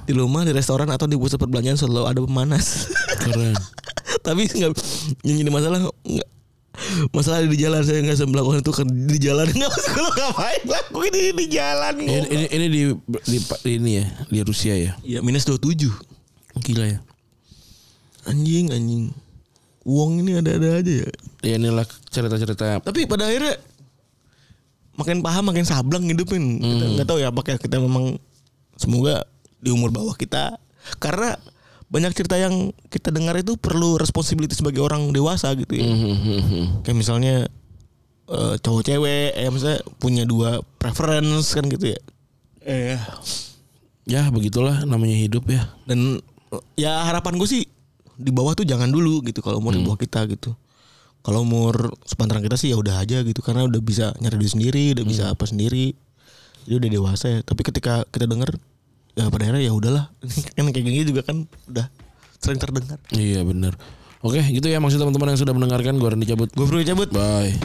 Di 0.05 0.13
rumah, 0.13 0.41
di 0.41 0.53
restoran 0.53 0.89
atau 0.89 1.05
di 1.05 1.13
pusat 1.13 1.37
perbelanjaan 1.37 1.77
selalu 1.77 2.05
ada 2.05 2.19
pemanas. 2.21 2.89
Keren. 3.25 3.53
Tapi 4.25 4.49
nggak 4.49 4.73
yang 5.21 5.37
jadi 5.37 5.51
masalah 5.53 5.77
nggak 5.85 6.29
masalah 7.11 7.43
di 7.45 7.57
jalan 7.59 7.81
saya 7.83 7.99
nggak 8.03 8.17
bisa 8.17 8.27
melakukan 8.27 8.59
itu 8.63 8.71
di 8.87 9.19
jalan 9.19 9.47
nggak 9.57 9.69
masuk 9.69 9.95
lu 9.99 10.09
ngapain? 10.15 10.61
Lakuin 10.65 11.13
ini 11.13 11.31
di 11.35 11.45
jalan 11.51 11.93
ini, 11.99 12.11
ini, 12.27 12.45
ini 12.49 12.65
di, 12.67 12.81
di, 13.27 13.37
di 13.39 13.71
ini 13.75 13.91
ya 13.99 14.05
di 14.31 14.39
Rusia 14.43 14.73
ya. 14.75 14.91
ya 15.03 15.19
minus 15.19 15.45
27 15.47 15.89
Gila 16.59 16.85
ya. 16.85 16.99
anjing 18.27 18.69
anjing. 18.69 19.15
Uang 19.87 20.21
ini 20.21 20.37
ada-ada 20.37 20.83
aja 20.83 20.93
ya. 21.07 21.09
Ya 21.41 21.55
inilah 21.55 21.87
cerita-cerita. 22.11 22.83
Tapi 22.83 23.07
pada 23.07 23.31
akhirnya 23.31 23.57
makin 24.99 25.23
paham 25.23 25.49
makin 25.49 25.63
sablang 25.63 26.03
hidupin. 26.03 26.59
Kita 26.59 26.85
nggak 26.99 27.07
tahu 27.07 27.19
ya 27.23 27.31
apakah 27.31 27.55
kita 27.55 27.79
memang 27.79 28.19
semoga 28.75 29.23
di 29.63 29.71
umur 29.71 29.89
bawah 29.89 30.13
kita. 30.19 30.59
Karena 30.99 31.39
banyak 31.89 32.13
cerita 32.13 32.37
yang 32.37 32.69
kita 32.87 33.09
dengar 33.09 33.33
itu 33.35 33.57
perlu 33.57 33.97
responsibility 33.97 34.53
sebagai 34.53 34.79
orang 34.79 35.09
dewasa 35.09 35.49
gitu 35.57 35.73
ya. 35.73 35.85
Hmm, 35.85 36.85
kayak 36.85 36.97
misalnya 36.97 37.35
eh, 38.29 38.55
cowok 38.61 38.81
cewek 38.85 39.33
ya 39.33 39.49
misalnya 39.49 39.79
punya 39.97 40.23
dua 40.23 40.61
preference 40.77 41.53
kan 41.53 41.65
gitu 41.65 41.93
ya. 41.93 41.99
Eh 42.61 42.99
Ya 44.05 44.25
begitulah 44.29 44.89
namanya 44.89 45.13
hidup 45.13 45.45
ya. 45.45 45.69
dan 45.85 46.17
eh, 46.49 46.63
ya 46.77 47.05
harapan 47.05 47.37
gue 47.37 47.45
sih 47.45 47.63
di 48.17 48.29
bawah 48.29 48.53
tuh 48.53 48.65
jangan 48.65 48.89
dulu 48.89 49.21
gitu 49.21 49.39
kalau 49.39 49.57
umur 49.57 49.73
di 49.73 49.81
bawah 49.81 49.97
kita 49.97 50.25
gitu. 50.29 50.53
Kalau 51.19 51.43
umur 51.43 51.93
sepantaran 52.05 52.41
kita 52.41 52.55
sih 52.55 52.71
ya 52.71 52.77
udah 52.79 53.01
aja 53.01 53.21
gitu 53.21 53.41
karena 53.41 53.67
udah 53.67 53.81
bisa 53.81 54.15
nyari 54.17 54.37
diri 54.39 54.49
sendiri 54.49 54.83
udah 54.97 55.05
bisa 55.05 55.23
apa 55.29 55.45
sendiri. 55.45 55.93
Jadi 56.65 56.75
udah 56.79 56.89
dewasa 56.89 57.25
ya. 57.29 57.39
Tapi 57.41 57.61
ketika 57.61 58.05
kita 58.07 58.25
denger 58.25 58.55
ya 59.17 59.29
pada 59.29 59.43
akhirnya 59.47 59.63
ya 59.65 59.73
udahlah 59.73 60.05
kan 60.57 60.65
kayak 60.69 60.85
gini 60.85 61.05
juga 61.05 61.21
kan 61.25 61.45
udah 61.69 61.87
sering 62.39 62.59
terdengar 62.59 62.97
Iya 63.11 63.43
benar. 63.43 63.75
Oke 64.19 64.43
gitu 64.43 64.67
ya 64.67 64.83
maksud 64.83 64.99
teman-teman 64.99 65.31
yang 65.31 65.39
sudah 65.39 65.53
mendengarkan 65.55 65.95
gue 65.95 66.09
Randy 66.11 66.27
cabut. 66.27 66.51
gue 66.51 66.65
perlu 66.67 66.83
cabut 66.83 67.09
Bye. 67.11 67.55